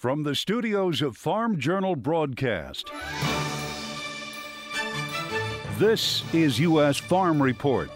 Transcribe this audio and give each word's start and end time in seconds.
From 0.00 0.22
the 0.22 0.34
studios 0.34 1.02
of 1.02 1.14
Farm 1.14 1.58
Journal 1.58 1.94
Broadcast, 1.94 2.90
this 5.76 6.24
is 6.32 6.58
U.S. 6.58 6.96
Farm 6.96 7.42
Report. 7.42 7.90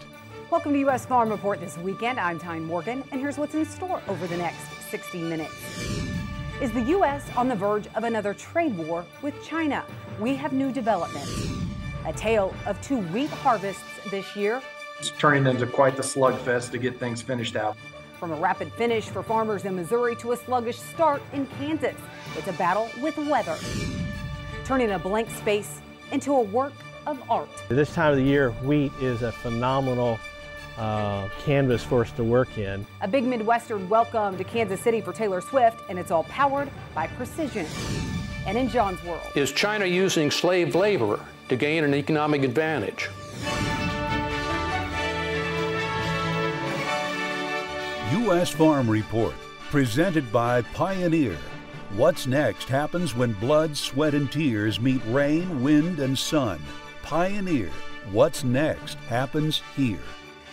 Welcome 0.51 0.73
to 0.73 0.79
U.S. 0.81 1.07
Farm 1.07 1.29
Report 1.29 1.59
this 1.59 1.79
weekend. 1.79 2.19
I'm 2.19 2.37
Tyne 2.37 2.63
Morgan, 2.63 3.03
and 3.11 3.19
here's 3.19 3.39
what's 3.39 3.55
in 3.55 3.65
store 3.65 4.03
over 4.07 4.27
the 4.27 4.37
next 4.37 4.69
60 4.91 5.23
minutes. 5.23 5.55
Is 6.61 6.71
the 6.73 6.81
U.S. 6.81 7.27
on 7.35 7.47
the 7.47 7.55
verge 7.55 7.87
of 7.95 8.03
another 8.03 8.35
trade 8.35 8.77
war 8.77 9.03
with 9.23 9.43
China? 9.43 9.83
We 10.19 10.35
have 10.35 10.53
new 10.53 10.71
developments. 10.71 11.47
A 12.05 12.13
tale 12.13 12.53
of 12.67 12.79
two 12.83 12.99
wheat 12.99 13.31
harvests 13.31 13.81
this 14.11 14.35
year. 14.35 14.61
It's 14.99 15.09
turning 15.09 15.47
into 15.47 15.65
quite 15.65 15.95
the 15.95 16.03
slugfest 16.03 16.69
to 16.69 16.77
get 16.77 16.99
things 16.99 17.23
finished 17.23 17.55
out. 17.55 17.75
From 18.19 18.31
a 18.31 18.35
rapid 18.35 18.71
finish 18.73 19.09
for 19.09 19.21
farmers 19.21 19.65
in 19.65 19.75
Missouri 19.75 20.15
to 20.17 20.31
a 20.31 20.37
sluggish 20.37 20.79
start 20.79 21.21
in 21.33 21.45
Kansas, 21.57 21.95
it's 22.37 22.47
a 22.47 22.53
battle 22.53 22.89
with 23.01 23.17
weather, 23.17 23.57
turning 24.63 24.91
a 24.91 24.99
blank 24.99 25.29
space 25.31 25.81
into 26.13 26.33
a 26.33 26.41
work 26.41 26.73
of 27.07 27.21
art. 27.29 27.49
This 27.67 27.93
time 27.93 28.11
of 28.11 28.17
the 28.17 28.23
year, 28.23 28.51
wheat 28.63 28.93
is 29.01 29.21
a 29.21 29.33
phenomenal 29.33 30.17
uh, 30.77 31.27
canvas 31.43 31.83
for 31.83 32.01
us 32.01 32.11
to 32.13 32.23
work 32.23 32.57
in. 32.57 32.85
A 33.01 33.07
big 33.07 33.25
Midwestern 33.25 33.89
welcome 33.89 34.37
to 34.37 34.43
Kansas 34.45 34.79
City 34.79 35.01
for 35.01 35.11
Taylor 35.11 35.41
Swift, 35.41 35.81
and 35.89 35.99
it's 35.99 36.09
all 36.09 36.23
powered 36.23 36.69
by 36.93 37.07
precision. 37.07 37.65
And 38.47 38.57
in 38.57 38.69
John's 38.69 39.03
world, 39.03 39.27
is 39.35 39.51
China 39.51 39.85
using 39.85 40.31
slave 40.31 40.73
labor 40.73 41.19
to 41.49 41.55
gain 41.57 41.83
an 41.83 41.93
economic 41.93 42.43
advantage? 42.43 43.09
U.S. 48.11 48.51
Farm 48.51 48.87
Report, 48.87 49.33
presented 49.71 50.31
by 50.31 50.61
Pioneer. 50.61 51.35
What's 51.95 52.27
next 52.27 52.69
happens 52.69 53.15
when 53.15 53.33
blood, 53.33 53.75
sweat, 53.75 54.13
and 54.13 54.31
tears 54.31 54.79
meet 54.79 55.01
rain, 55.07 55.63
wind, 55.63 55.99
and 55.99 56.15
sun. 56.15 56.61
Pioneer. 57.01 57.71
What's 58.11 58.43
next 58.43 58.99
happens 59.09 59.63
here. 59.75 59.97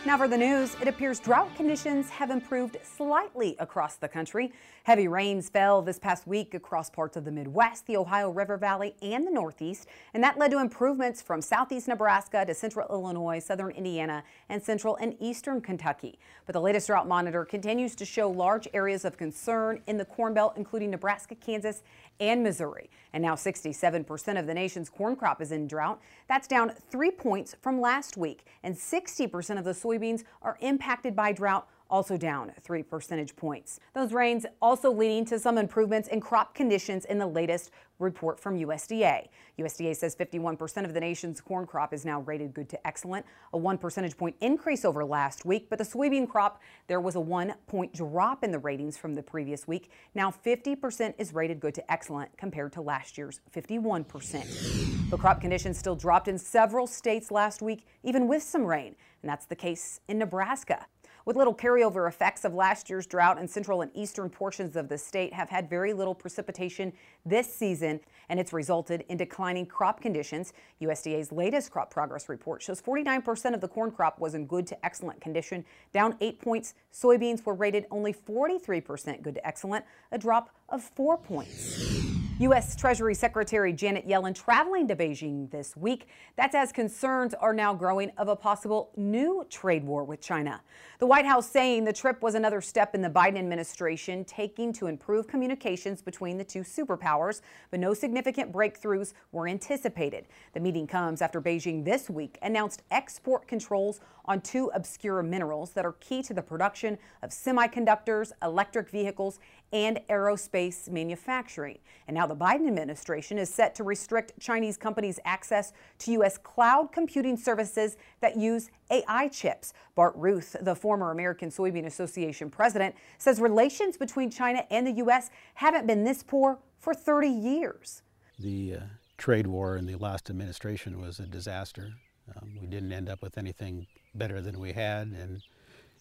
Now 0.05 0.19
for 0.19 0.27
the 0.27 0.37
news, 0.37 0.77
it 0.81 0.89
appears 0.89 1.21
drought 1.21 1.55
conditions 1.55 2.11
have 2.11 2.31
improved 2.31 2.77
slightly 2.83 3.55
across 3.61 3.95
the 3.95 4.09
country. 4.09 4.53
Heavy 4.83 5.07
rains 5.07 5.49
fell 5.49 5.81
this 5.81 6.01
past 6.01 6.27
week 6.27 6.55
across 6.55 6.91
parts 6.91 7.17
of 7.17 7.25
the 7.25 7.31
Midwest, 7.31 7.87
the 7.87 7.97
Ohio 7.97 8.29
River 8.29 8.57
Valley, 8.57 8.97
and 9.01 9.25
the 9.25 9.31
Northeast, 9.31 9.87
and 10.13 10.21
that 10.25 10.37
led 10.37 10.51
to 10.51 10.59
improvements 10.59 11.23
from 11.23 11.41
southeast 11.41 11.87
Nebraska 11.87 12.45
to 12.45 12.53
central 12.53 12.89
Illinois, 12.91 13.39
southern 13.39 13.71
Indiana, 13.71 14.25
and 14.49 14.61
central 14.61 14.97
and 14.97 15.15
eastern 15.21 15.61
Kentucky. 15.61 16.19
But 16.47 16.55
the 16.55 16.61
latest 16.61 16.89
drought 16.89 17.07
monitor 17.07 17.45
continues 17.45 17.95
to 17.95 18.05
show 18.05 18.29
large 18.29 18.67
areas 18.75 19.05
of 19.05 19.17
concern 19.17 19.83
in 19.87 19.99
the 19.99 20.05
Corn 20.05 20.35
Belt, 20.35 20.55
including 20.57 20.91
Nebraska, 20.91 21.37
Kansas, 21.37 21.85
and 22.23 22.43
Missouri. 22.43 22.89
And 23.13 23.23
now 23.23 23.35
67% 23.35 24.39
of 24.39 24.47
the 24.47 24.55
nation's 24.55 24.89
corn 24.89 25.17
crop 25.17 25.43
is 25.43 25.51
in 25.51 25.67
drought. 25.67 26.01
That's 26.29 26.47
down 26.47 26.73
three 26.89 27.11
points 27.11 27.57
from 27.61 27.81
last 27.81 28.17
week, 28.17 28.47
and 28.63 28.75
60% 28.75 29.59
of 29.59 29.65
the 29.65 29.73
soybeans 29.73 30.23
are 30.41 30.57
impacted 30.61 31.17
by 31.17 31.33
drought 31.33 31.69
also 31.93 32.17
down 32.17 32.51
three 32.63 32.83
percentage 32.83 33.37
points. 33.37 33.79
Those 33.95 34.13
rains 34.15 34.47
also 34.63 34.91
leading 34.91 35.27
to 35.27 35.39
some 35.39 35.59
improvements 35.59 36.09
in 36.09 36.21
crop 36.21 36.55
conditions 36.55 37.05
in 37.05 37.19
the 37.19 37.27
latest 37.27 37.71
report 37.99 38.41
from 38.41 38.59
USDA. 38.59 39.29
USDA 39.59 39.95
says 39.95 40.17
51% 40.17 40.85
of 40.85 40.95
the 40.95 40.99
nation's 40.99 41.41
corn 41.41 41.67
crop 41.67 41.93
is 41.93 42.05
now 42.05 42.23
rated 42.23 42.55
good 42.55 42.69
to 42.71 42.87
excellent, 42.87 43.27
a 43.53 43.59
one 43.59 43.77
percentage 43.77 44.17
point 44.17 44.35
increase 44.41 44.85
over 44.85 45.05
last 45.05 45.45
week. 45.45 45.69
But 45.69 45.79
the 45.79 45.85
soybean 45.85 46.27
crop, 46.29 46.63
there 46.89 47.01
was 47.01 47.15
a 47.15 47.21
one 47.21 47.55
point 47.67 47.93
drop 47.93 48.43
in 48.43 48.51
the 48.51 48.59
ratings 48.59 48.97
from 48.97 49.15
the 49.15 49.23
previous 49.23 49.69
week. 49.69 49.91
Now 50.15 50.31
50% 50.31 51.15
is 51.19 51.35
rated 51.35 51.61
good 51.61 51.75
to 51.75 51.93
excellent 51.93 52.37
compared 52.39 52.73
to 52.73 52.81
last 52.81 53.19
year's 53.19 53.41
51%. 53.55 55.11
The 55.11 55.19
crop 55.19 55.43
conditions 55.43 55.79
still 55.79 55.95
dropped 55.95 56.27
in 56.27 56.39
several 56.39 56.87
states 56.87 57.31
last 57.31 57.61
week, 57.61 57.87
even 58.03 58.27
with 58.27 58.43
some 58.43 58.65
rain. 58.65 58.97
And 59.21 59.31
that's 59.31 59.45
the 59.45 59.55
case 59.55 60.01
in 60.09 60.19
Nebraska 60.19 60.87
with 61.25 61.37
little 61.37 61.55
carryover 61.55 62.09
effects 62.09 62.45
of 62.45 62.55
last 62.55 62.91
year's 62.91 63.07
drought 63.07 63.39
and 63.39 63.49
central 63.49 63.83
and 63.83 63.91
eastern 63.95 64.29
portions 64.29 64.77
of 64.77 64.89
the 64.89 64.99
state 64.99 65.33
have 65.33 65.49
had 65.49 65.69
very 65.69 65.93
little 65.93 66.15
precipitation 66.15 66.93
this 67.25 67.53
season 67.53 68.01
and 68.29 68.41
it's 68.41 68.53
resulted 68.53 69.05
in 69.09 69.17
declining 69.17 69.67
crop 69.67 70.01
conditions. 70.01 70.53
USDA's 70.81 71.33
latest 71.33 71.71
crop 71.71 71.91
progress 71.91 72.29
report 72.29 72.63
shows 72.63 72.81
49% 72.81 73.55
of 73.55 73.61
the 73.61 73.69
corn 73.69 73.91
crop 73.91 74.19
was 74.19 74.35
in 74.35 74.47
good 74.47 74.67
to 74.69 74.85
excellent 74.85 75.21
condition, 75.21 75.65
down 75.93 76.17
8 76.21 76.41
points. 76.41 76.75
Soybeans 76.93 77.45
were 77.45 77.55
rated 77.55 77.87
only 77.91 78.13
43% 78.13 79.23
good 79.23 79.35
to 79.35 79.47
excellent, 79.47 79.85
a 80.11 80.19
drop 80.19 80.51
of 80.69 80.83
4 80.83 81.19
points. 81.19 82.12
U.S. 82.39 82.75
Treasury 82.75 83.15
Secretary 83.15 83.73
Janet 83.73 84.09
Yellen 84.09 84.35
traveling 84.35 84.89
to 84.89 84.97
Beijing 84.97 85.51
this 85.51 85.77
week. 85.77 86.09
That's 86.35 86.55
as 86.55 86.73
concerns 86.73 87.35
are 87.35 87.53
now 87.53 87.75
growing 87.75 88.11
of 88.17 88.29
a 88.29 88.35
possible 88.35 88.91
new 88.97 89.47
trade 89.51 89.85
war 89.85 90.03
with 90.03 90.21
China. 90.21 90.61
The 90.99 91.07
White 91.07 91.27
House 91.27 91.49
saying 91.49 91.85
the 91.85 91.93
trip 91.93 92.23
was 92.23 92.35
another 92.35 92.61
step 92.61 92.95
in 92.95 93.03
the 93.03 93.11
Biden 93.11 93.39
administration 93.39 94.25
taking 94.25 94.73
to 94.73 94.87
improve 94.87 95.29
communications 95.29 96.01
between 96.01 96.39
the 96.39 96.45
two 96.45 96.61
superpowers, 96.61 97.43
but 97.71 97.79
no 97.79 97.93
significant 97.93 98.51
breakthroughs 98.51 99.13
were 99.31 99.47
anticipated. 99.47 100.27
The 100.55 100.61
meeting 100.61 100.87
comes 100.87 101.23
after 101.23 101.41
Beijing 101.41 101.85
this 101.85 102.09
week 102.09 102.39
announced 102.43 102.83
export 102.91 103.47
controls 103.47 104.01
on 104.25 104.41
two 104.41 104.71
obscure 104.75 105.23
minerals 105.23 105.73
that 105.73 105.85
are 105.85 105.95
key 105.95 106.23
to 106.23 106.35
the 106.35 106.43
production 106.43 106.97
of 107.23 107.31
semiconductors, 107.31 108.33
electric 108.43 108.89
vehicles, 108.89 109.39
and 109.73 110.01
aerospace 110.11 110.89
manufacturing. 110.89 111.79
And 112.07 112.15
now 112.15 112.27
the 112.27 112.37
Biden 112.37 112.67
administration 112.67 113.39
is 113.39 113.53
set 113.53 113.75
to 113.77 113.85
restrict 113.85 114.33
Chinese 114.39 114.77
companies' 114.77 115.19
access 115.25 115.73
to 116.01 116.13
U.S. 116.13 116.39
cloud 116.39 116.93
computing 116.93 117.37
services 117.37 117.97
that 118.21 118.37
use 118.37 118.71
AI 118.91 119.29
chips. 119.29 119.73
Bart 119.95 120.15
Ruth, 120.17 120.57
the 120.61 120.75
former 120.75 121.11
American 121.11 121.51
Soybean 121.51 121.87
Association 121.87 122.51
president, 122.51 122.95
says 123.19 123.41
relations 123.41 123.97
between 123.97 124.31
China 124.31 124.65
and 124.71 124.87
the 124.87 124.93
U.S. 124.93 125.31
haven't 125.55 125.87
been 125.87 126.05
this 126.05 126.23
poor 126.23 126.59
for 126.79 126.93
30 126.93 127.29
years. 127.29 128.03
The 128.39 128.75
uh, 128.75 128.81
trade 129.17 129.47
war 129.47 129.77
in 129.77 129.87
the 129.87 129.97
last 129.97 130.29
administration 130.29 131.01
was 131.01 131.19
a 131.19 131.27
disaster. 131.27 131.93
Um, 132.37 132.59
we 132.61 132.67
didn't 132.67 132.93
end 132.93 133.09
up 133.09 133.23
with 133.23 133.39
anything 133.39 133.87
better 134.15 134.41
than 134.41 134.59
we 134.59 134.73
had 134.73 135.09
and 135.09 135.43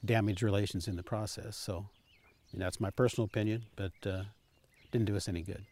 damaged 0.04 0.42
relations 0.44 0.88
in 0.88 0.96
the 0.96 1.04
process. 1.04 1.56
So 1.56 1.88
that's 2.54 2.80
my 2.80 2.90
personal 2.90 3.26
opinion, 3.26 3.64
but 3.76 3.92
uh, 4.06 4.24
didn't 4.92 5.06
do 5.06 5.16
us 5.16 5.28
any 5.28 5.42
good. 5.42 5.64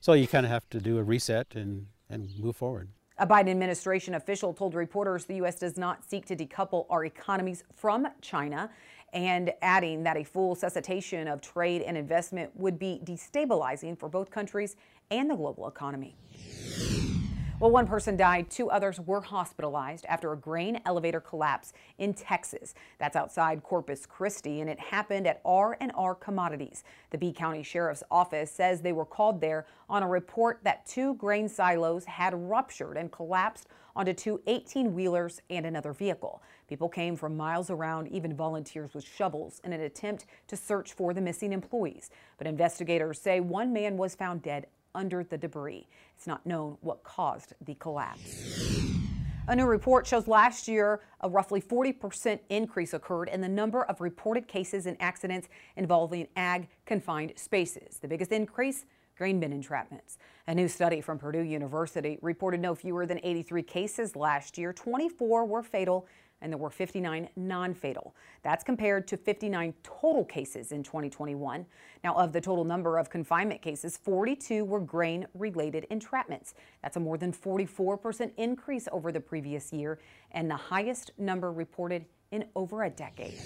So 0.00 0.12
you 0.12 0.26
kind 0.26 0.44
of 0.44 0.52
have 0.52 0.68
to 0.70 0.80
do 0.80 0.98
a 0.98 1.02
reset 1.02 1.54
and, 1.54 1.86
and 2.10 2.28
move 2.38 2.56
forward. 2.56 2.88
A 3.18 3.26
Biden 3.26 3.50
administration 3.50 4.14
official 4.14 4.52
told 4.52 4.74
reporters 4.74 5.24
the 5.24 5.36
U.S. 5.36 5.54
does 5.56 5.78
not 5.78 6.04
seek 6.04 6.26
to 6.26 6.36
decouple 6.36 6.86
our 6.90 7.04
economies 7.04 7.62
from 7.74 8.08
China, 8.20 8.70
and 9.12 9.52
adding 9.62 10.02
that 10.02 10.16
a 10.16 10.24
full 10.24 10.56
cessation 10.56 11.28
of 11.28 11.40
trade 11.40 11.82
and 11.82 11.96
investment 11.96 12.50
would 12.56 12.78
be 12.78 13.00
destabilizing 13.04 13.96
for 13.96 14.08
both 14.08 14.30
countries 14.30 14.74
and 15.10 15.30
the 15.30 15.36
global 15.36 15.68
economy. 15.68 16.16
Well, 17.60 17.70
one 17.70 17.86
person 17.86 18.16
died, 18.16 18.50
two 18.50 18.68
others 18.68 18.98
were 18.98 19.20
hospitalized 19.20 20.04
after 20.06 20.32
a 20.32 20.36
grain 20.36 20.80
elevator 20.84 21.20
collapse 21.20 21.72
in 21.98 22.12
Texas. 22.12 22.74
That's 22.98 23.14
outside 23.14 23.62
Corpus 23.62 24.06
Christi, 24.06 24.60
and 24.60 24.68
it 24.68 24.80
happened 24.80 25.28
at 25.28 25.40
R&R 25.44 26.14
Commodities. 26.16 26.82
The 27.10 27.18
Bee 27.18 27.32
County 27.32 27.62
Sheriff's 27.62 28.02
Office 28.10 28.50
says 28.50 28.80
they 28.80 28.92
were 28.92 29.04
called 29.04 29.40
there 29.40 29.66
on 29.88 30.02
a 30.02 30.08
report 30.08 30.60
that 30.64 30.84
two 30.84 31.14
grain 31.14 31.48
silos 31.48 32.04
had 32.06 32.34
ruptured 32.34 32.96
and 32.96 33.12
collapsed 33.12 33.68
onto 33.94 34.12
two 34.12 34.40
18-wheelers 34.48 35.40
and 35.48 35.64
another 35.64 35.92
vehicle. 35.92 36.42
People 36.68 36.88
came 36.88 37.14
from 37.14 37.36
miles 37.36 37.70
around, 37.70 38.08
even 38.08 38.34
volunteers 38.34 38.92
with 38.92 39.04
shovels, 39.04 39.60
in 39.62 39.72
an 39.72 39.80
attempt 39.80 40.26
to 40.48 40.56
search 40.56 40.92
for 40.92 41.14
the 41.14 41.20
missing 41.20 41.52
employees. 41.52 42.10
But 42.36 42.48
investigators 42.48 43.20
say 43.20 43.38
one 43.38 43.72
man 43.72 43.96
was 43.96 44.16
found 44.16 44.42
dead 44.42 44.66
under 44.94 45.24
the 45.24 45.38
debris. 45.38 45.88
It's 46.16 46.26
not 46.26 46.44
known 46.46 46.76
what 46.80 47.02
caused 47.02 47.54
the 47.64 47.74
collapse. 47.74 48.84
A 49.46 49.54
new 49.54 49.66
report 49.66 50.06
shows 50.06 50.26
last 50.26 50.68
year 50.68 51.00
a 51.20 51.28
roughly 51.28 51.60
40% 51.60 52.38
increase 52.48 52.94
occurred 52.94 53.28
in 53.28 53.42
the 53.42 53.48
number 53.48 53.84
of 53.84 54.00
reported 54.00 54.48
cases 54.48 54.86
and 54.86 54.96
accidents 55.00 55.48
involving 55.76 56.28
ag 56.34 56.68
confined 56.86 57.34
spaces. 57.36 57.98
The 57.98 58.08
biggest 58.08 58.32
increase 58.32 58.86
grain 59.16 59.40
bin 59.40 59.52
entrapments. 59.52 60.16
A 60.46 60.54
new 60.54 60.66
study 60.66 61.00
from 61.00 61.18
Purdue 61.18 61.42
University 61.42 62.18
reported 62.22 62.60
no 62.60 62.74
fewer 62.74 63.06
than 63.06 63.20
83 63.22 63.62
cases 63.62 64.16
last 64.16 64.58
year. 64.58 64.72
24 64.72 65.44
were 65.44 65.62
fatal 65.62 66.06
and 66.44 66.52
there 66.52 66.58
were 66.58 66.70
59 66.70 67.28
non-fatal. 67.36 68.14
That's 68.42 68.62
compared 68.62 69.08
to 69.08 69.16
59 69.16 69.72
total 69.82 70.24
cases 70.26 70.72
in 70.72 70.82
2021. 70.82 71.64
Now, 72.04 72.14
of 72.14 72.34
the 72.34 72.40
total 72.40 72.64
number 72.64 72.98
of 72.98 73.08
confinement 73.08 73.62
cases, 73.62 73.96
42 73.96 74.64
were 74.64 74.80
grain-related 74.80 75.86
entrapments. 75.90 76.52
That's 76.82 76.98
a 76.98 77.00
more 77.00 77.16
than 77.16 77.32
44% 77.32 78.30
increase 78.36 78.86
over 78.92 79.10
the 79.10 79.20
previous 79.20 79.72
year 79.72 79.98
and 80.32 80.50
the 80.50 80.56
highest 80.56 81.12
number 81.16 81.50
reported 81.50 82.04
in 82.30 82.44
over 82.54 82.84
a 82.84 82.90
decade. 82.90 83.40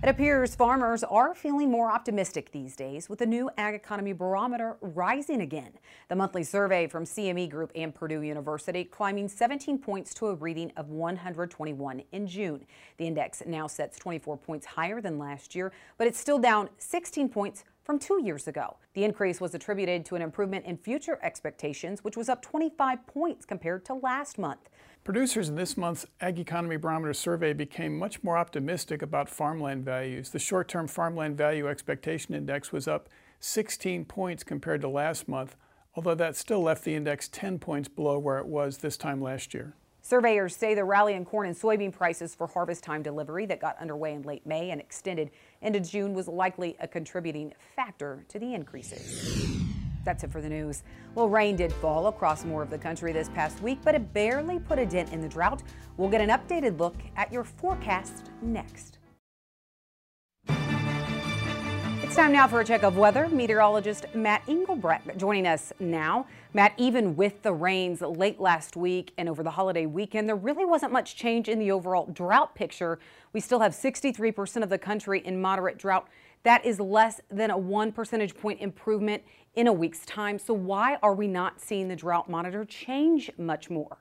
It 0.00 0.08
appears 0.08 0.54
farmers 0.54 1.02
are 1.02 1.34
feeling 1.34 1.72
more 1.72 1.90
optimistic 1.90 2.52
these 2.52 2.76
days 2.76 3.08
with 3.08 3.18
the 3.18 3.26
new 3.26 3.50
Ag 3.58 3.74
Economy 3.74 4.12
Barometer 4.12 4.76
rising 4.80 5.40
again. 5.40 5.72
The 6.08 6.14
monthly 6.14 6.44
survey 6.44 6.86
from 6.86 7.02
CME 7.02 7.50
Group 7.50 7.72
and 7.74 7.92
Purdue 7.92 8.22
University 8.22 8.84
climbing 8.84 9.28
17 9.28 9.76
points 9.76 10.14
to 10.14 10.28
a 10.28 10.34
reading 10.36 10.70
of 10.76 10.90
121 10.90 12.04
in 12.12 12.28
June. 12.28 12.64
The 12.98 13.08
index 13.08 13.42
now 13.44 13.66
sets 13.66 13.98
24 13.98 14.36
points 14.36 14.66
higher 14.66 15.00
than 15.00 15.18
last 15.18 15.56
year, 15.56 15.72
but 15.96 16.06
it's 16.06 16.20
still 16.20 16.38
down 16.38 16.68
16 16.78 17.28
points 17.28 17.64
from 17.88 17.98
two 17.98 18.22
years 18.22 18.46
ago. 18.46 18.76
The 18.92 19.02
increase 19.02 19.40
was 19.40 19.54
attributed 19.54 20.04
to 20.04 20.14
an 20.14 20.20
improvement 20.20 20.66
in 20.66 20.76
future 20.76 21.18
expectations, 21.22 22.04
which 22.04 22.18
was 22.18 22.28
up 22.28 22.42
25 22.42 23.06
points 23.06 23.46
compared 23.46 23.86
to 23.86 23.94
last 23.94 24.36
month. 24.36 24.68
Producers 25.04 25.48
in 25.48 25.54
this 25.54 25.74
month's 25.74 26.04
Ag 26.20 26.38
Economy 26.38 26.76
Barometer 26.76 27.14
survey 27.14 27.54
became 27.54 27.98
much 27.98 28.22
more 28.22 28.36
optimistic 28.36 29.00
about 29.00 29.30
farmland 29.30 29.86
values. 29.86 30.28
The 30.28 30.38
short 30.38 30.68
term 30.68 30.86
farmland 30.86 31.38
value 31.38 31.66
expectation 31.66 32.34
index 32.34 32.72
was 32.72 32.86
up 32.86 33.08
16 33.40 34.04
points 34.04 34.44
compared 34.44 34.82
to 34.82 34.88
last 34.88 35.26
month, 35.26 35.56
although 35.94 36.14
that 36.14 36.36
still 36.36 36.60
left 36.60 36.84
the 36.84 36.94
index 36.94 37.26
10 37.26 37.58
points 37.58 37.88
below 37.88 38.18
where 38.18 38.36
it 38.36 38.48
was 38.48 38.76
this 38.76 38.98
time 38.98 39.22
last 39.22 39.54
year. 39.54 39.72
Surveyors 40.08 40.56
say 40.56 40.74
the 40.74 40.82
rally 40.82 41.12
in 41.12 41.22
corn 41.22 41.46
and 41.46 41.54
soybean 41.54 41.92
prices 41.92 42.34
for 42.34 42.46
harvest 42.46 42.82
time 42.82 43.02
delivery 43.02 43.44
that 43.44 43.60
got 43.60 43.76
underway 43.78 44.14
in 44.14 44.22
late 44.22 44.46
May 44.46 44.70
and 44.70 44.80
extended 44.80 45.30
into 45.60 45.80
June 45.80 46.14
was 46.14 46.26
likely 46.26 46.78
a 46.80 46.88
contributing 46.88 47.52
factor 47.76 48.24
to 48.28 48.38
the 48.38 48.54
increases. 48.54 49.62
That's 50.06 50.24
it 50.24 50.32
for 50.32 50.40
the 50.40 50.48
news. 50.48 50.82
Well, 51.14 51.28
rain 51.28 51.56
did 51.56 51.74
fall 51.74 52.06
across 52.06 52.46
more 52.46 52.62
of 52.62 52.70
the 52.70 52.78
country 52.78 53.12
this 53.12 53.28
past 53.28 53.60
week, 53.60 53.80
but 53.84 53.94
it 53.94 54.14
barely 54.14 54.58
put 54.58 54.78
a 54.78 54.86
dent 54.86 55.12
in 55.12 55.20
the 55.20 55.28
drought. 55.28 55.62
We'll 55.98 56.08
get 56.08 56.22
an 56.22 56.30
updated 56.30 56.78
look 56.78 56.96
at 57.14 57.30
your 57.30 57.44
forecast 57.44 58.30
next. 58.40 58.96
It's 62.08 62.16
time 62.16 62.32
now 62.32 62.48
for 62.48 62.60
a 62.60 62.64
check 62.64 62.82
of 62.82 62.96
weather. 62.96 63.28
Meteorologist 63.28 64.06
Matt 64.14 64.40
Engelbrecht 64.48 65.18
joining 65.18 65.46
us 65.46 65.70
now. 65.78 66.24
Matt, 66.54 66.72
even 66.78 67.14
with 67.14 67.42
the 67.42 67.52
rains 67.52 68.00
late 68.00 68.40
last 68.40 68.74
week 68.74 69.12
and 69.18 69.28
over 69.28 69.42
the 69.42 69.50
holiday 69.50 69.84
weekend, 69.84 70.26
there 70.26 70.36
really 70.36 70.64
wasn't 70.64 70.92
much 70.92 71.14
change 71.14 71.46
in 71.46 71.58
the 71.58 71.70
overall 71.70 72.06
drought 72.06 72.54
picture. 72.54 72.98
We 73.34 73.40
still 73.40 73.60
have 73.60 73.72
63% 73.72 74.62
of 74.62 74.70
the 74.70 74.78
country 74.78 75.20
in 75.26 75.40
moderate 75.42 75.76
drought. 75.76 76.08
That 76.44 76.64
is 76.64 76.80
less 76.80 77.20
than 77.30 77.50
a 77.50 77.58
one 77.58 77.92
percentage 77.92 78.34
point 78.34 78.62
improvement 78.62 79.22
in 79.56 79.66
a 79.66 79.72
week's 79.72 80.06
time. 80.06 80.38
So 80.38 80.54
why 80.54 80.96
are 81.02 81.14
we 81.14 81.28
not 81.28 81.60
seeing 81.60 81.88
the 81.88 81.96
drought 81.96 82.30
monitor 82.30 82.64
change 82.64 83.30
much 83.36 83.68
more? 83.68 83.98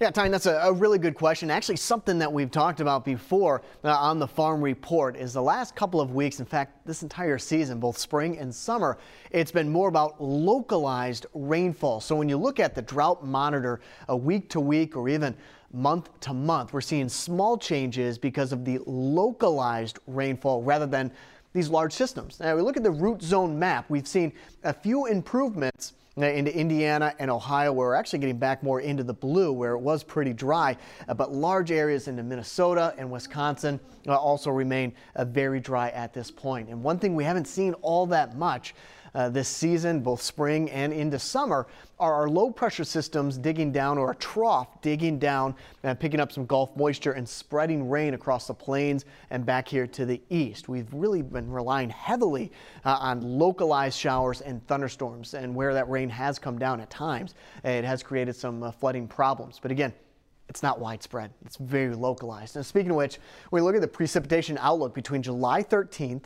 Yeah, 0.00 0.10
Tyne, 0.10 0.32
that's 0.32 0.46
a, 0.46 0.56
a, 0.56 0.72
really 0.72 0.98
good 0.98 1.14
question. 1.14 1.50
Actually, 1.50 1.76
something 1.76 2.18
that 2.18 2.32
we've 2.32 2.50
talked 2.50 2.80
about 2.80 3.04
before 3.04 3.62
uh, 3.84 3.96
on 3.96 4.18
the 4.18 4.26
farm 4.26 4.60
report 4.60 5.16
is 5.16 5.32
the 5.32 5.42
last 5.42 5.76
couple 5.76 6.00
of 6.00 6.14
weeks, 6.14 6.40
in 6.40 6.46
fact, 6.46 6.84
this 6.84 7.02
entire 7.02 7.38
season, 7.38 7.78
both 7.78 7.96
spring 7.96 8.36
and 8.38 8.52
summer, 8.52 8.98
it's 9.30 9.52
been 9.52 9.68
more 9.68 9.88
about 9.88 10.20
localized 10.20 11.26
rainfall. 11.32 12.00
So 12.00 12.16
when 12.16 12.28
you 12.28 12.36
look 12.36 12.58
at 12.58 12.74
the 12.74 12.82
drought 12.82 13.24
monitor 13.24 13.80
a 14.08 14.16
week 14.16 14.48
to 14.50 14.60
week 14.60 14.96
or 14.96 15.08
even 15.08 15.34
month 15.72 16.08
to 16.20 16.34
month, 16.34 16.72
we're 16.72 16.80
seeing 16.80 17.08
small 17.08 17.56
changes 17.56 18.18
because 18.18 18.52
of 18.52 18.64
the 18.64 18.80
localized 18.86 19.98
rainfall 20.06 20.62
rather 20.62 20.86
than 20.86 21.12
these 21.52 21.68
large 21.68 21.92
systems. 21.92 22.40
Now, 22.40 22.56
we 22.56 22.62
look 22.62 22.76
at 22.76 22.82
the 22.82 22.90
root 22.90 23.22
zone 23.22 23.58
map, 23.58 23.86
we've 23.88 24.08
seen 24.08 24.32
a 24.64 24.72
few 24.72 25.06
improvements 25.06 25.92
uh, 25.92 26.03
into 26.16 26.56
Indiana 26.56 27.14
and 27.18 27.30
Ohio, 27.30 27.72
where 27.72 27.88
we're 27.88 27.94
actually 27.94 28.20
getting 28.20 28.38
back 28.38 28.62
more 28.62 28.80
into 28.80 29.02
the 29.02 29.14
blue, 29.14 29.52
where 29.52 29.72
it 29.72 29.80
was 29.80 30.04
pretty 30.04 30.32
dry. 30.32 30.76
Uh, 31.08 31.14
but 31.14 31.32
large 31.32 31.72
areas 31.72 32.06
into 32.06 32.22
Minnesota 32.22 32.94
and 32.98 33.10
Wisconsin 33.10 33.80
uh, 34.06 34.14
also 34.14 34.50
remain 34.50 34.92
uh, 35.16 35.24
very 35.24 35.58
dry 35.60 35.88
at 35.90 36.14
this 36.14 36.30
point. 36.30 36.68
And 36.68 36.82
one 36.82 36.98
thing 36.98 37.14
we 37.14 37.24
haven't 37.24 37.46
seen 37.46 37.74
all 37.82 38.06
that 38.06 38.36
much 38.36 38.74
uh, 39.14 39.28
this 39.28 39.48
season, 39.48 40.00
both 40.00 40.20
spring 40.20 40.70
and 40.70 40.92
into 40.92 41.18
summer, 41.18 41.66
are 41.98 42.12
our 42.14 42.28
low 42.28 42.50
pressure 42.50 42.84
systems 42.84 43.38
digging 43.38 43.70
down 43.70 43.96
or 43.96 44.10
a 44.10 44.14
trough 44.16 44.80
digging 44.82 45.18
down 45.18 45.54
and 45.84 45.98
picking 45.98 46.20
up 46.20 46.32
some 46.32 46.44
Gulf 46.46 46.76
moisture 46.76 47.12
and 47.12 47.28
spreading 47.28 47.88
rain 47.88 48.14
across 48.14 48.46
the 48.46 48.54
plains 48.54 49.04
and 49.30 49.46
back 49.46 49.68
here 49.68 49.86
to 49.86 50.04
the 50.04 50.20
east. 50.30 50.68
We've 50.68 50.92
really 50.92 51.22
been 51.22 51.50
relying 51.50 51.90
heavily 51.90 52.50
uh, 52.84 52.98
on 53.00 53.20
localized 53.20 53.98
showers 53.98 54.40
and 54.40 54.66
thunderstorms 54.66 55.34
and 55.34 55.54
where 55.54 55.72
that 55.74 55.88
rain 55.88 56.08
has 56.10 56.38
come 56.38 56.58
down 56.58 56.80
at 56.80 56.90
times, 56.90 57.34
it 57.62 57.84
has 57.84 58.02
created 58.02 58.34
some 58.34 58.62
uh, 58.62 58.70
flooding 58.70 59.06
problems. 59.06 59.58
But 59.62 59.70
again, 59.70 59.92
it's 60.48 60.62
not 60.62 60.78
widespread. 60.78 61.30
It's 61.44 61.56
very 61.56 61.94
localized. 61.94 62.56
And 62.56 62.66
speaking 62.66 62.90
of 62.90 62.96
which, 62.96 63.18
we 63.50 63.60
look 63.60 63.74
at 63.74 63.80
the 63.80 63.88
precipitation 63.88 64.58
outlook 64.60 64.94
between 64.94 65.22
July 65.22 65.62
13th 65.62 66.24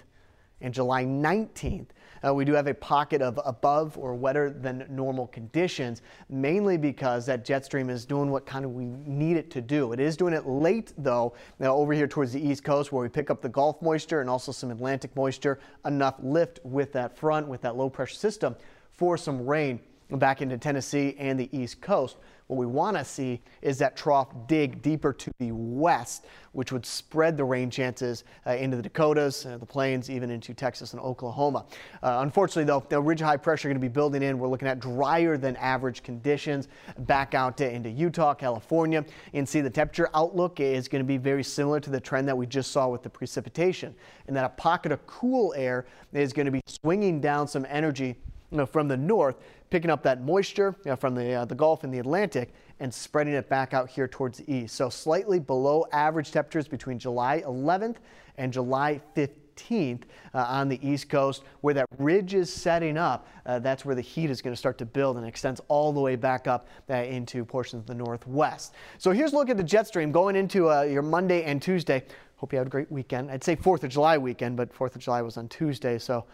and 0.61 0.75
July 0.75 1.05
19th, 1.05 1.89
uh, 2.25 2.35
we 2.35 2.45
do 2.45 2.53
have 2.53 2.67
a 2.67 2.75
pocket 2.75 3.23
of 3.23 3.41
above 3.45 3.97
or 3.99 4.15
wetter 4.15 4.51
than 4.51 4.87
normal 4.89 5.27
conditions, 5.29 6.03
mainly 6.29 6.77
because 6.77 7.27
that 7.27 7.45
jet 7.45 7.65
stream 7.65 7.91
is 7.91 8.05
doing 8.05 8.31
what 8.31 8.47
kind 8.47 8.65
of 8.65 8.73
we 8.73 8.87
need 8.87 9.37
it 9.37 9.51
to 9.51 9.61
do. 9.61 9.93
It 9.93 10.01
is 10.01 10.17
doing 10.17 10.35
it 10.35 10.47
late, 10.47 10.93
though, 10.99 11.35
now 11.59 11.75
over 11.75 11.93
here 11.93 12.07
towards 12.07 12.33
the 12.33 12.41
east 12.41 12.65
coast 12.65 12.93
where 12.93 13.03
we 13.03 13.09
pick 13.09 13.31
up 13.31 13.43
the 13.43 13.49
Gulf 13.49 13.81
moisture 13.83 14.21
and 14.21 14.31
also 14.31 14.53
some 14.53 14.71
Atlantic 14.71 15.15
moisture, 15.17 15.61
enough 15.85 16.17
lift 16.23 16.61
with 16.65 16.93
that 16.93 17.17
front, 17.17 17.47
with 17.47 17.61
that 17.63 17.77
low 17.77 17.91
pressure 17.91 18.15
system 18.15 18.57
for 18.93 19.17
some 19.17 19.47
rain 19.47 19.81
back 20.11 20.41
into 20.41 20.57
Tennessee 20.57 21.15
and 21.19 21.39
the 21.39 21.49
east 21.57 21.81
coast. 21.81 22.17
What 22.49 22.57
we 22.57 22.65
want 22.65 22.97
to 22.97 23.05
see 23.05 23.43
is 23.61 23.77
that 23.79 23.95
trough 23.95 24.29
dig 24.47 24.81
deeper 24.81 25.13
to 25.13 25.31
the 25.39 25.53
west, 25.53 26.25
which 26.53 26.73
would 26.73 26.87
spread 26.87 27.37
the 27.37 27.45
rain 27.45 27.71
chances 27.71 28.25
uh, 28.47 28.53
into 28.53 28.75
the 28.75 28.83
Dakotas, 28.83 29.45
uh, 29.45 29.59
the 29.59 29.67
plains, 29.67 30.09
even 30.09 30.31
into 30.31 30.55
Texas 30.55 30.95
and 30.95 31.01
Oklahoma. 31.03 31.67
Uh, 32.03 32.21
unfortunately, 32.23 32.65
though, 32.65 32.83
the 32.89 32.99
ridge 33.01 33.21
high 33.21 33.37
pressure 33.37 33.69
going 33.69 33.77
to 33.77 33.81
be 33.81 33.87
building 33.87 34.23
in. 34.23 34.39
We're 34.39 34.49
looking 34.49 34.67
at 34.67 34.81
drier 34.81 35.37
than 35.37 35.57
average 35.57 36.03
conditions 36.03 36.69
back 37.01 37.35
out 37.35 37.59
to, 37.59 37.71
into 37.71 37.91
Utah, 37.91 38.33
California. 38.33 39.05
And 39.35 39.47
see 39.47 39.61
the 39.61 39.69
temperature 39.69 40.09
outlook 40.15 40.59
is 40.59 40.89
going 40.89 41.03
to 41.03 41.07
be 41.07 41.19
very 41.19 41.45
similar 41.45 41.81
to 41.81 41.91
the 41.91 42.01
trend 42.01 42.27
that 42.29 42.37
we 42.37 42.47
just 42.47 42.73
saw 42.73 42.89
with 42.89 43.03
the 43.03 43.11
precipitation, 43.11 43.95
and 44.27 44.35
that 44.35 44.47
a 44.47 44.49
pocket 44.49 44.91
of 44.91 45.07
cool 45.07 45.53
air 45.55 45.85
is 46.15 46.33
going 46.33 46.47
to 46.47 46.53
be 46.53 46.63
swinging 46.67 47.21
down 47.21 47.47
some 47.47 47.67
energy 47.69 48.17
you 48.51 48.57
know, 48.57 48.67
from 48.67 48.89
the 48.89 48.97
north, 48.97 49.37
picking 49.71 49.91
up 49.91 50.03
that 50.03 50.23
moisture 50.23 50.75
you 50.85 50.91
know, 50.91 50.97
from 50.97 51.15
the, 51.15 51.33
uh, 51.33 51.45
the 51.45 51.55
Gulf 51.55 51.85
and 51.85 51.93
the 51.93 51.99
Atlantic 51.99 52.53
and 52.81 52.93
spreading 52.93 53.35
it 53.35 53.49
back 53.49 53.75
out 53.75 53.89
here 53.89 54.09
towards 54.09 54.39
the 54.39 54.53
east. 54.53 54.77
So 54.77 54.89
slightly 54.89 55.39
below 55.39 55.85
average 55.93 56.31
temperatures 56.31 56.69
between 56.69 56.99
July 56.99 57.43
11th 57.47 57.97
and 58.37 58.53
July 58.53 59.01
15th 59.17 60.03
uh, 60.35 60.39
on 60.39 60.69
the 60.69 60.79
east 60.89 61.09
coast 61.09 61.43
where 61.61 61.75
that 61.75 61.87
ridge 61.99 62.35
is 62.35 62.53
setting 62.53 62.97
up. 62.97 63.27
Uh, 63.45 63.59
that's 63.59 63.85
where 63.85 63.95
the 63.95 64.01
heat 64.01 64.31
is 64.31 64.41
going 64.41 64.53
to 64.53 64.59
start 64.59 64.79
to 64.79 64.87
build 64.87 65.17
and 65.17 65.27
extends 65.27 65.61
all 65.69 65.93
the 65.93 66.01
way 66.01 66.17
back 66.17 66.47
up 66.47 66.69
uh, 66.89 66.95
into 66.95 67.45
portions 67.45 67.81
of 67.81 67.87
the 67.87 67.95
northwest. 67.95 68.75
So 68.99 69.11
here's 69.11 69.33
a 69.33 69.37
look 69.37 69.51
at 69.51 69.57
the 69.57 69.65
jet 69.65 69.87
stream 69.87 70.13
going 70.13 70.37
into 70.37 70.71
uh, 70.71 70.83
your 70.83 71.03
Monday 71.03 71.43
and 71.45 71.61
Tuesday. 71.61 72.05
Hope 72.37 72.53
you 72.53 72.59
had 72.59 72.69
a 72.69 72.71
great 72.71 72.91
weekend. 72.93 73.33
I'd 73.33 73.43
say 73.43 73.57
4th 73.57 73.83
of 73.83 73.91
July 73.91 74.17
weekend, 74.17 74.57
but 74.57 74.73
4th 74.73 74.95
of 74.95 75.01
July 75.01 75.23
was 75.23 75.37
on 75.37 75.49
Tuesday, 75.49 75.99
so 75.99 76.25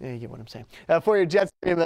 you 0.00 0.16
get 0.16 0.30
what 0.30 0.40
I'm 0.40 0.46
saying. 0.46 0.66
Uh, 0.88 1.00
for 1.00 1.16
your 1.16 1.26
jet 1.26 1.50
stream 1.62 1.78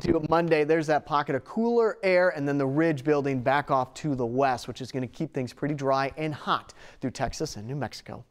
to 0.00 0.24
Monday, 0.28 0.64
there's 0.64 0.86
that 0.88 1.06
pocket 1.06 1.34
of 1.34 1.44
cooler 1.44 1.98
air 2.02 2.30
and 2.30 2.46
then 2.46 2.58
the 2.58 2.66
ridge 2.66 3.04
building 3.04 3.40
back 3.40 3.70
off 3.70 3.94
to 3.94 4.14
the 4.14 4.26
west, 4.26 4.68
which 4.68 4.80
is 4.80 4.92
going 4.92 5.02
to 5.02 5.08
keep 5.08 5.32
things 5.32 5.52
pretty 5.52 5.74
dry 5.74 6.12
and 6.16 6.34
hot 6.34 6.74
through 7.00 7.12
Texas 7.12 7.56
and 7.56 7.66
New 7.66 7.76
Mexico. 7.76 8.24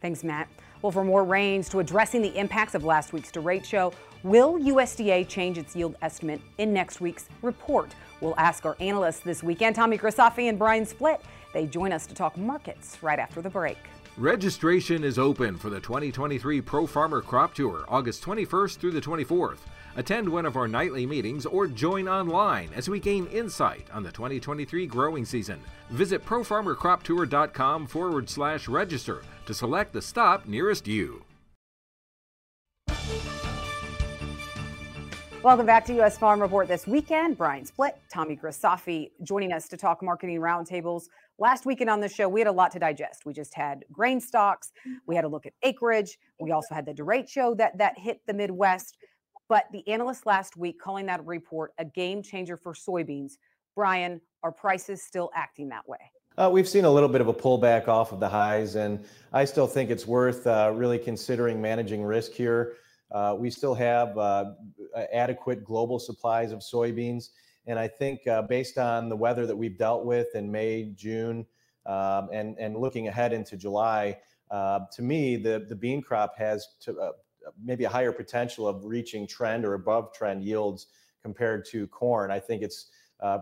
Thanks, 0.00 0.24
Matt. 0.24 0.48
Well, 0.82 0.90
for 0.90 1.04
more 1.04 1.24
rains 1.24 1.68
to 1.70 1.80
addressing 1.80 2.22
the 2.22 2.36
impacts 2.36 2.74
of 2.74 2.84
last 2.84 3.12
week's 3.12 3.30
derecho, 3.30 3.92
will 4.22 4.58
USDA 4.58 5.28
change 5.28 5.58
its 5.58 5.76
yield 5.76 5.94
estimate 6.02 6.40
in 6.58 6.72
next 6.72 7.00
week's 7.00 7.28
report? 7.42 7.94
We'll 8.20 8.38
ask 8.38 8.64
our 8.64 8.76
analysts 8.80 9.20
this 9.20 9.42
weekend, 9.42 9.76
Tommy 9.76 9.98
Grisafi 9.98 10.48
and 10.48 10.58
Brian 10.58 10.84
Splitt. 10.84 11.20
They 11.52 11.66
join 11.66 11.92
us 11.92 12.06
to 12.06 12.14
talk 12.14 12.36
markets 12.36 13.02
right 13.02 13.18
after 13.18 13.42
the 13.42 13.50
break. 13.50 13.78
Registration 14.16 15.04
is 15.04 15.18
open 15.18 15.56
for 15.56 15.70
the 15.70 15.80
2023 15.80 16.60
Pro 16.60 16.86
Farmer 16.86 17.20
Crop 17.20 17.54
Tour, 17.54 17.84
August 17.88 18.22
21st 18.22 18.78
through 18.78 18.90
the 18.92 19.00
24th. 19.00 19.58
Attend 20.00 20.30
one 20.30 20.46
of 20.46 20.56
our 20.56 20.66
nightly 20.66 21.04
meetings 21.04 21.44
or 21.44 21.66
join 21.66 22.08
online 22.08 22.70
as 22.74 22.88
we 22.88 22.98
gain 22.98 23.26
insight 23.26 23.86
on 23.92 24.02
the 24.02 24.10
2023 24.10 24.86
growing 24.86 25.26
season. 25.26 25.60
Visit 25.90 26.24
profarmercroptour.com 26.24 27.86
forward 27.86 28.30
slash 28.30 28.66
register 28.66 29.22
to 29.44 29.52
select 29.52 29.92
the 29.92 30.00
stop 30.00 30.46
nearest 30.46 30.88
you. 30.88 31.22
Welcome 35.42 35.66
back 35.66 35.84
to 35.86 35.94
U.S. 35.96 36.16
Farm 36.16 36.40
Report 36.40 36.66
this 36.66 36.86
weekend. 36.86 37.36
Brian 37.36 37.66
Splitt, 37.66 37.92
Tommy 38.10 38.36
Grisafi 38.36 39.10
joining 39.22 39.52
us 39.52 39.68
to 39.68 39.76
talk 39.76 40.02
marketing 40.02 40.40
roundtables. 40.40 41.04
Last 41.38 41.66
weekend 41.66 41.90
on 41.90 42.00
the 42.00 42.08
show, 42.08 42.26
we 42.26 42.40
had 42.40 42.46
a 42.46 42.52
lot 42.52 42.70
to 42.72 42.78
digest. 42.78 43.26
We 43.26 43.34
just 43.34 43.54
had 43.54 43.84
grain 43.92 44.20
stocks, 44.20 44.72
we 45.06 45.14
had 45.14 45.24
a 45.24 45.28
look 45.28 45.44
at 45.44 45.52
acreage, 45.62 46.18
we 46.38 46.52
also 46.52 46.74
had 46.74 46.86
the 46.86 46.92
derecho 46.94 47.54
that 47.58 47.76
that 47.76 47.98
hit 47.98 48.20
the 48.26 48.32
Midwest. 48.32 48.96
But 49.50 49.64
the 49.72 49.86
analysts 49.88 50.26
last 50.26 50.56
week 50.56 50.80
calling 50.80 51.06
that 51.06 51.26
report 51.26 51.72
a 51.76 51.84
game 51.84 52.22
changer 52.22 52.56
for 52.56 52.72
soybeans. 52.72 53.32
Brian, 53.74 54.20
are 54.44 54.52
prices 54.52 55.02
still 55.02 55.28
acting 55.34 55.68
that 55.70 55.86
way? 55.88 55.98
Uh, 56.38 56.48
we've 56.50 56.68
seen 56.68 56.84
a 56.84 56.90
little 56.90 57.08
bit 57.08 57.20
of 57.20 57.26
a 57.26 57.34
pullback 57.34 57.88
off 57.88 58.12
of 58.12 58.20
the 58.20 58.28
highs, 58.28 58.76
and 58.76 59.04
I 59.32 59.44
still 59.44 59.66
think 59.66 59.90
it's 59.90 60.06
worth 60.06 60.46
uh, 60.46 60.70
really 60.72 61.00
considering 61.00 61.60
managing 61.60 62.04
risk 62.04 62.30
here. 62.30 62.74
Uh, 63.10 63.34
we 63.36 63.50
still 63.50 63.74
have 63.74 64.16
uh, 64.16 64.52
adequate 65.12 65.64
global 65.64 65.98
supplies 65.98 66.52
of 66.52 66.60
soybeans, 66.60 67.30
and 67.66 67.76
I 67.76 67.88
think 67.88 68.24
uh, 68.28 68.42
based 68.42 68.78
on 68.78 69.08
the 69.08 69.16
weather 69.16 69.46
that 69.46 69.56
we've 69.56 69.76
dealt 69.76 70.04
with 70.04 70.28
in 70.36 70.50
May, 70.50 70.92
June, 70.94 71.44
um, 71.86 72.28
and 72.32 72.56
and 72.60 72.76
looking 72.76 73.08
ahead 73.08 73.32
into 73.32 73.56
July, 73.56 74.16
uh, 74.52 74.80
to 74.92 75.02
me 75.02 75.34
the 75.34 75.66
the 75.68 75.74
bean 75.74 76.02
crop 76.02 76.38
has 76.38 76.68
to, 76.82 77.12
maybe 77.62 77.84
a 77.84 77.88
higher 77.88 78.12
potential 78.12 78.66
of 78.66 78.84
reaching 78.84 79.26
trend 79.26 79.64
or 79.64 79.74
above 79.74 80.12
trend 80.12 80.44
yields 80.44 80.88
compared 81.22 81.64
to 81.66 81.86
corn. 81.88 82.30
I 82.30 82.38
think 82.38 82.62
it's 82.62 82.90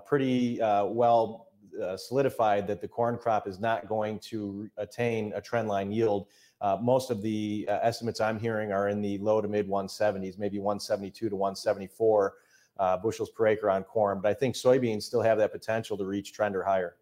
pretty 0.07 0.59
well 0.61 1.49
uh, 1.83 1.97
solidified 1.97 2.67
that 2.67 2.81
the 2.81 2.89
corn 2.89 3.17
crop 3.17 3.47
is 3.47 3.59
not 3.61 3.89
going 3.89 4.19
to 4.19 4.69
attain 4.77 5.33
a 5.35 5.41
trendline 5.41 5.95
yield. 5.95 6.27
Uh, 6.61 6.77
most 6.81 7.11
of 7.11 7.23
the 7.23 7.67
uh, 7.69 7.79
estimates 7.83 8.21
I'm 8.21 8.39
hearing 8.39 8.73
are 8.73 8.89
in 8.89 9.01
the 9.01 9.19
low 9.19 9.41
to 9.41 9.49
mid 9.49 9.69
170s, 9.69 10.39
maybe 10.39 10.59
172 10.59 11.29
to 11.29 11.37
174 11.37 12.35
uh, 12.79 12.97
bushels 12.97 13.31
per 13.31 13.47
acre 13.47 13.71
on 13.71 13.85
corn. 13.85 14.21
But 14.21 14.31
I 14.31 14.35
think 14.35 14.55
soybeans 14.55 15.03
still 15.03 15.23
have 15.23 15.39
that 15.39 15.53
potential 15.53 15.97
to 15.99 16.05
reach 16.05 16.33
trend 16.33 16.57
or 16.57 16.63
higher. 16.63 16.97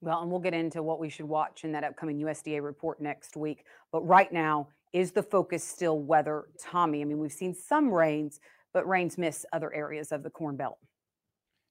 Well, 0.00 0.22
and 0.22 0.30
we'll 0.30 0.40
get 0.40 0.54
into 0.54 0.82
what 0.82 1.00
we 1.00 1.08
should 1.08 1.26
watch 1.26 1.64
in 1.64 1.72
that 1.72 1.82
upcoming 1.82 2.18
USDA 2.20 2.62
report 2.62 3.00
next 3.00 3.36
week. 3.36 3.64
But 3.90 4.06
right 4.06 4.32
now, 4.32 4.68
is 4.92 5.12
the 5.12 5.22
focus 5.22 5.64
still 5.64 5.98
weather, 5.98 6.44
Tommy? 6.60 7.02
I 7.02 7.04
mean, 7.04 7.18
we've 7.18 7.32
seen 7.32 7.54
some 7.54 7.90
rains, 7.90 8.40
but 8.72 8.88
rains 8.88 9.18
miss 9.18 9.44
other 9.52 9.72
areas 9.72 10.12
of 10.12 10.22
the 10.22 10.30
Corn 10.30 10.56
Belt. 10.56 10.78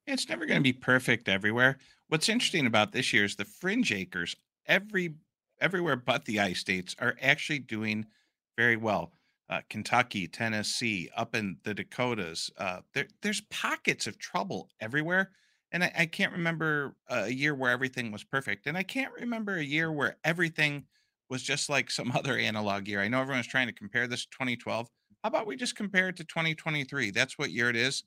It's 0.06 0.30
never 0.30 0.46
going 0.46 0.60
to 0.60 0.64
be 0.64 0.74
perfect 0.74 1.28
everywhere. 1.28 1.78
What's 2.08 2.30
interesting 2.30 2.66
about 2.66 2.94
this 2.94 3.12
year 3.12 3.26
is 3.26 3.36
the 3.36 3.46
fringe 3.46 3.92
acres, 3.92 4.36
every 4.66 5.16
everywhere 5.60 5.96
but 5.96 6.24
the 6.26 6.40
I 6.40 6.54
states, 6.54 6.96
are 7.00 7.18
actually 7.22 7.60
doing 7.60 8.06
very 8.56 8.78
well. 8.78 9.12
Uh, 9.50 9.62
Kentucky, 9.70 10.28
Tennessee, 10.28 11.10
up 11.16 11.34
in 11.34 11.58
the 11.64 11.74
Dakotas, 11.74 12.52
uh, 12.58 12.82
there, 12.94 13.08
there's 13.22 13.42
pockets 13.50 14.06
of 14.08 14.20
trouble 14.20 14.70
everywhere. 14.80 15.32
And 15.72 15.84
I, 15.84 15.92
I 16.00 16.06
can't 16.06 16.32
remember 16.32 16.96
a 17.10 17.30
year 17.30 17.56
where 17.56 17.72
everything 17.72 18.12
was 18.12 18.24
perfect. 18.24 18.68
And 18.68 18.78
I 18.78 18.84
can't 18.84 19.14
remember 19.14 19.56
a 19.56 19.64
year 19.64 19.92
where 19.92 20.18
everything 20.24 20.84
was 21.30 21.44
just 21.44 21.70
like 21.70 21.92
some 21.92 22.12
other 22.16 22.38
analog 22.38 22.88
year. 22.88 23.02
I 23.02 23.08
know 23.08 23.22
everyone's 23.22 23.48
trying 23.48 23.68
to 23.68 23.74
compare 23.74 24.08
this 24.08 24.26
to 24.26 24.32
2012. 24.32 24.88
How 25.24 25.28
about 25.28 25.48
we 25.48 25.56
just 25.56 25.76
compare 25.76 26.10
it 26.10 26.18
to 26.18 26.24
2023? 26.24 27.12
That's 27.12 27.38
what 27.38 27.52
year 27.52 27.70
it 27.70 27.76
is. 27.76 28.04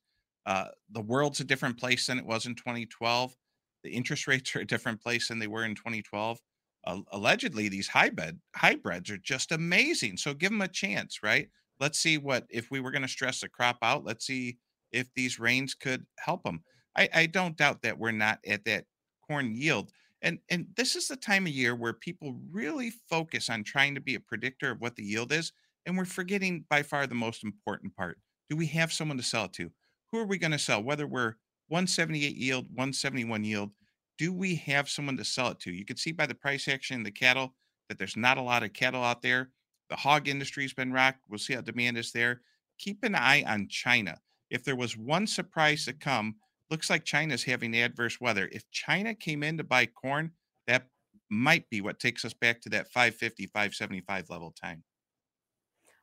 Uh, 0.47 0.67
the 0.91 1.03
world's 1.03 1.41
a 1.41 1.45
different 1.45 1.79
place 1.79 2.07
than 2.07 2.19
it 2.19 2.27
was 2.27 2.47
in 2.47 2.55
2012. 2.55 3.37
The 3.85 3.91
interest 3.91 4.27
rates 4.29 4.55
are 4.57 4.61
a 4.61 4.67
different 4.67 5.03
place 5.03 5.29
than 5.29 5.39
they 5.39 5.47
were 5.47 5.65
in 5.65 5.75
2012. 5.75 6.39
Uh, 6.87 7.00
allegedly, 7.12 7.69
these 7.69 7.89
hybrid 7.89 8.41
hybrids 8.57 9.11
are 9.11 9.19
just 9.19 9.53
amazing. 9.53 10.17
So 10.17 10.33
give 10.33 10.50
them 10.50 10.62
a 10.62 10.69
chance, 10.69 11.23
right? 11.23 11.49
Let's 11.79 11.99
see 11.99 12.19
what 12.19 12.47
if 12.50 12.71
we 12.71 12.81
were 12.81 12.91
going 12.91 13.03
to 13.03 13.09
stress 13.09 13.41
the 13.41 13.49
crop 13.49 13.79
out. 13.83 14.05
Let's 14.05 14.27
see 14.27 14.59
if 14.93 15.09
these 15.15 15.39
rains 15.39 15.75
could 15.75 16.07
help 16.19 16.43
them. 16.43 16.62
I, 16.97 17.09
I 17.15 17.27
don't 17.27 17.57
doubt 17.57 17.83
that 17.83 17.99
we're 17.99 18.12
not 18.12 18.39
at 18.47 18.65
that 18.65 18.85
corn 19.27 19.55
yield. 19.55 19.93
And 20.23 20.39
and 20.50 20.67
this 20.77 20.97
is 20.97 21.09
the 21.09 21.17
time 21.17 21.47
of 21.47 21.53
year 21.53 21.75
where 21.75 21.93
people 21.93 22.37
really 22.50 22.91
focus 23.09 23.49
on 23.49 23.65
trying 23.65 23.95
to 23.95 24.00
be 24.00 24.15
a 24.15 24.21
predictor 24.21 24.71
of 24.71 24.81
what 24.81 24.97
the 24.97 25.05
yield 25.05 25.33
is, 25.33 25.53
and 25.87 25.97
we're 25.97 26.05
forgetting 26.05 26.65
by 26.69 26.83
far 26.83 27.07
the 27.07 27.15
most 27.15 27.43
important 27.43 27.97
part. 27.97 28.19
Do 28.49 28.57
we 28.57 28.67
have 28.67 28.93
someone 28.93 29.17
to 29.17 29.23
sell 29.23 29.47
it 29.47 29.53
to? 29.55 29.71
who 30.11 30.19
are 30.19 30.27
we 30.27 30.39
going 30.39 30.50
to 30.53 30.59
sell? 30.59 30.83
Whether 30.83 31.07
we're 31.07 31.35
178 31.69 32.37
yield, 32.37 32.67
171 32.67 33.45
yield, 33.45 33.71
do 34.19 34.33
we 34.33 34.57
have 34.57 34.89
someone 34.89 35.17
to 35.17 35.25
sell 35.25 35.49
it 35.49 35.61
to? 35.61 35.73
You 35.73 35.85
can 35.85 35.97
see 35.97 36.12
by 36.12 36.27
the 36.27 36.35
price 36.35 36.69
action 36.69 36.97
in 36.97 37.03
the 37.03 37.11
cattle 37.11 37.55
that 37.89 37.99
there's 37.99 38.17
not 38.17 38.39
a 38.39 38.43
lot 38.43 38.62
of 38.62 38.73
cattle 38.73 39.03
out 39.03 39.23
there. 39.23 39.50
The 39.89 39.97
hog 39.97 40.29
industry's 40.29 40.75
been 40.75 40.93
rocked. 40.93 41.25
We'll 41.29 41.39
see 41.39 41.55
how 41.55 41.62
demand 41.62 41.97
is 41.99 42.12
there. 42.12 42.43
Keep 42.79 43.05
an 43.05 43.15
eye 43.15 43.45
on 43.47 43.69
China. 43.69 44.19
If 44.50 44.65
there 44.65 44.77
was 44.77 44.97
one 44.97 45.27
surprise 45.27 45.85
to 45.85 45.93
come, 45.93 46.37
looks 46.71 46.89
like 46.89 47.05
China's 47.05 47.45
having 47.45 47.75
adverse 47.77 48.21
weather. 48.21 48.49
If 48.53 48.71
China 48.71 49.15
came 49.15 49.43
in 49.43 49.59
to 49.59 49.65
buy 49.65 49.87
corn, 49.87 50.33
that 50.67 50.87
might 51.29 51.69
be 51.71 51.81
what 51.81 51.99
takes 51.99 52.25
us 52.25 52.33
back 52.33 52.61
to 52.62 52.69
that 52.71 52.91
550, 52.93 53.47
575 53.47 54.31
level 54.31 54.55
time. 54.61 54.83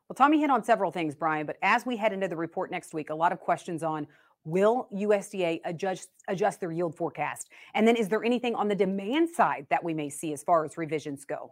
Well, 0.09 0.15
Tommy 0.15 0.39
hit 0.39 0.49
on 0.49 0.63
several 0.63 0.91
things, 0.91 1.15
Brian, 1.15 1.45
but 1.45 1.57
as 1.61 1.85
we 1.85 1.97
head 1.97 2.13
into 2.13 2.27
the 2.27 2.37
report 2.37 2.71
next 2.71 2.93
week, 2.93 3.09
a 3.09 3.15
lot 3.15 3.31
of 3.31 3.39
questions 3.39 3.83
on 3.83 4.07
will 4.45 4.87
USDA 4.93 5.59
adjust 5.65 6.07
adjust 6.29 6.61
their 6.61 6.71
yield 6.71 6.95
forecast? 6.95 7.49
And 7.73 7.85
then 7.85 7.97
is 7.97 8.07
there 8.07 8.23
anything 8.23 8.55
on 8.55 8.69
the 8.69 8.75
demand 8.75 9.29
side 9.29 9.67
that 9.69 9.83
we 9.83 9.93
may 9.93 10.09
see 10.09 10.31
as 10.31 10.43
far 10.43 10.63
as 10.63 10.77
revisions 10.77 11.25
go? 11.25 11.51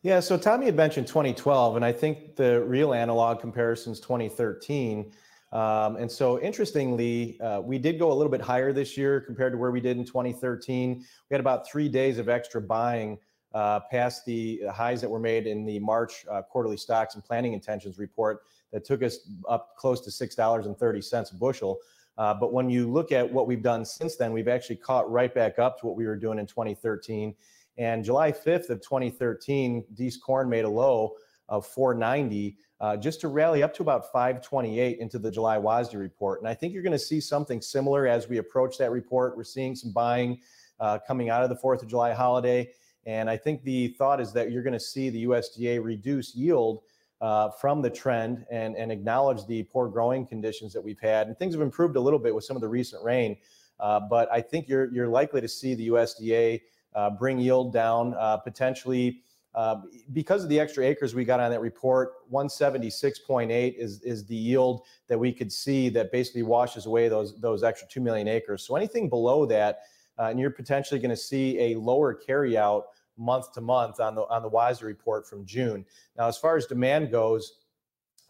Yeah, 0.00 0.18
so 0.18 0.36
Tommy 0.36 0.66
had 0.66 0.74
mentioned 0.74 1.06
2012, 1.06 1.76
and 1.76 1.84
I 1.84 1.92
think 1.92 2.34
the 2.34 2.62
real 2.64 2.92
analog 2.92 3.38
comparison 3.38 3.92
is 3.92 4.00
2013. 4.00 5.12
Um, 5.52 5.96
and 5.96 6.10
so, 6.10 6.40
interestingly, 6.40 7.38
uh, 7.40 7.60
we 7.60 7.78
did 7.78 7.98
go 7.98 8.10
a 8.10 8.14
little 8.14 8.30
bit 8.30 8.40
higher 8.40 8.72
this 8.72 8.96
year 8.96 9.20
compared 9.20 9.52
to 9.52 9.58
where 9.58 9.70
we 9.70 9.80
did 9.80 9.98
in 9.98 10.04
2013. 10.04 10.98
We 10.98 11.34
had 11.34 11.40
about 11.40 11.68
three 11.68 11.88
days 11.88 12.18
of 12.18 12.30
extra 12.30 12.60
buying 12.60 13.18
uh, 13.54 13.80
past 13.90 14.24
the 14.24 14.62
highs 14.72 15.00
that 15.02 15.10
were 15.10 15.20
made 15.20 15.46
in 15.46 15.66
the 15.66 15.78
March 15.78 16.24
uh, 16.30 16.40
quarterly 16.42 16.78
stocks 16.78 17.14
and 17.14 17.24
planning 17.24 17.52
intentions 17.52 17.98
report 17.98 18.44
that 18.72 18.84
took 18.84 19.02
us 19.02 19.18
up 19.46 19.76
close 19.76 20.00
to 20.00 20.10
$6.30 20.10 21.32
a 21.32 21.34
bushel. 21.34 21.78
Uh, 22.16 22.32
but 22.32 22.52
when 22.52 22.70
you 22.70 22.90
look 22.90 23.12
at 23.12 23.30
what 23.30 23.46
we've 23.46 23.62
done 23.62 23.84
since 23.84 24.16
then, 24.16 24.32
we've 24.32 24.48
actually 24.48 24.76
caught 24.76 25.10
right 25.10 25.34
back 25.34 25.58
up 25.58 25.78
to 25.80 25.86
what 25.86 25.96
we 25.96 26.06
were 26.06 26.16
doing 26.16 26.38
in 26.38 26.46
2013. 26.46 27.34
And 27.78 28.04
July 28.04 28.32
5th 28.32 28.70
of 28.70 28.80
2013, 28.80 29.84
Dees 29.94 30.16
Corn 30.16 30.48
made 30.48 30.64
a 30.64 30.68
low 30.68 31.14
of 31.48 31.66
490 31.66 32.56
uh, 32.82 32.96
just 32.96 33.20
to 33.20 33.28
rally 33.28 33.62
up 33.62 33.72
to 33.72 33.82
about 33.82 34.10
528 34.10 34.98
into 34.98 35.18
the 35.20 35.30
July 35.30 35.56
WASDE 35.56 35.98
report. 35.98 36.40
And 36.40 36.48
I 36.48 36.54
think 36.54 36.74
you're 36.74 36.82
going 36.82 36.92
to 36.92 36.98
see 36.98 37.20
something 37.20 37.62
similar 37.62 38.08
as 38.08 38.28
we 38.28 38.38
approach 38.38 38.76
that 38.78 38.90
report. 38.90 39.36
We're 39.36 39.44
seeing 39.44 39.76
some 39.76 39.92
buying 39.92 40.40
uh, 40.80 40.98
coming 41.06 41.30
out 41.30 41.44
of 41.44 41.48
the 41.48 41.56
4th 41.56 41.82
of 41.82 41.88
July 41.88 42.12
holiday. 42.12 42.68
And 43.06 43.30
I 43.30 43.36
think 43.36 43.62
the 43.62 43.94
thought 43.98 44.20
is 44.20 44.32
that 44.32 44.50
you're 44.50 44.64
going 44.64 44.72
to 44.72 44.80
see 44.80 45.10
the 45.10 45.24
USDA 45.26 45.82
reduce 45.82 46.34
yield 46.34 46.82
uh, 47.20 47.50
from 47.50 47.82
the 47.82 47.90
trend 47.90 48.44
and, 48.50 48.76
and 48.76 48.90
acknowledge 48.90 49.46
the 49.46 49.62
poor 49.62 49.86
growing 49.86 50.26
conditions 50.26 50.72
that 50.72 50.82
we've 50.82 51.00
had. 51.00 51.28
And 51.28 51.38
things 51.38 51.54
have 51.54 51.62
improved 51.62 51.94
a 51.94 52.00
little 52.00 52.18
bit 52.18 52.34
with 52.34 52.42
some 52.42 52.56
of 52.56 52.62
the 52.62 52.68
recent 52.68 53.04
rain. 53.04 53.36
Uh, 53.78 54.00
but 54.00 54.30
I 54.32 54.40
think 54.40 54.68
you're, 54.68 54.92
you're 54.92 55.08
likely 55.08 55.40
to 55.40 55.48
see 55.48 55.74
the 55.76 55.88
USDA 55.88 56.60
uh, 56.96 57.10
bring 57.10 57.38
yield 57.38 57.72
down 57.72 58.14
uh, 58.14 58.38
potentially. 58.38 59.22
Uh, 59.54 59.76
because 60.12 60.42
of 60.42 60.48
the 60.48 60.58
extra 60.58 60.84
acres 60.84 61.14
we 61.14 61.24
got 61.24 61.38
on 61.38 61.50
that 61.50 61.60
report, 61.60 62.12
176.8 62.32 63.74
is, 63.76 64.00
is 64.00 64.24
the 64.24 64.34
yield 64.34 64.82
that 65.08 65.18
we 65.18 65.30
could 65.30 65.52
see 65.52 65.90
that 65.90 66.10
basically 66.10 66.42
washes 66.42 66.86
away 66.86 67.08
those, 67.08 67.38
those 67.40 67.62
extra 67.62 67.86
2 67.88 68.00
million 68.00 68.28
acres. 68.28 68.66
So 68.66 68.76
anything 68.76 69.10
below 69.10 69.44
that, 69.46 69.80
uh, 70.18 70.24
and 70.24 70.40
you're 70.40 70.50
potentially 70.50 71.00
going 71.00 71.10
to 71.10 71.16
see 71.16 71.58
a 71.58 71.74
lower 71.78 72.18
carryout 72.18 72.84
month 73.18 73.52
to 73.52 73.60
month 73.60 74.00
on 74.00 74.14
the 74.14 74.22
on 74.22 74.42
the 74.42 74.50
WASDE 74.50 74.82
report 74.82 75.26
from 75.28 75.44
June. 75.44 75.84
Now, 76.16 76.28
as 76.28 76.38
far 76.38 76.56
as 76.56 76.66
demand 76.66 77.10
goes, 77.10 77.58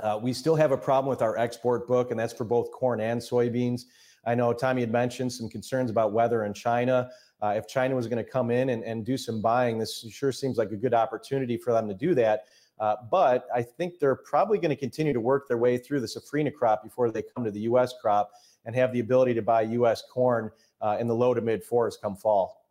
uh, 0.01 0.19
we 0.21 0.33
still 0.33 0.57
have 0.57 0.73
a 0.73 0.77
problem 0.77 1.09
with 1.09 1.23
our 1.23 1.37
export 1.39 1.87
book, 1.87 2.11
and 2.11 2.19
that's 2.19 2.33
for 2.33 2.45
both 2.45 2.71
corn 2.73 3.01
and 3.01 3.21
soybeans. 3.21 3.83
I 4.25 4.35
know 4.35 4.53
Tommy 4.53 4.81
had 4.81 4.93
mentioned 4.93 5.33
some 5.33 5.49
concerns 5.49 5.91
about 5.91 6.13
weather 6.13 6.45
in 6.45 6.55
China. 6.55 7.11
Uh, 7.43 7.55
if 7.57 7.67
China 7.67 7.97
was 7.97 8.07
going 8.07 8.25
to 8.25 8.31
come 8.31 8.51
in 8.51 8.69
and, 8.69 8.85
and 8.85 9.05
do 9.05 9.17
some 9.17 9.43
buying, 9.43 9.77
this 9.77 10.07
sure 10.11 10.31
seems 10.31 10.57
like 10.57 10.71
a 10.71 10.77
good 10.77 10.95
opportunity 10.95 11.57
for 11.57 11.73
them 11.73 11.89
to 11.89 11.95
do 11.95 12.15
that. 12.15 12.45
Uh, 12.79 12.97
but 13.11 13.47
I 13.55 13.63
think 13.63 13.99
they're 13.99 14.17
probably 14.17 14.59
going 14.59 14.71
to 14.71 14.77
continue 14.77 15.13
to 15.13 15.21
work 15.21 15.49
their 15.49 15.59
way 15.59 15.77
through 15.77 16.01
the 16.01 16.07
safrinha 16.07 16.55
crop 16.55 16.83
before 16.83 17.11
they 17.11 17.23
come 17.23 17.45
to 17.45 17.51
the 17.51 17.61
U.S. 17.61 17.95
crop 18.01 18.31
and 18.65 18.75
have 18.75 18.93
the 18.93 19.01
ability 19.01 19.35
to 19.35 19.43
buy 19.43 19.63
U.S. 19.63 20.03
corn 20.11 20.51
uh, 20.81 20.97
in 21.01 21.09
the 21.09 21.15
low 21.15 21.35
to 21.35 21.41
mid 21.41 21.65
fours 21.65 21.97
come 22.01 22.17
fall. 22.17 22.67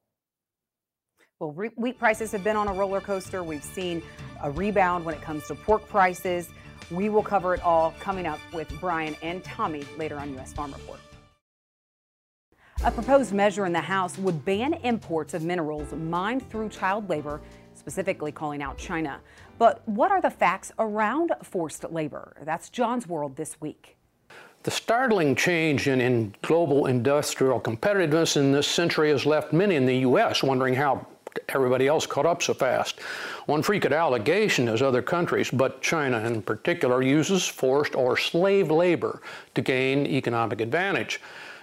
Well, 1.40 1.52
re- 1.52 1.72
wheat 1.76 1.98
prices 1.98 2.32
have 2.32 2.44
been 2.44 2.56
on 2.56 2.68
a 2.68 2.74
roller 2.74 3.02
coaster. 3.02 3.44
We've 3.44 3.64
seen 3.64 4.02
a 4.42 4.52
rebound 4.52 5.06
when 5.06 5.16
it 5.16 5.22
comes 5.22 5.48
to 5.48 5.56
pork 5.56 5.88
prices. 5.88 6.50
We 6.90 7.10
will 7.10 7.24
cover 7.24 7.54
it 7.54 7.62
all 7.62 7.94
coming 8.00 8.26
up 8.26 8.40
with 8.54 8.70
Brian 8.80 9.16
and 9.22 9.44
Tommy 9.44 9.84
later 9.98 10.18
on 10.18 10.34
U.S. 10.34 10.54
Farm 10.54 10.72
Report. 10.72 11.00
A 12.84 12.90
proposed 12.90 13.32
measure 13.32 13.68
in 13.68 13.74
the 13.74 13.80
House 13.80 14.18
would 14.18 14.44
ban 14.44 14.74
imports 14.74 15.36
of 15.36 15.44
minerals 15.44 15.94
mined 15.94 16.50
through 16.50 16.70
child 16.70 17.08
labor, 17.12 17.40
specifically 17.76 18.32
calling 18.32 18.64
out 18.64 18.76
China. 18.76 19.20
But 19.60 19.88
what 19.88 20.10
are 20.10 20.20
the 20.20 20.32
facts 20.32 20.72
around 20.80 21.32
forced 21.44 21.86
labor? 21.92 22.36
That's 22.44 22.72
John's 22.72 23.06
World 23.06 23.36
this 23.36 23.62
week. 23.62 23.98
The 24.64 24.72
startling 24.72 25.36
change 25.36 25.88
in, 25.88 26.02
in, 26.02 26.34
global 26.42 26.88
industrial 26.88 27.62
competitiveness 27.62 28.36
in 28.36 28.52
this 28.52 28.68
century 28.68 29.12
has 29.12 29.28
left 29.28 29.54
many 29.54 29.76
in 29.76 29.86
the 29.86 29.98
U.S. 29.98 30.42
wondering 30.42 30.74
how 30.74 31.06
everybody 31.50 31.88
else 31.88 32.08
caught 32.08 32.26
up 32.26 32.42
so 32.42 32.56
fast. 32.56 33.00
One 33.46 33.62
frequent 33.62 33.94
allegation 33.94 34.68
is 34.68 34.82
other 34.82 35.04
countries, 35.04 35.52
but 35.52 35.84
China 35.84 36.18
in 36.26 36.42
particular, 36.42 37.04
uses 37.04 37.48
forced 37.48 37.94
or 37.94 38.18
slave 38.18 38.72
labor 38.72 39.22
to 39.54 39.62
gain 39.62 40.08
economic 40.08 40.62
advantage. 40.62 41.22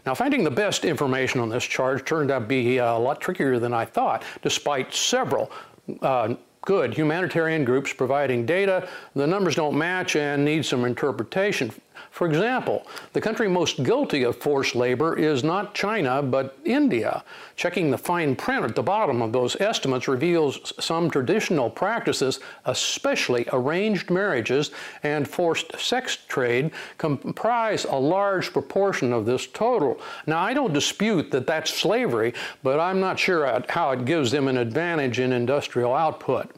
Now, 0.08 0.14
finding 0.14 0.42
the 0.42 0.50
best 0.50 0.86
information 0.86 1.38
on 1.38 1.50
this 1.50 1.64
charge 1.64 2.02
turned 2.02 2.30
out 2.30 2.38
to 2.38 2.46
be 2.46 2.80
uh, 2.80 2.96
a 2.96 2.98
lot 2.98 3.20
trickier 3.20 3.58
than 3.58 3.74
I 3.74 3.84
thought, 3.84 4.22
despite 4.40 4.94
several 4.94 5.52
uh, 6.00 6.34
good 6.62 6.94
humanitarian 6.94 7.62
groups 7.62 7.92
providing 7.92 8.46
data. 8.46 8.88
The 9.14 9.26
numbers 9.26 9.54
don't 9.54 9.76
match 9.76 10.16
and 10.16 10.46
need 10.46 10.64
some 10.64 10.86
interpretation. 10.86 11.70
For 12.18 12.26
example, 12.26 12.84
the 13.12 13.20
country 13.20 13.46
most 13.46 13.84
guilty 13.84 14.24
of 14.24 14.34
forced 14.38 14.74
labor 14.74 15.16
is 15.16 15.44
not 15.44 15.72
China, 15.72 16.20
but 16.20 16.58
India. 16.64 17.22
Checking 17.54 17.92
the 17.92 17.96
fine 17.96 18.34
print 18.34 18.64
at 18.64 18.74
the 18.74 18.82
bottom 18.82 19.22
of 19.22 19.30
those 19.30 19.54
estimates 19.60 20.08
reveals 20.08 20.72
some 20.80 21.12
traditional 21.12 21.70
practices, 21.70 22.40
especially 22.64 23.46
arranged 23.52 24.10
marriages 24.10 24.72
and 25.04 25.28
forced 25.28 25.78
sex 25.78 26.18
trade, 26.26 26.72
comprise 26.96 27.84
a 27.84 27.94
large 27.94 28.52
proportion 28.52 29.12
of 29.12 29.24
this 29.24 29.46
total. 29.46 30.00
Now, 30.26 30.40
I 30.40 30.54
don't 30.54 30.72
dispute 30.72 31.30
that 31.30 31.46
that's 31.46 31.72
slavery, 31.72 32.34
but 32.64 32.80
I'm 32.80 32.98
not 32.98 33.20
sure 33.20 33.62
how 33.68 33.92
it 33.92 34.04
gives 34.04 34.32
them 34.32 34.48
an 34.48 34.56
advantage 34.56 35.20
in 35.20 35.32
industrial 35.32 35.94
output. 35.94 36.50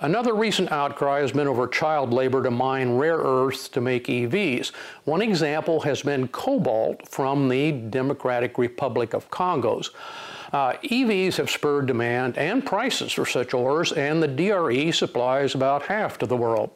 Another 0.00 0.34
recent 0.34 0.70
outcry 0.70 1.20
has 1.20 1.32
been 1.32 1.48
over 1.48 1.66
child 1.66 2.12
labor 2.12 2.42
to 2.42 2.50
mine 2.50 2.96
rare 2.96 3.16
earths 3.16 3.66
to 3.70 3.80
make 3.80 4.08
EVs. 4.08 4.70
One 5.04 5.22
example 5.22 5.80
has 5.80 6.02
been 6.02 6.28
cobalt 6.28 7.08
from 7.08 7.48
the 7.48 7.72
Democratic 7.72 8.58
Republic 8.58 9.14
of 9.14 9.30
Congo's. 9.30 9.90
Uh, 10.52 10.74
EVs 10.84 11.36
have 11.36 11.50
spurred 11.50 11.86
demand 11.86 12.36
and 12.36 12.64
prices 12.64 13.10
for 13.10 13.24
such 13.24 13.54
ores, 13.54 13.92
and 13.92 14.22
the 14.22 14.28
DRC 14.28 14.94
supplies 14.94 15.54
about 15.54 15.82
half 15.82 16.18
to 16.18 16.26
the 16.26 16.36
world. 16.36 16.70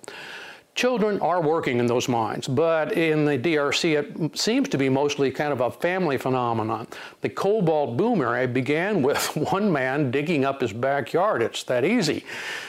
Children 0.74 1.20
are 1.20 1.42
working 1.42 1.78
in 1.78 1.86
those 1.86 2.08
mines, 2.08 2.46
but 2.46 2.92
in 2.92 3.24
the 3.24 3.36
DRC 3.36 3.98
it 3.98 4.38
seems 4.38 4.68
to 4.68 4.78
be 4.78 4.88
mostly 4.88 5.30
kind 5.30 5.52
of 5.52 5.60
a 5.60 5.70
family 5.70 6.16
phenomenon. 6.16 6.86
The 7.20 7.28
cobalt 7.28 7.96
boom 7.96 8.22
area 8.22 8.46
began 8.46 9.02
with 9.02 9.36
one 9.52 9.70
man 9.70 10.10
digging 10.10 10.44
up 10.44 10.60
his 10.60 10.72
backyard. 10.72 11.42
It's 11.42 11.64
that 11.64 11.84
easy. 11.84 12.24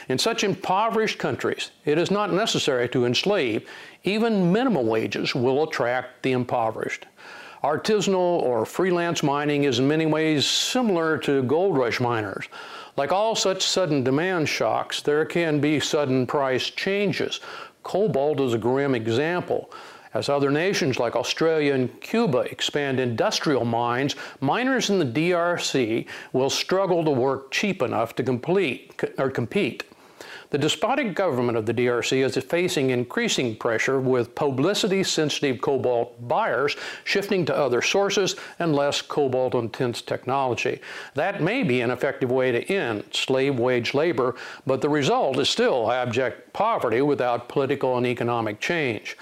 In 0.10 0.17
such 0.17 0.43
impoverished 0.43 1.20
countries, 1.20 1.72
it 1.86 1.98
is 1.98 2.12
not 2.12 2.34
necessary 2.34 2.89
to 2.89 3.05
enslave. 3.05 3.70
Even 4.03 4.51
minimum 4.51 4.88
wages 4.88 5.36
will 5.36 5.63
attract 5.63 6.24
the 6.24 6.31
impoverished. 6.31 7.05
Artisanal 7.63 8.41
or 8.41 8.65
freelance 8.65 9.22
mining 9.22 9.65
is 9.65 9.77
in 9.77 9.88
many 9.88 10.08
ways 10.08 10.48
similar 10.48 11.20
to 11.20 11.43
gold 11.43 11.77
rush 11.77 12.00
miners. 12.00 12.48
Like 12.98 13.12
all 13.12 13.36
such 13.36 13.63
sudden 13.63 14.03
demand 14.03 14.50
shocks, 14.50 15.01
there 15.01 15.25
can 15.25 15.62
be 15.62 15.79
sudden 15.79 16.25
price 16.25 16.70
changes. 16.72 17.39
Cobalt 17.83 18.39
is 18.39 18.53
a 18.53 18.57
grim 18.57 18.95
example. 18.95 19.71
As 20.13 20.27
other 20.27 20.51
nations 20.51 21.00
like 21.00 21.15
Australia 21.15 21.73
and 21.73 22.01
Cuba 22.01 22.39
expand 22.39 23.00
industrial 23.00 23.63
mines, 23.63 24.15
miners 24.41 24.89
in 24.89 25.00
the 25.00 25.05
DRC 25.05 26.05
will 26.33 26.50
struggle 26.50 27.05
to 27.05 27.11
work 27.11 27.50
cheap 27.51 27.81
enough 27.81 28.13
to 28.15 28.23
complete, 28.23 29.01
or 29.17 29.29
compete. 29.29 29.83
The 30.51 30.58
despotic 30.58 31.15
government 31.15 31.58
of 31.58 31.65
the 31.65 31.74
DRC 31.74 32.25
is 32.25 32.36
facing 32.43 32.89
increasing 32.89 33.55
pressure 33.55 34.01
with 34.01 34.36
publicity 34.36 35.01
sensitive 35.01 35.62
cobalt 35.62 36.27
buyers 36.27 36.75
shifting 37.05 37.46
to 37.46 37.58
other 37.58 37.81
sources 37.81 38.36
and 38.60 38.75
less 38.75 39.01
cobalt 39.01 39.55
intense 39.55 40.01
technology. 40.01 40.81
That 41.13 41.41
may 41.41 41.63
be 41.63 41.79
an 41.79 41.89
effective 41.89 42.31
way 42.31 42.51
to 42.51 42.63
end 42.65 43.05
slave 43.12 43.60
wage 43.60 43.93
labor, 43.93 44.36
but 44.67 44.81
the 44.81 44.89
result 44.89 45.39
is 45.39 45.48
still 45.48 45.89
abject 45.89 46.51
poverty 46.51 47.01
without 47.01 47.48
political 47.48 47.96
and 47.96 48.05
economic 48.05 48.60
change. 48.60 49.15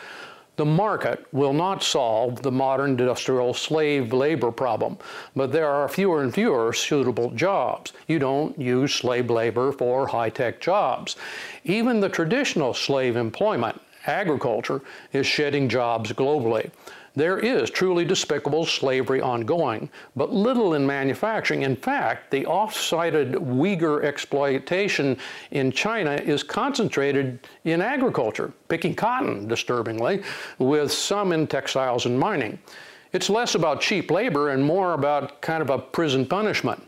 The 0.60 0.66
market 0.66 1.26
will 1.32 1.54
not 1.54 1.84
solve 1.84 2.42
the 2.42 2.52
modern 2.52 2.90
industrial 2.90 3.54
slave 3.54 4.12
labor 4.12 4.52
problem, 4.52 4.98
but 5.34 5.54
there 5.54 5.70
are 5.70 5.88
fewer 5.88 6.22
and 6.22 6.34
fewer 6.34 6.74
suitable 6.74 7.32
jobs. 7.32 7.94
You 8.10 8.20
don't 8.20 8.60
use 8.60 8.94
slave 8.94 9.30
labor 9.30 9.72
for 9.72 10.08
high 10.08 10.30
tech 10.30 10.60
jobs. 10.60 11.16
Even 11.64 12.02
the 12.02 12.10
traditional 12.10 12.74
slave 12.74 13.16
employment, 13.16 13.80
agriculture, 14.06 14.82
is 15.14 15.26
shedding 15.26 15.70
jobs 15.70 16.12
globally. 16.12 16.72
There 17.20 17.38
is 17.38 17.70
truly 17.70 18.06
despicable 18.06 18.66
slavery 18.66 19.20
ongoing, 19.20 19.90
but 20.16 20.32
little 20.32 20.76
in 20.76 20.88
manufacturing. 20.88 21.64
In 21.64 21.76
fact, 21.76 22.32
the 22.32 22.46
off-sited 22.46 23.34
Uyghur 23.34 24.06
exploitation 24.06 25.18
in 25.52 25.70
China 25.74 26.14
is 26.14 26.44
concentrated 26.44 27.46
in 27.66 27.82
agriculture, 27.82 28.54
picking 28.70 28.96
cotton, 28.96 29.50
disturbingly, 29.50 30.24
with 30.60 30.94
some 30.94 31.34
in 31.34 31.46
textiles 31.46 32.06
and 32.06 32.18
mining. 32.18 32.58
It's 33.12 33.30
less 33.30 33.54
about 33.54 33.82
cheap 33.82 34.10
labor 34.12 34.52
and 34.52 34.64
more 34.64 34.94
about 34.94 35.42
kind 35.42 35.62
of 35.62 35.70
a 35.70 35.78
prison 35.78 36.26
punishment. 36.26 36.82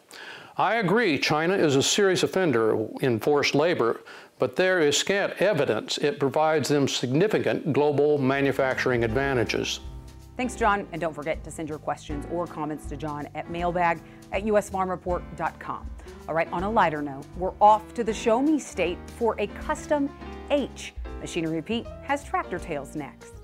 I 0.56 0.76
agree 0.76 1.20
China 1.20 1.56
is 1.56 1.76
a 1.76 1.84
serious 1.84 2.24
offender 2.24 2.88
in 3.02 3.20
forced 3.20 3.54
labor, 3.54 4.00
but 4.40 4.56
there 4.56 4.80
is 4.80 4.96
scant 4.96 5.34
evidence 5.42 5.98
it 5.98 6.22
provides 6.22 6.70
them 6.70 6.88
significant 6.88 7.74
global 7.74 8.18
manufacturing 8.18 9.04
advantages. 9.04 9.82
Thanks, 10.42 10.56
John. 10.56 10.88
And 10.92 11.00
don't 11.00 11.14
forget 11.14 11.44
to 11.44 11.52
send 11.52 11.70
your 11.70 11.78
questions 11.78 12.26
or 12.32 12.48
comments 12.48 12.88
to 12.88 12.98
John 12.98 13.28
at 13.36 13.52
mailbag 13.52 14.02
at 14.32 14.44
usfarmreport.com. 14.44 15.90
All 16.28 16.34
right, 16.34 16.52
on 16.52 16.64
a 16.64 16.72
lighter 16.72 17.04
note, 17.04 17.26
we're 17.38 17.54
off 17.62 17.94
to 17.94 18.04
the 18.04 18.12
Show 18.12 18.42
Me 18.42 18.58
State 18.58 18.98
for 19.20 19.36
a 19.38 19.46
custom 19.46 20.10
H. 20.50 20.96
Machinery 21.20 21.62
Pete 21.62 21.86
has 22.02 22.24
tractor 22.24 22.58
tales 22.58 22.96
next. 22.96 23.36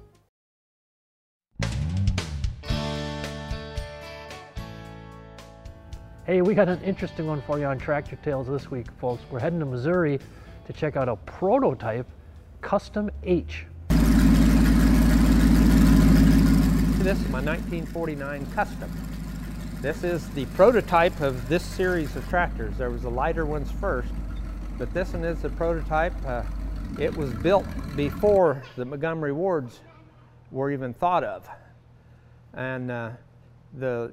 Hey, 6.25 6.41
we 6.41 6.55
got 6.55 6.67
an 6.67 6.81
interesting 6.81 7.27
one 7.27 7.43
for 7.43 7.59
you 7.59 7.65
on 7.65 7.77
Tractor 7.77 8.15
Tales 8.23 8.47
this 8.47 8.71
week, 8.71 8.87
folks. 8.99 9.21
We're 9.29 9.39
heading 9.39 9.59
to 9.59 9.67
Missouri 9.67 10.19
to 10.65 10.73
check 10.73 10.97
out 10.97 11.07
a 11.07 11.15
prototype 11.15 12.07
Custom 12.61 13.11
H 13.21 13.67
this 17.03 17.19
is 17.19 17.29
my 17.29 17.41
1949 17.41 18.45
Custom. 18.53 18.91
This 19.81 20.03
is 20.03 20.27
the 20.29 20.45
prototype 20.47 21.21
of 21.21 21.47
this 21.47 21.63
series 21.63 22.15
of 22.15 22.27
tractors. 22.27 22.75
There 22.77 22.89
was 22.89 23.03
the 23.03 23.09
lighter 23.09 23.45
ones 23.45 23.71
first, 23.79 24.09
but 24.79 24.91
this 24.93 25.13
one 25.13 25.23
is 25.23 25.41
the 25.41 25.49
prototype. 25.51 26.13
Uh, 26.25 26.41
it 26.99 27.15
was 27.15 27.31
built 27.31 27.65
before 27.95 28.63
the 28.75 28.83
Montgomery 28.83 29.31
Wards 29.31 29.79
were 30.51 30.71
even 30.71 30.93
thought 30.93 31.23
of. 31.23 31.47
And 32.55 32.89
uh, 32.89 33.11
the 33.77 34.11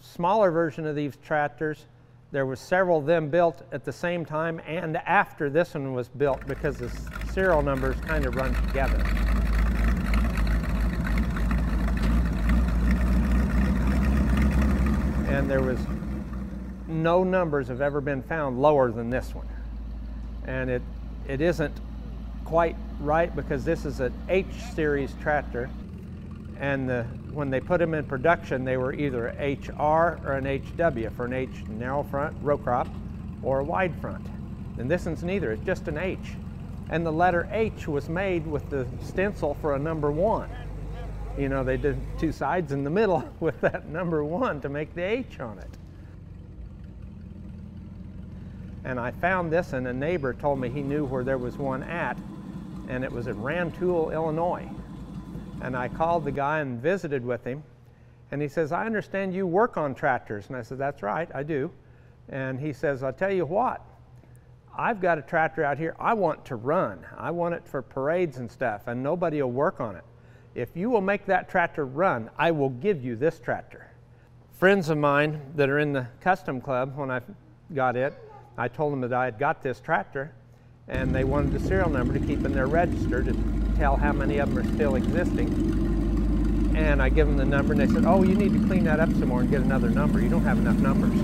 smaller 0.00 0.50
version 0.50 0.86
of 0.86 0.94
these 0.94 1.16
tractors, 1.24 1.86
there 2.30 2.44
was 2.44 2.60
several 2.60 2.98
of 2.98 3.06
them 3.06 3.30
built 3.30 3.62
at 3.72 3.84
the 3.84 3.92
same 3.92 4.24
time 4.24 4.60
and 4.66 4.98
after 4.98 5.48
this 5.48 5.72
one 5.72 5.94
was 5.94 6.08
built 6.08 6.46
because 6.46 6.76
the 6.76 6.90
serial 7.32 7.62
numbers 7.62 7.96
kind 8.06 8.26
of 8.26 8.36
run 8.36 8.54
together. 8.66 9.02
And 15.38 15.48
there 15.48 15.62
was 15.62 15.78
no 16.88 17.22
numbers 17.22 17.68
have 17.68 17.80
ever 17.80 18.00
been 18.00 18.22
found 18.24 18.60
lower 18.60 18.90
than 18.90 19.08
this 19.08 19.32
one. 19.32 19.46
And 20.44 20.68
it, 20.68 20.82
it 21.28 21.40
isn't 21.40 21.78
quite 22.44 22.74
right 22.98 23.34
because 23.36 23.64
this 23.64 23.84
is 23.84 24.00
an 24.00 24.12
H 24.28 24.46
series 24.74 25.14
tractor 25.22 25.70
and 26.58 26.88
the, 26.88 27.04
when 27.32 27.50
they 27.50 27.60
put 27.60 27.78
them 27.78 27.94
in 27.94 28.04
production 28.04 28.64
they 28.64 28.76
were 28.76 28.92
either 28.92 29.28
an 29.28 29.60
HR 29.62 30.18
or 30.26 30.32
an 30.32 30.44
HW 30.44 31.08
for 31.14 31.26
an 31.26 31.34
H 31.34 31.50
narrow 31.68 32.02
front 32.02 32.36
row 32.42 32.58
crop 32.58 32.88
or 33.40 33.60
a 33.60 33.64
wide 33.64 33.94
front. 34.00 34.26
And 34.78 34.90
this 34.90 35.06
one's 35.06 35.22
neither, 35.22 35.52
it's 35.52 35.64
just 35.64 35.86
an 35.86 35.98
H. 35.98 36.18
And 36.90 37.06
the 37.06 37.12
letter 37.12 37.48
H 37.52 37.86
was 37.86 38.08
made 38.08 38.44
with 38.44 38.68
the 38.70 38.88
stencil 39.04 39.54
for 39.60 39.76
a 39.76 39.78
number 39.78 40.10
one 40.10 40.50
you 41.38 41.48
know, 41.48 41.62
they 41.62 41.76
did 41.76 41.96
two 42.18 42.32
sides 42.32 42.72
in 42.72 42.82
the 42.82 42.90
middle 42.90 43.22
with 43.40 43.60
that 43.60 43.86
number 43.86 44.24
one 44.24 44.60
to 44.60 44.68
make 44.68 44.94
the 44.94 45.02
H 45.02 45.40
on 45.40 45.58
it. 45.58 45.70
And 48.84 48.98
I 48.98 49.10
found 49.12 49.52
this, 49.52 49.72
and 49.72 49.86
a 49.86 49.92
neighbor 49.92 50.32
told 50.34 50.58
me 50.58 50.68
he 50.68 50.82
knew 50.82 51.04
where 51.04 51.22
there 51.22 51.38
was 51.38 51.56
one 51.56 51.82
at, 51.82 52.16
and 52.88 53.04
it 53.04 53.12
was 53.12 53.26
in 53.26 53.40
Rantoul, 53.42 54.10
Illinois. 54.10 54.68
And 55.60 55.76
I 55.76 55.88
called 55.88 56.24
the 56.24 56.32
guy 56.32 56.60
and 56.60 56.80
visited 56.80 57.24
with 57.24 57.44
him, 57.44 57.62
and 58.30 58.40
he 58.40 58.48
says, 58.48 58.72
I 58.72 58.86
understand 58.86 59.34
you 59.34 59.46
work 59.46 59.76
on 59.76 59.94
tractors. 59.94 60.46
And 60.48 60.56
I 60.56 60.62
said, 60.62 60.78
That's 60.78 61.02
right, 61.02 61.28
I 61.34 61.42
do. 61.42 61.70
And 62.28 62.58
he 62.58 62.72
says, 62.72 63.02
I'll 63.02 63.12
tell 63.12 63.32
you 63.32 63.46
what, 63.46 63.82
I've 64.76 65.00
got 65.00 65.18
a 65.18 65.22
tractor 65.22 65.64
out 65.64 65.78
here 65.78 65.96
I 65.98 66.14
want 66.14 66.44
to 66.46 66.56
run. 66.56 67.04
I 67.16 67.30
want 67.30 67.54
it 67.54 67.66
for 67.66 67.82
parades 67.82 68.38
and 68.38 68.50
stuff, 68.50 68.86
and 68.86 69.02
nobody 69.02 69.42
will 69.42 69.50
work 69.50 69.80
on 69.80 69.96
it. 69.96 70.04
If 70.58 70.76
you 70.76 70.90
will 70.90 71.00
make 71.00 71.26
that 71.26 71.48
tractor 71.48 71.86
run, 71.86 72.30
I 72.36 72.50
will 72.50 72.70
give 72.70 73.04
you 73.04 73.14
this 73.14 73.38
tractor. 73.38 73.86
Friends 74.58 74.88
of 74.88 74.98
mine 74.98 75.40
that 75.54 75.68
are 75.68 75.78
in 75.78 75.92
the 75.92 76.08
custom 76.20 76.60
club, 76.60 76.96
when 76.96 77.12
I 77.12 77.20
got 77.72 77.94
it, 77.94 78.12
I 78.56 78.66
told 78.66 78.92
them 78.92 79.02
that 79.02 79.12
I 79.12 79.26
had 79.26 79.38
got 79.38 79.62
this 79.62 79.78
tractor 79.78 80.32
and 80.88 81.14
they 81.14 81.22
wanted 81.22 81.52
the 81.52 81.60
serial 81.60 81.88
number 81.88 82.12
to 82.12 82.18
keep 82.18 82.44
in 82.44 82.50
their 82.50 82.66
register 82.66 83.22
to 83.22 83.36
tell 83.76 83.96
how 83.96 84.12
many 84.12 84.38
of 84.38 84.52
them 84.52 84.58
are 84.58 84.74
still 84.74 84.96
existing. 84.96 86.74
And 86.74 87.00
I 87.00 87.08
give 87.08 87.28
them 87.28 87.36
the 87.36 87.44
number, 87.44 87.72
and 87.72 87.80
they 87.80 87.86
said, 87.86 88.04
"Oh, 88.04 88.24
you 88.24 88.34
need 88.34 88.52
to 88.60 88.66
clean 88.66 88.82
that 88.82 88.98
up 88.98 89.10
some 89.10 89.28
more 89.28 89.42
and 89.42 89.50
get 89.50 89.60
another 89.60 89.90
number. 89.90 90.20
You 90.20 90.28
don't 90.28 90.42
have 90.42 90.58
enough 90.58 90.78
numbers." 90.78 91.14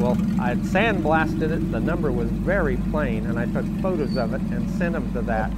Well, 0.00 0.16
I 0.40 0.48
had 0.48 0.60
sandblasted 0.60 1.50
it. 1.50 1.70
The 1.70 1.80
number 1.80 2.10
was 2.10 2.30
very 2.30 2.78
plain, 2.90 3.26
and 3.26 3.38
I 3.38 3.44
took 3.44 3.66
photos 3.82 4.16
of 4.16 4.32
it 4.32 4.40
and 4.40 4.70
sent 4.70 4.94
them 4.94 5.12
to 5.12 5.20
that. 5.22 5.52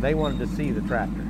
They 0.00 0.14
wanted 0.14 0.38
to 0.38 0.46
see 0.46 0.70
the 0.70 0.80
tractor. 0.88 1.24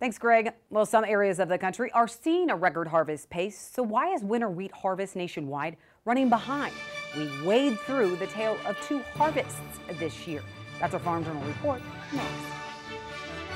Thanks, 0.00 0.16
Greg. 0.16 0.52
Well, 0.70 0.86
some 0.86 1.04
areas 1.04 1.40
of 1.40 1.48
the 1.48 1.58
country 1.58 1.90
are 1.90 2.06
seeing 2.06 2.50
a 2.50 2.56
record 2.56 2.86
harvest 2.86 3.28
pace. 3.30 3.58
So 3.58 3.82
why 3.82 4.12
is 4.14 4.22
winter 4.22 4.48
wheat 4.48 4.70
harvest 4.70 5.16
nationwide 5.16 5.76
running 6.04 6.28
behind? 6.28 6.72
We 7.16 7.28
wade 7.44 7.80
through 7.80 8.16
the 8.16 8.28
tale 8.28 8.56
of 8.64 8.80
two 8.86 9.00
harvests 9.16 9.58
this 9.94 10.26
year. 10.26 10.42
That's 10.78 10.94
our 10.94 11.00
Farm 11.00 11.24
Journal 11.24 11.42
report 11.42 11.82
next. 12.12 12.30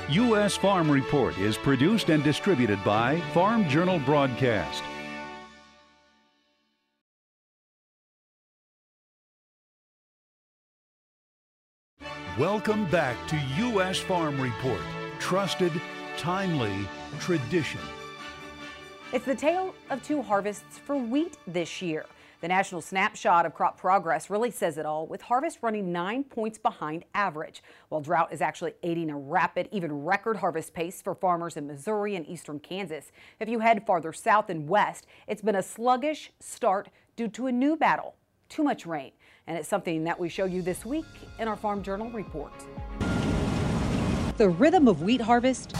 U.S. 0.09 0.57
Farm 0.57 0.91
Report 0.91 1.37
is 1.37 1.55
produced 1.55 2.09
and 2.09 2.21
distributed 2.25 2.83
by 2.83 3.21
Farm 3.33 3.69
Journal 3.69 3.99
Broadcast. 3.99 4.83
Welcome 12.37 12.85
back 12.89 13.15
to 13.29 13.37
U.S. 13.57 13.99
Farm 13.99 14.41
Report. 14.41 14.81
Trusted, 15.19 15.71
timely, 16.17 16.87
tradition. 17.19 17.79
It's 19.11 19.25
the 19.25 19.35
tale 19.35 19.75
of 19.89 20.01
two 20.03 20.21
harvests 20.21 20.79
for 20.79 20.95
wheat 20.95 21.37
this 21.47 21.81
year. 21.81 22.05
The 22.41 22.47
national 22.47 22.81
snapshot 22.81 23.45
of 23.45 23.53
crop 23.53 23.77
progress 23.77 24.29
really 24.29 24.51
says 24.51 24.77
it 24.77 24.85
all, 24.85 25.07
with 25.07 25.21
harvest 25.21 25.59
running 25.61 25.91
nine 25.91 26.23
points 26.23 26.57
behind 26.57 27.05
average, 27.13 27.63
while 27.89 28.01
drought 28.01 28.33
is 28.33 28.41
actually 28.41 28.73
aiding 28.83 29.09
a 29.09 29.17
rapid, 29.17 29.69
even 29.71 30.03
record 30.03 30.37
harvest 30.37 30.73
pace 30.73 31.01
for 31.01 31.15
farmers 31.15 31.55
in 31.55 31.67
Missouri 31.67 32.15
and 32.15 32.27
eastern 32.27 32.59
Kansas. 32.59 33.11
If 33.39 33.47
you 33.47 33.59
head 33.59 33.85
farther 33.85 34.11
south 34.11 34.49
and 34.49 34.67
west, 34.67 35.05
it's 35.27 35.41
been 35.41 35.55
a 35.55 35.63
sluggish 35.63 36.31
start 36.39 36.89
due 37.15 37.29
to 37.29 37.47
a 37.47 37.51
new 37.51 37.77
battle 37.77 38.15
too 38.49 38.63
much 38.63 38.85
rain 38.85 39.11
and 39.47 39.57
it's 39.57 39.67
something 39.67 40.03
that 40.03 40.19
we 40.19 40.29
show 40.29 40.45
you 40.45 40.61
this 40.61 40.85
week 40.85 41.05
in 41.39 41.47
our 41.47 41.55
Farm 41.55 41.83
Journal 41.83 42.09
report. 42.11 42.53
The 44.35 44.49
rhythm 44.49 44.87
of 44.87 45.03
wheat 45.03 45.21
harvest 45.21 45.75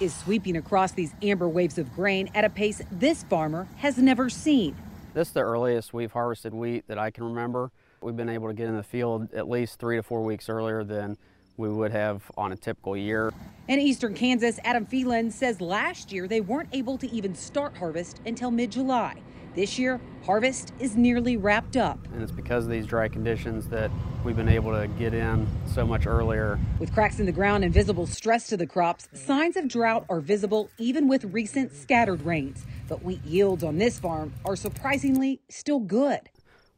is 0.00 0.14
sweeping 0.14 0.56
across 0.56 0.92
these 0.92 1.12
amber 1.22 1.46
waves 1.46 1.76
of 1.76 1.94
grain 1.94 2.30
at 2.34 2.42
a 2.42 2.48
pace 2.48 2.80
this 2.90 3.22
farmer 3.24 3.68
has 3.76 3.98
never 3.98 4.30
seen. 4.30 4.74
This 5.12 5.28
is 5.28 5.34
the 5.34 5.42
earliest 5.42 5.92
we've 5.92 6.10
harvested 6.10 6.54
wheat 6.54 6.86
that 6.88 6.98
I 6.98 7.10
can 7.10 7.24
remember. 7.24 7.70
We've 8.00 8.16
been 8.16 8.30
able 8.30 8.48
to 8.48 8.54
get 8.54 8.66
in 8.66 8.78
the 8.78 8.82
field 8.82 9.30
at 9.34 9.46
least 9.46 9.78
three 9.78 9.96
to 9.96 10.02
four 10.02 10.24
weeks 10.24 10.48
earlier 10.48 10.82
than 10.82 11.18
we 11.58 11.68
would 11.68 11.92
have 11.92 12.22
on 12.38 12.52
a 12.52 12.56
typical 12.56 12.96
year. 12.96 13.30
In 13.68 13.78
eastern 13.78 14.14
Kansas, 14.14 14.58
Adam 14.64 14.86
Phelan 14.86 15.30
says 15.30 15.60
last 15.60 16.10
year 16.10 16.26
they 16.26 16.40
weren't 16.40 16.70
able 16.72 16.96
to 16.96 17.10
even 17.10 17.34
start 17.34 17.76
harvest 17.76 18.22
until 18.24 18.50
mid 18.50 18.72
July. 18.72 19.20
This 19.54 19.80
year, 19.80 20.00
harvest 20.24 20.72
is 20.78 20.96
nearly 20.96 21.36
wrapped 21.36 21.76
up. 21.76 21.98
And 22.12 22.22
it's 22.22 22.30
because 22.30 22.64
of 22.64 22.70
these 22.70 22.86
dry 22.86 23.08
conditions 23.08 23.66
that 23.68 23.90
we've 24.24 24.36
been 24.36 24.48
able 24.48 24.70
to 24.70 24.86
get 24.86 25.12
in 25.12 25.48
so 25.66 25.84
much 25.84 26.06
earlier. 26.06 26.60
With 26.78 26.92
cracks 26.94 27.18
in 27.18 27.26
the 27.26 27.32
ground 27.32 27.64
and 27.64 27.74
visible 27.74 28.06
stress 28.06 28.46
to 28.48 28.56
the 28.56 28.66
crops, 28.66 29.08
signs 29.12 29.56
of 29.56 29.66
drought 29.66 30.04
are 30.08 30.20
visible 30.20 30.70
even 30.78 31.08
with 31.08 31.24
recent 31.24 31.74
scattered 31.74 32.22
rains. 32.22 32.64
But 32.88 33.02
wheat 33.02 33.24
yields 33.24 33.64
on 33.64 33.78
this 33.78 33.98
farm 33.98 34.32
are 34.44 34.54
surprisingly 34.54 35.40
still 35.48 35.80
good. 35.80 36.30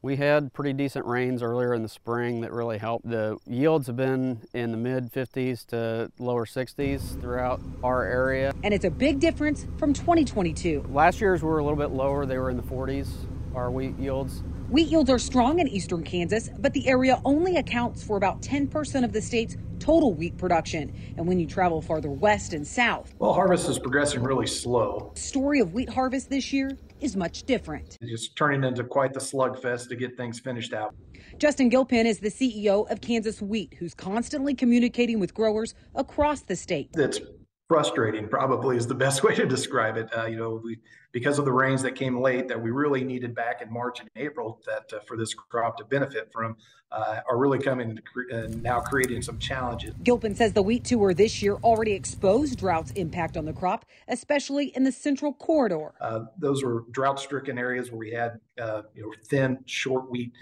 We 0.05 0.17
had 0.17 0.53
pretty 0.53 0.73
decent 0.73 1.07
rains 1.07 1.45
earlier 1.45 1.73
in 1.75 1.85
the 1.85 1.89
spring 1.89 2.41
that 2.41 2.51
really 2.51 2.77
helped. 2.77 3.09
The 3.09 3.39
yields 3.47 3.87
have 3.87 3.95
been 3.95 4.41
in 4.53 4.73
the 4.73 4.77
mid 4.77 5.13
50s 5.13 5.65
to 5.67 6.11
lower 6.19 6.45
60s 6.45 7.21
throughout 7.21 7.61
our 7.85 8.03
area. 8.03 8.53
And 8.65 8.75
it's 8.75 8.85
a 8.85 8.91
big 8.91 9.21
difference 9.21 9.65
from 9.79 9.93
2022. 9.93 10.87
Last 10.91 11.21
year's 11.21 11.41
were 11.41 11.61
a 11.61 11.63
little 11.63 11.79
bit 11.79 11.93
lower. 11.93 12.27
They 12.27 12.37
were 12.37 12.51
in 12.51 12.57
the 12.57 12.65
40s, 12.65 13.11
our 13.55 13.71
wheat 13.71 13.97
yields. 13.97 14.43
Wheat 14.71 14.89
yields 14.89 15.09
are 15.09 15.21
strong 15.21 15.61
in 15.61 15.69
eastern 15.69 16.03
Kansas, 16.03 16.51
but 16.59 16.73
the 16.73 16.89
area 16.89 17.21
only 17.25 17.57
accounts 17.59 18.03
for 18.03 18.17
about 18.17 18.43
10% 18.43 19.05
of 19.05 19.13
the 19.13 19.23
state's 19.23 19.57
total 19.79 20.15
wheat 20.15 20.37
production. 20.37 20.93
And 21.17 21.29
when 21.29 21.39
you 21.39 21.47
travel 21.47 21.81
farther 21.81 22.11
west 22.11 22.55
and 22.55 22.67
south, 22.67 23.15
well, 23.21 23.35
harvest 23.35 23.69
is 23.69 23.79
progressing 23.79 24.25
really 24.25 24.49
slow. 24.49 25.13
Story 25.15 25.61
of 25.61 25.75
wheat 25.75 25.91
harvest 25.91 26.29
this 26.29 26.53
year 26.53 26.77
is 27.03 27.17
much 27.17 27.43
different. 27.45 27.99
It's 28.01 28.29
turning 28.29 28.65
into 28.65 28.85
quite 28.85 29.13
the 29.13 29.21
slugfest 29.21 29.89
to 29.89 29.97
get 29.97 30.17
things 30.17 30.41
finished 30.41 30.73
out. 30.73 30.95
Justin 31.39 31.69
Gilpin 31.69 32.07
is 32.07 32.21
the 32.21 32.31
CEO 32.31 32.91
of 32.91 33.01
Kansas 33.01 33.43
Wheat, 33.43 33.75
who's 33.79 33.95
constantly 33.95 34.55
communicating 34.55 35.19
with 35.19 35.35
growers 35.35 35.75
across 35.95 36.43
the 36.43 36.57
state. 36.57 36.91
It's 36.95 37.21
frustrating 37.69 38.29
probably 38.29 38.77
is 38.77 38.87
the 38.87 38.95
best 38.95 39.23
way 39.25 39.35
to 39.35 39.47
describe 39.47 39.97
it 39.97 40.07
uh, 40.15 40.27
you 40.27 40.37
know 40.37 40.61
we, 40.63 40.79
because 41.13 41.39
of 41.39 41.45
the 41.45 41.53
rains 41.53 41.83
that 41.83 41.95
came 41.95 42.19
late 42.19 42.49
that 42.49 42.61
we 42.61 42.71
really 42.71 43.05
needed 43.05 43.35
back 43.35 43.63
in 43.63 43.73
march 43.73 44.01
and 44.01 44.09
april 44.17 44.61
that 44.67 44.93
uh, 44.93 45.01
for 45.07 45.17
this 45.17 45.35
crop 45.35 45.77
to 45.77 45.85
benefit 45.85 46.31
from 46.33 46.57
uh, 46.91 47.21
are 47.29 47.39
really 47.39 47.59
coming 47.59 47.99
cre- 48.13 48.35
uh, 48.35 48.49
now 48.61 48.81
creating 48.81 49.23
some 49.23 49.39
challenges 49.39 49.95
gilpin 50.03 50.35
says 50.35 50.53
the 50.53 50.63
wheat 50.63 50.85
tour 50.85 51.15
this 51.15 51.43
year 51.43 51.55
already 51.57 51.93
exposed 51.93 52.59
drought's 52.59 52.91
impact 52.93 53.37
on 53.37 53.45
the 53.45 53.53
crop 53.53 53.85
especially 54.09 54.67
in 54.75 54.85
the 54.85 54.93
central 54.93 55.33
corridor 55.35 55.93
uh, 56.01 56.21
those 56.39 56.65
were 56.65 56.85
drought 56.91 57.21
stricken 57.21 57.59
areas 57.59 57.91
where 57.91 57.99
we 57.99 58.11
had 58.11 58.41
uh, 58.61 58.83
you 58.95 59.03
know 59.03 59.13
thin 59.25 59.59
short 59.67 60.11
wheat 60.11 60.33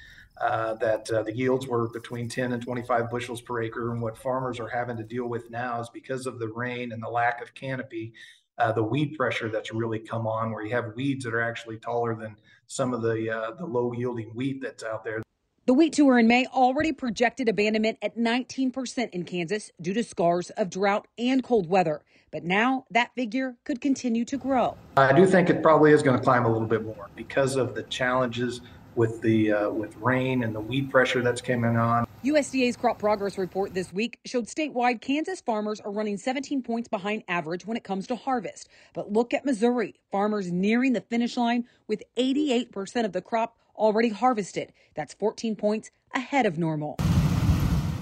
uh, 0.40 0.72
that 0.74 1.10
uh, 1.10 1.22
the 1.22 1.36
yields 1.36 1.66
were 1.66 1.88
between 1.90 2.26
10 2.26 2.52
and 2.52 2.62
25 2.62 3.10
bushels 3.10 3.42
per 3.42 3.60
acre. 3.60 3.92
And 3.92 4.00
what 4.00 4.16
farmers 4.16 4.58
are 4.58 4.68
having 4.68 4.96
to 4.96 5.02
deal 5.02 5.26
with 5.26 5.50
now 5.50 5.80
is 5.80 5.90
because 5.90 6.26
of 6.26 6.38
the 6.38 6.48
rain 6.48 6.92
and 6.92 7.02
the 7.02 7.10
lack 7.10 7.42
of 7.42 7.54
canopy, 7.54 8.14
uh, 8.60 8.72
the 8.72 8.82
weed 8.82 9.16
pressure 9.16 9.48
that's 9.48 9.72
really 9.72 9.98
come 9.98 10.26
on, 10.26 10.52
where 10.52 10.64
you 10.64 10.70
have 10.72 10.94
weeds 10.94 11.24
that 11.24 11.34
are 11.34 11.40
actually 11.40 11.78
taller 11.78 12.14
than 12.14 12.36
some 12.66 12.92
of 12.92 13.02
the 13.02 13.30
uh, 13.30 13.52
the 13.52 13.66
low 13.66 13.92
yielding 13.92 14.28
wheat 14.34 14.60
that's 14.62 14.84
out 14.84 15.02
there. 15.02 15.22
The 15.66 15.74
wheat 15.74 15.92
tour 15.92 16.18
in 16.18 16.26
May 16.26 16.46
already 16.46 16.92
projected 16.92 17.48
abandonment 17.48 17.98
at 18.02 18.16
19% 18.16 19.10
in 19.10 19.24
Kansas 19.24 19.70
due 19.80 19.94
to 19.94 20.02
scars 20.02 20.50
of 20.50 20.68
drought 20.68 21.06
and 21.16 21.44
cold 21.44 21.68
weather. 21.68 22.02
But 22.32 22.44
now 22.44 22.86
that 22.90 23.14
figure 23.14 23.56
could 23.64 23.80
continue 23.80 24.24
to 24.24 24.36
grow. 24.36 24.76
I 24.96 25.12
do 25.12 25.26
think 25.26 25.50
it 25.50 25.62
probably 25.62 25.92
is 25.92 26.02
going 26.02 26.16
to 26.16 26.22
climb 26.22 26.44
a 26.44 26.50
little 26.50 26.66
bit 26.66 26.84
more 26.84 27.08
because 27.14 27.56
of 27.56 27.74
the 27.74 27.82
challenges 27.84 28.60
with 28.96 29.20
the 29.22 29.52
uh, 29.52 29.70
with 29.70 29.96
rain 29.96 30.42
and 30.42 30.54
the 30.54 30.60
weed 30.60 30.90
pressure 30.90 31.22
that's 31.22 31.40
coming 31.40 31.76
on. 31.76 32.06
USDA's 32.24 32.76
crop 32.76 32.98
progress 32.98 33.38
report 33.38 33.72
this 33.72 33.92
week 33.92 34.18
showed 34.26 34.46
statewide 34.46 35.00
Kansas 35.00 35.40
farmers 35.40 35.80
are 35.80 35.90
running 35.90 36.18
17 36.18 36.62
points 36.62 36.86
behind 36.86 37.22
average 37.28 37.64
when 37.64 37.78
it 37.78 37.84
comes 37.84 38.06
to 38.08 38.16
harvest. 38.16 38.68
But 38.92 39.10
look 39.10 39.32
at 39.32 39.46
Missouri, 39.46 39.94
farmers 40.12 40.52
nearing 40.52 40.92
the 40.92 41.00
finish 41.00 41.38
line 41.38 41.64
with 41.88 42.02
88% 42.18 43.06
of 43.06 43.12
the 43.12 43.22
crop 43.22 43.56
already 43.74 44.10
harvested. 44.10 44.72
That's 44.94 45.14
14 45.14 45.56
points 45.56 45.90
ahead 46.14 46.44
of 46.44 46.58
normal. 46.58 46.96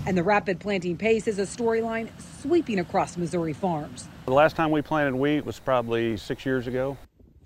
And 0.07 0.16
the 0.16 0.22
rapid 0.22 0.59
planting 0.59 0.96
pace 0.96 1.29
is 1.29 1.38
a 1.38 1.42
storyline 1.42 2.09
sweeping 2.40 2.81
across 2.81 3.16
Missouri 3.16 3.53
farms. 3.53 4.09
The 4.27 4.33
last 4.33 4.57
time 4.57 4.70
we 4.70 4.83
planted 4.83 5.14
wheat 5.14 5.44
was 5.44 5.61
probably 5.61 6.16
six 6.16 6.44
years 6.44 6.66
ago. 6.66 6.96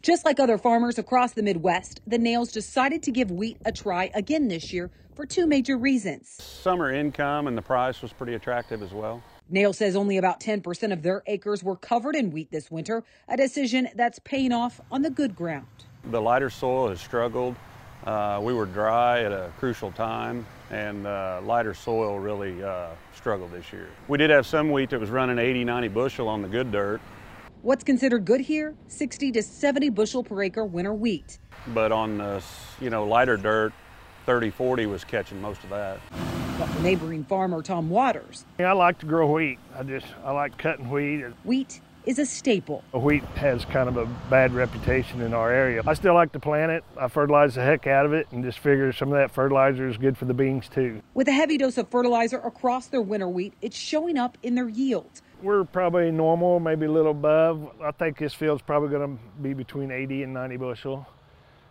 Just 0.02 0.24
like 0.24 0.40
other 0.40 0.58
farmers 0.58 0.98
across 0.98 1.30
the 1.32 1.44
Midwest, 1.44 2.00
the 2.08 2.18
Nails 2.18 2.50
decided 2.50 3.04
to 3.04 3.12
give 3.12 3.30
wheat 3.30 3.56
a 3.64 3.70
try 3.70 4.10
again 4.14 4.48
this 4.48 4.72
year 4.72 4.90
for 5.14 5.24
two 5.24 5.46
major 5.46 5.78
reasons. 5.78 6.28
Summer 6.42 6.92
income 6.92 7.46
and 7.46 7.56
the 7.56 7.62
price 7.62 8.02
was 8.02 8.12
pretty 8.12 8.34
attractive 8.34 8.82
as 8.82 8.90
well. 8.90 9.22
Nail 9.48 9.72
says 9.72 9.94
only 9.94 10.16
about 10.16 10.40
10% 10.40 10.92
of 10.92 11.04
their 11.04 11.22
acres 11.28 11.62
were 11.62 11.76
covered 11.76 12.16
in 12.16 12.32
wheat 12.32 12.50
this 12.50 12.68
winter, 12.68 13.04
a 13.28 13.36
decision 13.36 13.90
that's 13.94 14.18
paying 14.18 14.50
off 14.50 14.80
on 14.90 15.02
the 15.02 15.10
good 15.10 15.36
ground. 15.36 15.68
The 16.10 16.20
lighter 16.20 16.50
soil 16.50 16.88
has 16.88 17.00
struggled. 17.00 17.54
Uh, 18.04 18.40
we 18.42 18.54
were 18.54 18.66
dry 18.66 19.22
at 19.22 19.30
a 19.30 19.52
crucial 19.60 19.92
time, 19.92 20.44
and 20.72 21.06
uh, 21.06 21.40
lighter 21.44 21.74
soil 21.74 22.18
really 22.18 22.60
uh, 22.60 22.88
struggled 23.14 23.52
this 23.52 23.72
year. 23.72 23.88
We 24.08 24.18
did 24.18 24.30
have 24.30 24.46
some 24.46 24.72
wheat 24.72 24.90
that 24.90 24.98
was 24.98 25.10
running 25.10 25.38
80, 25.38 25.62
90 25.62 25.88
bushel 25.88 26.28
on 26.28 26.42
the 26.42 26.48
good 26.48 26.72
dirt, 26.72 27.00
What's 27.62 27.84
considered 27.84 28.24
good 28.24 28.40
here? 28.40 28.74
60 28.88 29.30
to 29.30 29.40
70 29.40 29.90
bushel 29.90 30.24
per 30.24 30.42
acre 30.42 30.64
winter 30.64 30.92
wheat. 30.92 31.38
But 31.68 31.92
on 31.92 32.18
the, 32.18 32.42
you 32.80 32.90
know, 32.90 33.06
lighter 33.06 33.36
dirt, 33.36 33.72
30, 34.26 34.50
40 34.50 34.86
was 34.86 35.04
catching 35.04 35.40
most 35.40 35.62
of 35.62 35.70
that. 35.70 36.00
But 36.58 36.66
for 36.66 36.82
neighboring 36.82 37.22
farmer 37.22 37.62
Tom 37.62 37.88
Waters. 37.88 38.44
Yeah, 38.58 38.70
I 38.70 38.72
like 38.72 38.98
to 38.98 39.06
grow 39.06 39.30
wheat. 39.30 39.60
I 39.78 39.84
just, 39.84 40.06
I 40.24 40.32
like 40.32 40.58
cutting 40.58 40.90
wheat. 40.90 41.24
Wheat 41.44 41.80
is 42.04 42.18
a 42.18 42.26
staple. 42.26 42.82
Wheat 42.92 43.22
has 43.36 43.64
kind 43.66 43.88
of 43.88 43.96
a 43.96 44.06
bad 44.28 44.52
reputation 44.52 45.20
in 45.20 45.32
our 45.32 45.52
area. 45.52 45.82
I 45.86 45.94
still 45.94 46.14
like 46.14 46.32
to 46.32 46.40
plant 46.40 46.72
it. 46.72 46.82
I 46.96 47.06
fertilize 47.06 47.54
the 47.54 47.62
heck 47.62 47.86
out 47.86 48.06
of 48.06 48.12
it 48.12 48.26
and 48.32 48.42
just 48.42 48.58
figure 48.58 48.92
some 48.92 49.12
of 49.12 49.14
that 49.14 49.30
fertilizer 49.30 49.86
is 49.86 49.98
good 49.98 50.18
for 50.18 50.24
the 50.24 50.34
beans 50.34 50.68
too. 50.68 51.00
With 51.14 51.28
a 51.28 51.32
heavy 51.32 51.58
dose 51.58 51.78
of 51.78 51.88
fertilizer 51.88 52.38
across 52.38 52.88
their 52.88 53.02
winter 53.02 53.28
wheat, 53.28 53.54
it's 53.62 53.76
showing 53.76 54.18
up 54.18 54.36
in 54.42 54.56
their 54.56 54.68
yields. 54.68 55.22
We're 55.42 55.64
probably 55.64 56.12
normal, 56.12 56.60
maybe 56.60 56.86
a 56.86 56.90
little 56.90 57.10
above. 57.10 57.68
I 57.82 57.90
think 57.90 58.18
this 58.18 58.32
field's 58.32 58.62
probably 58.62 58.90
going 58.90 59.18
to 59.18 59.22
be 59.42 59.54
between 59.54 59.90
80 59.90 60.22
and 60.22 60.32
90 60.32 60.56
bushel. 60.56 61.06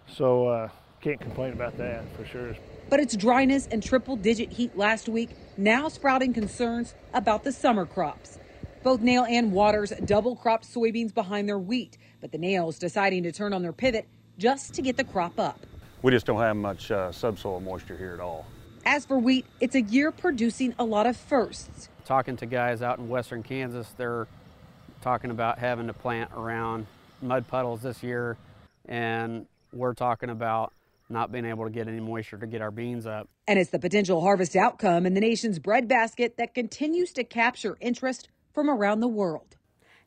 So 0.07 0.47
uh, 0.47 0.69
can't 0.99 1.21
complain 1.21 1.53
about 1.53 1.77
that 1.77 2.03
for 2.17 2.25
sure. 2.25 2.55
But 2.89 2.99
its 2.99 3.15
dryness 3.15 3.67
and 3.67 3.81
triple 3.81 4.17
digit 4.17 4.51
heat 4.51 4.77
last 4.77 5.07
week 5.07 5.29
now 5.55 5.87
sprouting 5.87 6.33
concerns 6.33 6.95
about 7.13 7.45
the 7.45 7.53
summer 7.53 7.85
crops. 7.85 8.39
Both 8.83 8.99
Nail 8.99 9.25
and 9.29 9.53
Waters 9.53 9.93
double 10.03 10.35
cropped 10.35 10.65
soybeans 10.65 11.13
behind 11.13 11.47
their 11.47 11.59
wheat, 11.59 11.97
but 12.19 12.33
the 12.33 12.37
Nails 12.37 12.77
deciding 12.77 13.23
to 13.23 13.31
turn 13.31 13.53
on 13.53 13.61
their 13.61 13.71
pivot 13.71 14.07
just 14.37 14.73
to 14.73 14.81
get 14.81 14.97
the 14.97 15.03
crop 15.05 15.39
up. 15.39 15.65
We 16.01 16.11
just 16.11 16.25
don't 16.25 16.39
have 16.39 16.57
much 16.57 16.91
uh, 16.91 17.11
subsoil 17.11 17.61
moisture 17.61 17.95
here 17.95 18.13
at 18.13 18.19
all. 18.19 18.47
As 18.85 19.05
for 19.05 19.19
wheat, 19.19 19.45
it's 19.59 19.75
a 19.75 19.81
year 19.81 20.11
producing 20.11 20.73
a 20.79 20.83
lot 20.83 21.05
of 21.05 21.15
firsts. 21.15 21.89
Talking 22.05 22.35
to 22.37 22.45
guys 22.45 22.81
out 22.81 22.99
in 22.99 23.07
western 23.07 23.43
Kansas, 23.43 23.87
they're 23.95 24.27
talking 25.01 25.31
about 25.31 25.59
having 25.59 25.87
to 25.87 25.93
plant 25.93 26.31
around 26.35 26.87
mud 27.21 27.47
puddles 27.47 27.81
this 27.81 28.03
year, 28.03 28.37
and 28.85 29.45
we're 29.71 29.93
talking 29.93 30.29
about 30.29 30.73
not 31.09 31.31
being 31.31 31.45
able 31.45 31.63
to 31.65 31.69
get 31.69 31.87
any 31.87 31.99
moisture 31.99 32.37
to 32.37 32.47
get 32.47 32.61
our 32.61 32.71
beans 32.71 33.05
up. 33.05 33.29
And 33.47 33.59
it's 33.59 33.69
the 33.69 33.79
potential 33.79 34.21
harvest 34.21 34.55
outcome 34.55 35.05
in 35.05 35.13
the 35.13 35.21
nation's 35.21 35.59
breadbasket 35.59 36.37
that 36.37 36.53
continues 36.53 37.11
to 37.13 37.23
capture 37.23 37.77
interest 37.79 38.29
from 38.53 38.69
around 38.69 38.99
the 38.99 39.07
world. 39.07 39.55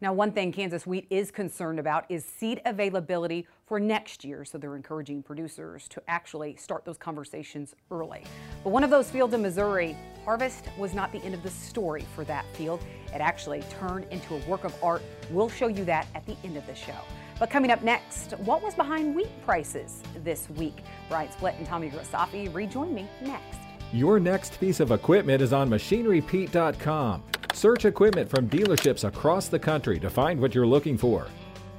Now, 0.00 0.12
one 0.12 0.32
thing 0.32 0.52
Kansas 0.52 0.86
Wheat 0.86 1.06
is 1.08 1.30
concerned 1.30 1.78
about 1.78 2.04
is 2.10 2.24
seed 2.24 2.60
availability 2.66 3.46
for 3.66 3.80
next 3.80 4.24
year, 4.24 4.44
so 4.44 4.58
they're 4.58 4.76
encouraging 4.76 5.22
producers 5.22 5.88
to 5.88 6.02
actually 6.08 6.56
start 6.56 6.84
those 6.84 6.98
conversations 6.98 7.74
early. 7.90 8.24
But 8.62 8.70
one 8.70 8.84
of 8.84 8.90
those 8.90 9.10
fields 9.10 9.34
in 9.34 9.42
Missouri, 9.42 9.96
harvest 10.24 10.68
was 10.76 10.94
not 10.94 11.12
the 11.12 11.22
end 11.22 11.34
of 11.34 11.42
the 11.42 11.50
story 11.50 12.04
for 12.14 12.24
that 12.24 12.44
field. 12.54 12.84
It 13.14 13.20
actually 13.20 13.62
turned 13.70 14.06
into 14.10 14.34
a 14.34 14.48
work 14.48 14.64
of 14.64 14.74
art. 14.82 15.02
We'll 15.30 15.48
show 15.48 15.68
you 15.68 15.84
that 15.86 16.06
at 16.14 16.26
the 16.26 16.36
end 16.44 16.56
of 16.56 16.66
the 16.66 16.74
show. 16.74 16.98
But 17.38 17.50
coming 17.50 17.70
up 17.70 17.82
next, 17.82 18.32
what 18.38 18.62
was 18.62 18.74
behind 18.74 19.14
wheat 19.14 19.44
prices 19.44 20.02
this 20.22 20.48
week? 20.50 20.76
Brian 21.08 21.28
Splitt 21.28 21.56
and 21.58 21.66
Tommy 21.66 21.90
Grisafi 21.90 22.54
rejoin 22.54 22.94
me 22.94 23.08
next. 23.22 23.58
Your 23.92 24.20
next 24.20 24.60
piece 24.60 24.80
of 24.80 24.90
equipment 24.90 25.40
is 25.40 25.52
on 25.52 25.68
machinerypete.com. 25.70 27.22
Search 27.52 27.84
equipment 27.84 28.28
from 28.28 28.48
dealerships 28.48 29.06
across 29.06 29.48
the 29.48 29.58
country 29.58 29.98
to 30.00 30.10
find 30.10 30.40
what 30.40 30.54
you're 30.54 30.66
looking 30.66 30.98
for. 30.98 31.26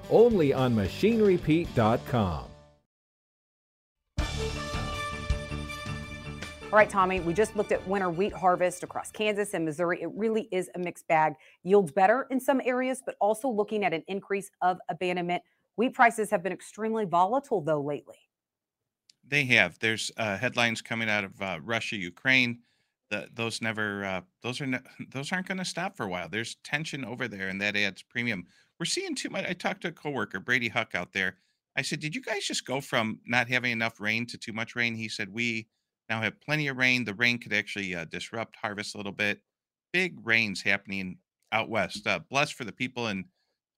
Only 0.10 0.54
on 0.54 0.76
machinerypete.com. 0.76 2.46
All 6.76 6.80
right, 6.80 6.90
Tommy, 6.90 7.22
we 7.22 7.34
just 7.34 7.56
looked 7.56 7.72
at 7.72 7.88
winter 7.88 8.10
wheat 8.10 8.34
harvest 8.34 8.84
across 8.84 9.10
Kansas 9.10 9.54
and 9.54 9.64
Missouri. 9.64 10.02
It 10.02 10.10
really 10.14 10.50
is 10.52 10.70
a 10.76 10.80
mixed 10.80 11.08
bag. 11.08 11.36
Yields 11.64 11.94
better 11.94 12.28
in 12.32 12.40
some 12.40 12.60
areas, 12.66 13.02
but 13.06 13.16
also 13.22 13.48
looking 13.48 13.86
at 13.86 13.94
an 13.94 14.04
increase 14.08 14.52
of 14.62 14.78
abandonment. 14.90 15.42
Wheat 15.78 15.94
prices 15.94 16.30
have 16.32 16.44
been 16.44 16.52
extremely 16.52 17.06
volatile, 17.06 17.62
though, 17.62 17.82
lately. 17.82 18.18
They 19.26 19.46
have. 19.46 19.80
There's 19.80 20.12
uh, 20.18 20.38
headlines 20.38 20.82
coming 20.82 21.10
out 21.10 21.24
of 21.24 21.42
uh, 21.42 21.60
Russia, 21.64 21.96
Ukraine 21.96 22.60
the, 23.10 23.28
those 23.34 23.62
never 23.62 24.04
uh, 24.04 24.22
those 24.42 24.62
are 24.62 24.68
ne- 24.68 24.80
those 25.10 25.32
aren't 25.32 25.48
going 25.48 25.58
to 25.58 25.66
stop 25.66 25.96
for 25.96 26.04
a 26.06 26.10
while. 26.10 26.30
There's 26.30 26.56
tension 26.64 27.06
over 27.06 27.28
there, 27.28 27.48
and 27.48 27.62
that 27.62 27.76
adds 27.76 28.04
premium. 28.04 28.46
We're 28.80 28.86
seeing 28.86 29.16
too 29.16 29.30
much. 29.30 29.46
I 29.46 29.54
talked 29.54 29.82
to 29.82 29.90
a 29.90 29.92
coworker, 29.92 30.40
Brady 30.40 30.68
Huck, 30.68 30.96
out 30.96 31.14
there. 31.14 31.38
I 31.78 31.82
said, 31.82 32.00
"Did 32.00 32.16
you 32.16 32.22
guys 32.22 32.46
just 32.46 32.66
go 32.66 32.82
from 32.82 33.20
not 33.26 33.48
having 33.50 33.72
enough 33.72 34.00
rain 34.00 34.26
to 34.28 34.38
too 34.38 34.54
much 34.54 34.76
rain?" 34.76 34.96
He 34.96 35.10
said, 35.10 35.30
"We 35.30 35.68
now 36.10 36.22
have 36.22 36.40
plenty 36.42 36.68
of 36.68 36.78
rain. 36.78 37.06
The 37.06 37.14
rain 37.14 37.38
could 37.40 37.54
actually 37.54 37.96
uh, 37.96 38.06
disrupt 38.06 38.56
harvest 38.58 38.96
a 38.96 38.98
little 38.98 39.12
bit. 39.12 39.42
Big 39.94 40.18
rains 40.26 40.62
happening 40.62 41.20
out 41.52 41.70
west. 41.70 42.06
Uh, 42.08 42.20
blessed 42.30 42.54
for 42.54 42.66
the 42.66 42.72
people 42.72 43.08
in 43.08 43.26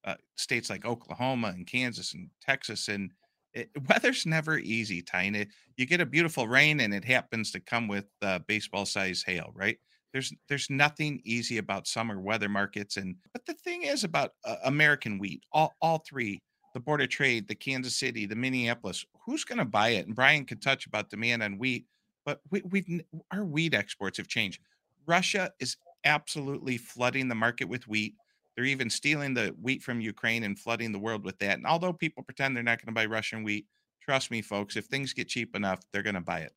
uh, 0.03 0.15
states 0.36 0.69
like 0.69 0.86
Oklahoma 0.86 1.49
and 1.49 1.67
Kansas 1.67 2.13
and 2.13 2.29
Texas 2.41 2.88
and." 2.88 3.13
it, 3.53 3.71
weather's 3.89 4.25
never 4.25 4.57
easy, 4.60 5.01
Tyne. 5.01 5.47
You 5.77 5.86
get 5.86 6.01
a 6.01 6.05
beautiful 6.05 6.47
rain, 6.47 6.79
and 6.81 6.93
it 6.93 7.05
happens 7.05 7.51
to 7.51 7.60
come 7.60 7.88
with 7.88 8.05
uh, 8.21 8.39
baseball 8.47 8.86
size 8.86 9.23
hail, 9.25 9.51
right? 9.55 9.77
There's 10.17 10.34
there's 10.49 10.71
nothing 10.71 11.21
easy 11.25 11.60
about 11.60 11.86
summer 11.86 12.19
weather 12.19 12.49
markets, 12.49 12.97
and 12.97 13.17
but 13.34 13.45
the 13.45 13.53
thing 13.53 13.84
is 13.84 14.03
about 14.03 14.32
uh, 14.43 14.56
American 14.65 15.19
wheat, 15.19 15.43
all 15.51 15.75
all 15.80 15.99
three, 16.10 16.41
the 16.73 16.80
Board 16.80 17.03
of 17.03 17.10
Trade, 17.10 17.47
the 17.47 17.53
Kansas 17.53 17.93
City, 17.93 18.25
the 18.25 18.36
Minneapolis, 18.36 19.06
who's 19.27 19.43
going 19.43 19.60
to 19.60 19.65
buy 19.65 19.89
it? 19.89 20.08
And 20.08 20.15
Brian 20.15 20.45
could 20.45 20.60
touch 20.60 20.88
about 20.88 21.12
demand 21.12 21.43
on 21.43 21.60
wheat, 21.60 21.86
but 22.25 22.41
we, 22.49 22.63
we've 22.67 23.01
our 23.32 23.45
wheat 23.45 23.75
exports 23.75 24.17
have 24.17 24.27
changed. 24.27 24.60
Russia 25.06 25.53
is 25.60 25.77
absolutely 26.03 26.77
flooding 26.77 27.27
the 27.27 27.36
market 27.36 27.69
with 27.69 27.88
wheat. 27.88 28.15
They're 28.56 28.65
even 28.65 28.89
stealing 28.89 29.36
the 29.36 29.56
wheat 29.62 29.84
from 29.84 30.01
Ukraine 30.01 30.45
and 30.45 30.58
flooding 30.58 30.93
the 30.93 30.97
world 30.97 31.23
with 31.25 31.38
that. 31.38 31.60
And 31.60 31.67
although 31.67 31.93
people 31.93 32.23
pretend 32.23 32.56
they're 32.56 32.63
not 32.63 32.84
going 32.84 32.91
to 32.91 32.99
buy 32.99 33.06
Russian 33.06 33.43
wheat, 33.43 33.67
trust 34.01 34.32
me, 34.32 34.41
folks, 34.41 34.77
if 34.77 34.86
things 34.86 35.13
get 35.13 35.27
cheap 35.27 35.56
enough, 35.56 35.82
they're 35.93 36.01
going 36.01 36.15
to 36.15 36.21
buy 36.21 36.39
it. 36.39 36.53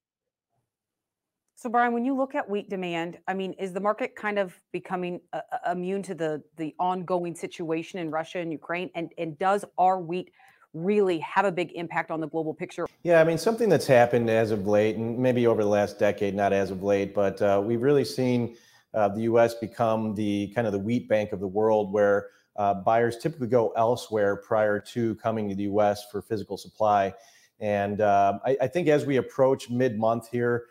So, 1.63 1.69
Brian, 1.69 1.93
when 1.93 2.07
you 2.07 2.17
look 2.17 2.35
at 2.35 2.49
wheat 2.49 2.71
demand, 2.71 3.19
I 3.29 3.35
mean, 3.35 3.53
is 3.59 3.75
the 3.75 3.81
market 3.81 4.17
kind 4.17 4.39
of 4.39 4.59
becoming 4.73 5.21
uh, 5.35 5.41
uh, 5.53 5.73
immune 5.73 6.03
to 6.05 6.15
the 6.15 6.43
the 6.57 6.75
ongoing 6.79 7.35
situation 7.35 8.01
in 8.01 8.11
Russia 8.11 8.39
and 8.39 8.51
Ukraine? 8.51 8.89
And 8.95 9.13
and 9.19 9.39
does 9.39 9.67
our 9.77 10.01
wheat 10.01 10.33
really 10.73 11.19
have 11.19 11.45
a 11.45 11.53
big 11.53 11.73
impact 11.73 12.11
on 12.11 12.19
the 12.19 12.29
global 12.29 12.55
picture? 12.55 12.87
Yeah, 13.03 13.21
I 13.21 13.25
mean, 13.25 13.37
something 13.37 13.69
that's 13.69 13.87
happened 13.87 14.31
as 14.31 14.53
of 14.53 14.67
late, 14.67 14.97
and 14.97 15.19
maybe 15.19 15.47
over 15.47 15.63
the 15.63 15.69
last 15.69 15.99
decade, 15.99 16.35
not 16.35 16.55
as 16.55 16.71
of 16.71 16.83
late, 16.83 17.13
but 17.13 17.43
uh, 17.43 17.61
we've 17.63 17.83
really 17.83 18.07
seen 18.07 18.57
uh, 18.95 19.09
the 19.09 19.21
U.S. 19.25 19.53
become 19.53 20.15
the 20.15 20.51
kind 20.55 20.67
of 20.67 20.73
the 20.73 20.79
wheat 20.79 21.11
bank 21.11 21.33
of 21.33 21.41
the 21.41 21.47
world, 21.47 21.93
where 21.93 22.29
uh, 22.57 22.73
buyers 22.73 23.19
typically 23.19 23.49
go 23.49 23.75
elsewhere 23.77 24.37
prior 24.37 24.81
to 24.81 25.15
coming 25.17 25.51
to 25.51 25.55
the 25.55 25.65
U.S. 25.65 26.07
for 26.11 26.23
physical 26.23 26.57
supply. 26.57 27.13
And 27.59 28.01
uh, 28.01 28.39
I, 28.47 28.57
I, 28.63 28.67
think 28.67 28.89
as 28.89 29.05
we 29.05 29.19
approach 29.19 29.69
mid-month 29.69 30.31
here, 30.31 30.65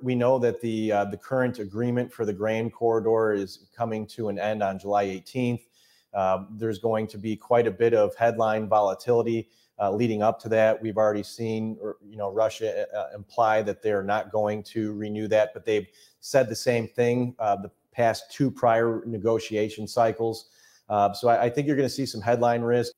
we 0.00 0.14
know 0.14 0.38
that 0.38 0.60
the 0.60 0.92
uh, 0.92 1.04
the 1.06 1.16
current 1.16 1.58
agreement 1.58 2.12
for 2.12 2.24
the 2.24 2.32
grain 2.32 2.70
corridor 2.70 3.32
is 3.32 3.66
coming 3.76 4.06
to 4.06 4.28
an 4.28 4.38
end 4.38 4.62
on 4.62 4.78
July 4.78 5.06
18th. 5.06 5.62
Um, 6.14 6.48
there's 6.52 6.78
going 6.78 7.06
to 7.08 7.18
be 7.18 7.36
quite 7.36 7.66
a 7.66 7.70
bit 7.70 7.94
of 7.94 8.14
headline 8.14 8.68
volatility 8.68 9.48
uh, 9.80 9.90
leading 9.90 10.22
up 10.22 10.38
to 10.40 10.48
that. 10.50 10.80
We've 10.80 10.98
already 10.98 11.22
seen, 11.22 11.76
you 12.06 12.16
know, 12.16 12.30
Russia 12.30 12.86
uh, 12.96 13.14
imply 13.14 13.62
that 13.62 13.82
they're 13.82 14.02
not 14.02 14.30
going 14.30 14.62
to 14.64 14.92
renew 14.92 15.26
that, 15.28 15.54
but 15.54 15.64
they've 15.64 15.88
said 16.20 16.48
the 16.48 16.54
same 16.54 16.86
thing 16.86 17.34
uh, 17.38 17.56
the 17.56 17.70
past 17.92 18.30
two 18.30 18.50
prior 18.50 19.02
negotiation 19.06 19.88
cycles. 19.88 20.50
Uh, 20.88 21.12
so 21.12 21.28
I, 21.28 21.44
I 21.44 21.50
think 21.50 21.66
you're 21.66 21.76
going 21.76 21.88
to 21.88 21.94
see 21.94 22.06
some 22.06 22.20
headline 22.20 22.62
risk. 22.62 22.92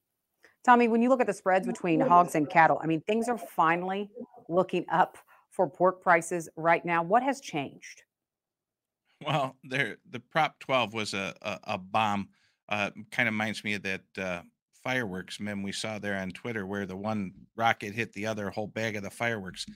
Tommy, 0.64 0.88
when 0.88 1.00
you 1.02 1.08
look 1.08 1.20
at 1.20 1.26
the 1.26 1.32
spreads 1.34 1.66
between 1.66 2.00
hogs 2.00 2.34
and 2.34 2.48
cattle, 2.50 2.80
I 2.82 2.86
mean, 2.86 3.02
things 3.02 3.28
are 3.28 3.38
finally 3.38 4.10
looking 4.48 4.84
up 4.90 5.18
for 5.54 5.68
pork 5.68 6.02
prices 6.02 6.48
right 6.56 6.84
now. 6.84 7.02
What 7.02 7.22
has 7.22 7.40
changed? 7.40 8.02
Well, 9.24 9.56
there 9.64 9.98
the 10.10 10.20
Prop 10.20 10.58
12 10.60 10.92
was 10.92 11.14
a 11.14 11.34
a, 11.40 11.58
a 11.64 11.78
bomb. 11.78 12.28
Uh, 12.68 12.90
kind 13.10 13.28
of 13.28 13.34
reminds 13.34 13.62
me 13.62 13.74
of 13.74 13.82
that 13.82 14.02
uh, 14.18 14.40
fireworks 14.82 15.38
meme 15.38 15.62
we 15.62 15.72
saw 15.72 15.98
there 15.98 16.16
on 16.16 16.30
Twitter, 16.30 16.66
where 16.66 16.86
the 16.86 16.96
one 16.96 17.32
rocket 17.56 17.94
hit 17.94 18.12
the 18.12 18.26
other 18.26 18.50
whole 18.50 18.66
bag 18.66 18.96
of 18.96 19.02
the 19.02 19.10
fireworks. 19.10 19.66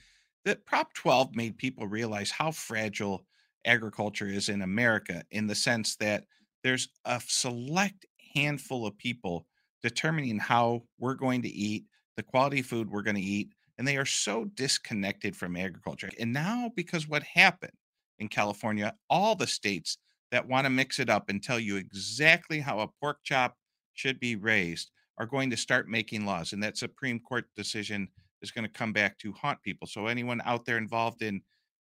That 0.45 0.65
Prop 0.65 0.93
12 0.93 1.35
made 1.35 1.57
people 1.57 1.87
realize 1.87 2.31
how 2.31 2.51
fragile 2.51 3.25
agriculture 3.65 4.27
is 4.27 4.49
in 4.49 4.61
America 4.61 5.23
in 5.31 5.47
the 5.47 5.55
sense 5.55 5.95
that 5.97 6.25
there's 6.63 6.89
a 7.05 7.21
select 7.25 8.05
handful 8.33 8.85
of 8.85 8.97
people 8.97 9.45
determining 9.83 10.39
how 10.39 10.83
we're 10.97 11.15
going 11.15 11.41
to 11.41 11.49
eat, 11.49 11.85
the 12.15 12.23
quality 12.23 12.61
food 12.61 12.89
we're 12.89 13.01
going 13.01 13.15
to 13.15 13.21
eat, 13.21 13.53
and 13.79 13.87
they 13.87 13.95
are 13.95 14.05
so 14.05 14.43
disconnected 14.43 15.35
from 15.35 15.55
agriculture. 15.55 16.09
And 16.19 16.33
now, 16.33 16.69
because 16.75 17.07
what 17.07 17.23
happened 17.23 17.71
in 18.19 18.27
California, 18.27 18.93
all 19.09 19.35
the 19.35 19.47
states 19.47 19.97
that 20.31 20.47
want 20.47 20.65
to 20.65 20.69
mix 20.69 20.99
it 20.99 21.09
up 21.09 21.29
and 21.29 21.41
tell 21.41 21.57
you 21.57 21.77
exactly 21.77 22.59
how 22.59 22.81
a 22.81 22.89
pork 22.99 23.19
chop 23.23 23.55
should 23.93 24.19
be 24.19 24.35
raised 24.35 24.91
are 25.17 25.25
going 25.25 25.49
to 25.49 25.57
start 25.57 25.87
making 25.87 26.25
laws. 26.25 26.51
And 26.51 26.61
that 26.61 26.77
Supreme 26.77 27.21
Court 27.21 27.45
decision 27.55 28.09
is 28.41 28.51
going 28.51 28.65
to 28.65 28.71
come 28.71 28.91
back 28.91 29.17
to 29.19 29.31
haunt 29.31 29.61
people. 29.63 29.87
So, 29.87 30.07
anyone 30.07 30.41
out 30.43 30.65
there 30.65 30.77
involved 30.77 31.21
in 31.21 31.41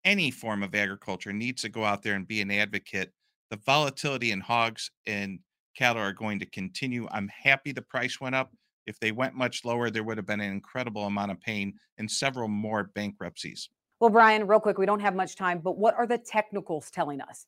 any 0.04 0.32
form 0.32 0.64
of 0.64 0.74
agriculture 0.74 1.34
needs 1.34 1.62
to 1.62 1.70
go 1.70 1.86
out 1.86 2.02
there 2.02 2.16
and 2.16 2.28
be 2.28 2.42
an 2.42 2.52
advocate. 2.52 3.12
The 3.52 3.60
volatility 3.64 4.32
in 4.32 4.42
hogs 4.42 4.90
and 5.06 5.40
cattle 5.78 6.02
are 6.02 6.14
going 6.14 6.40
to 6.40 6.46
continue. 6.48 7.08
I'm 7.12 7.28
happy 7.28 7.72
the 7.72 7.84
price 7.84 8.20
went 8.20 8.34
up. 8.34 8.52
If 8.86 9.00
they 9.00 9.12
went 9.12 9.34
much 9.34 9.66
lower, 9.66 9.90
there 9.90 10.04
would 10.04 10.18
have 10.18 10.28
been 10.28 10.42
an 10.42 10.52
incredible 10.52 11.06
amount 11.06 11.32
of 11.32 11.42
pain 11.42 11.74
and 11.98 12.10
several 12.10 12.48
more 12.48 12.92
bankruptcies. 12.94 13.70
Well, 14.00 14.10
Brian, 14.10 14.46
real 14.46 14.60
quick, 14.60 14.78
we 14.78 14.86
don't 14.86 15.00
have 15.00 15.16
much 15.16 15.36
time, 15.36 15.60
but 15.60 15.78
what 15.78 15.96
are 15.96 16.06
the 16.06 16.18
technicals 16.18 16.92
telling 16.92 17.22
us? 17.22 17.48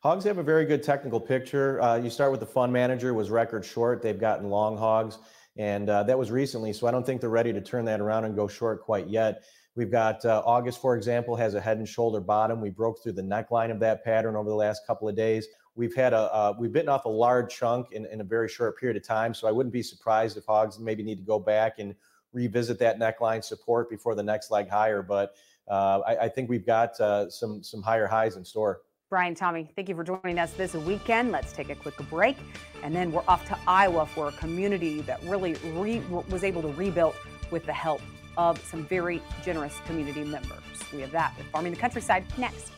Hogs 0.00 0.24
have 0.24 0.38
a 0.38 0.42
very 0.42 0.64
good 0.64 0.82
technical 0.82 1.20
picture. 1.20 1.80
Uh, 1.82 1.96
you 1.96 2.10
start 2.10 2.30
with 2.30 2.40
the 2.40 2.46
fund 2.46 2.72
manager 2.72 3.14
was 3.14 3.30
record 3.30 3.64
short. 3.64 4.00
They've 4.00 4.20
gotten 4.20 4.48
long 4.48 4.76
hogs, 4.76 5.18
and 5.56 5.90
uh, 5.90 6.04
that 6.04 6.16
was 6.16 6.30
recently. 6.30 6.72
So 6.72 6.86
I 6.86 6.92
don't 6.92 7.04
think 7.04 7.20
they're 7.20 7.30
ready 7.30 7.52
to 7.52 7.60
turn 7.60 7.84
that 7.86 8.00
around 8.00 8.24
and 8.24 8.36
go 8.36 8.46
short 8.46 8.82
quite 8.82 9.08
yet. 9.08 9.42
We've 9.74 9.90
got 9.90 10.24
uh, 10.24 10.42
August, 10.44 10.80
for 10.80 10.96
example, 10.96 11.34
has 11.34 11.54
a 11.54 11.60
head 11.60 11.78
and 11.78 11.88
shoulder 11.88 12.20
bottom. 12.20 12.60
We 12.60 12.70
broke 12.70 13.02
through 13.02 13.12
the 13.12 13.22
neckline 13.22 13.72
of 13.72 13.80
that 13.80 14.04
pattern 14.04 14.36
over 14.36 14.48
the 14.48 14.54
last 14.54 14.86
couple 14.86 15.08
of 15.08 15.16
days. 15.16 15.48
We've 15.78 15.94
had 15.94 16.12
a 16.12 16.34
uh, 16.34 16.54
we've 16.58 16.72
bitten 16.72 16.88
off 16.88 17.04
a 17.04 17.08
large 17.08 17.54
chunk 17.54 17.92
in, 17.92 18.04
in 18.06 18.20
a 18.20 18.24
very 18.24 18.48
short 18.48 18.76
period 18.80 18.96
of 18.96 19.04
time. 19.04 19.32
So 19.32 19.46
I 19.46 19.52
wouldn't 19.52 19.72
be 19.72 19.82
surprised 19.82 20.36
if 20.36 20.44
hogs 20.44 20.76
maybe 20.80 21.04
need 21.04 21.18
to 21.18 21.24
go 21.24 21.38
back 21.38 21.78
and 21.78 21.94
revisit 22.32 22.80
that 22.80 22.98
neckline 22.98 23.44
support 23.44 23.88
before 23.88 24.16
the 24.16 24.22
next 24.22 24.50
leg 24.50 24.68
higher. 24.68 25.02
But 25.02 25.36
uh, 25.68 26.00
I, 26.04 26.16
I, 26.24 26.28
think 26.28 26.50
we've 26.50 26.66
got 26.66 26.98
uh, 27.00 27.30
some 27.30 27.62
some 27.62 27.80
higher 27.80 28.08
highs 28.08 28.34
in 28.36 28.44
store. 28.44 28.80
Brian, 29.08 29.36
Tommy, 29.36 29.70
thank 29.76 29.88
you 29.88 29.94
for 29.94 30.02
joining 30.02 30.40
us 30.40 30.52
this 30.54 30.74
weekend. 30.74 31.30
Let's 31.30 31.52
take 31.52 31.70
a 31.70 31.76
quick 31.76 31.96
break, 32.10 32.36
and 32.82 32.92
then 32.92 33.12
we're 33.12 33.22
off 33.28 33.46
to 33.46 33.58
Iowa 33.68 34.04
for 34.04 34.28
a 34.28 34.32
community 34.32 35.02
that 35.02 35.22
really 35.22 35.54
re- 35.76 36.02
was 36.28 36.42
able 36.42 36.60
to 36.62 36.68
rebuild 36.68 37.14
with 37.52 37.64
the 37.64 37.72
help 37.72 38.02
of 38.36 38.62
some 38.64 38.84
very 38.84 39.22
generous 39.44 39.78
community 39.86 40.24
members. 40.24 40.58
We 40.92 41.02
have 41.02 41.12
that 41.12 41.38
with 41.38 41.46
Farming 41.46 41.72
the 41.72 41.78
Countryside 41.78 42.24
next. 42.36 42.72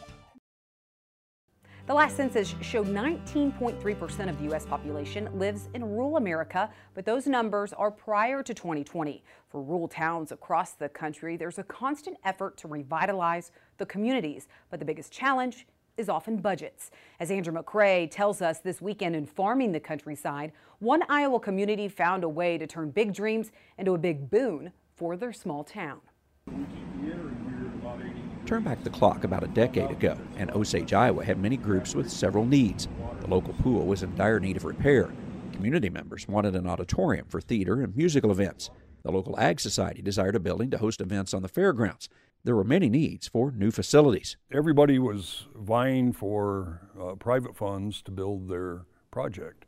The 1.90 1.96
last 1.96 2.16
census 2.16 2.54
showed 2.60 2.86
19.3% 2.86 4.28
of 4.28 4.38
the 4.38 4.44
U.S. 4.44 4.64
population 4.64 5.28
lives 5.36 5.68
in 5.74 5.82
rural 5.82 6.18
America, 6.18 6.70
but 6.94 7.04
those 7.04 7.26
numbers 7.26 7.72
are 7.72 7.90
prior 7.90 8.44
to 8.44 8.54
2020. 8.54 9.24
For 9.48 9.60
rural 9.60 9.88
towns 9.88 10.30
across 10.30 10.74
the 10.74 10.88
country, 10.88 11.36
there's 11.36 11.58
a 11.58 11.64
constant 11.64 12.16
effort 12.22 12.56
to 12.58 12.68
revitalize 12.68 13.50
the 13.78 13.86
communities, 13.86 14.46
but 14.70 14.78
the 14.78 14.86
biggest 14.86 15.10
challenge 15.10 15.66
is 15.96 16.08
often 16.08 16.36
budgets. 16.36 16.92
As 17.18 17.32
Andrew 17.32 17.52
McCrea 17.52 18.08
tells 18.08 18.40
us 18.40 18.60
this 18.60 18.80
weekend 18.80 19.16
in 19.16 19.26
Farming 19.26 19.72
the 19.72 19.80
Countryside, 19.80 20.52
one 20.78 21.02
Iowa 21.08 21.40
community 21.40 21.88
found 21.88 22.22
a 22.22 22.28
way 22.28 22.56
to 22.56 22.68
turn 22.68 22.92
big 22.92 23.12
dreams 23.12 23.50
into 23.78 23.94
a 23.94 23.98
big 23.98 24.30
boon 24.30 24.70
for 24.94 25.16
their 25.16 25.32
small 25.32 25.64
town. 25.64 26.00
Turn 28.50 28.64
back 28.64 28.82
the 28.82 28.90
clock 28.90 29.22
about 29.22 29.44
a 29.44 29.46
decade 29.46 29.92
ago, 29.92 30.18
and 30.36 30.50
Osage, 30.50 30.92
Iowa 30.92 31.24
had 31.24 31.38
many 31.38 31.56
groups 31.56 31.94
with 31.94 32.10
several 32.10 32.44
needs. 32.44 32.88
The 33.20 33.28
local 33.28 33.54
pool 33.54 33.86
was 33.86 34.02
in 34.02 34.16
dire 34.16 34.40
need 34.40 34.56
of 34.56 34.64
repair. 34.64 35.08
Community 35.52 35.88
members 35.88 36.26
wanted 36.26 36.56
an 36.56 36.66
auditorium 36.66 37.26
for 37.28 37.40
theater 37.40 37.80
and 37.80 37.96
musical 37.96 38.32
events. 38.32 38.68
The 39.04 39.12
local 39.12 39.38
Ag 39.38 39.60
Society 39.60 40.02
desired 40.02 40.34
a 40.34 40.40
building 40.40 40.68
to 40.72 40.78
host 40.78 41.00
events 41.00 41.32
on 41.32 41.42
the 41.42 41.48
fairgrounds. 41.48 42.08
There 42.42 42.56
were 42.56 42.64
many 42.64 42.88
needs 42.88 43.28
for 43.28 43.52
new 43.52 43.70
facilities. 43.70 44.36
Everybody 44.52 44.98
was 44.98 45.46
vying 45.54 46.12
for 46.12 46.80
uh, 47.00 47.14
private 47.14 47.56
funds 47.56 48.02
to 48.02 48.10
build 48.10 48.48
their 48.48 48.80
project. 49.12 49.64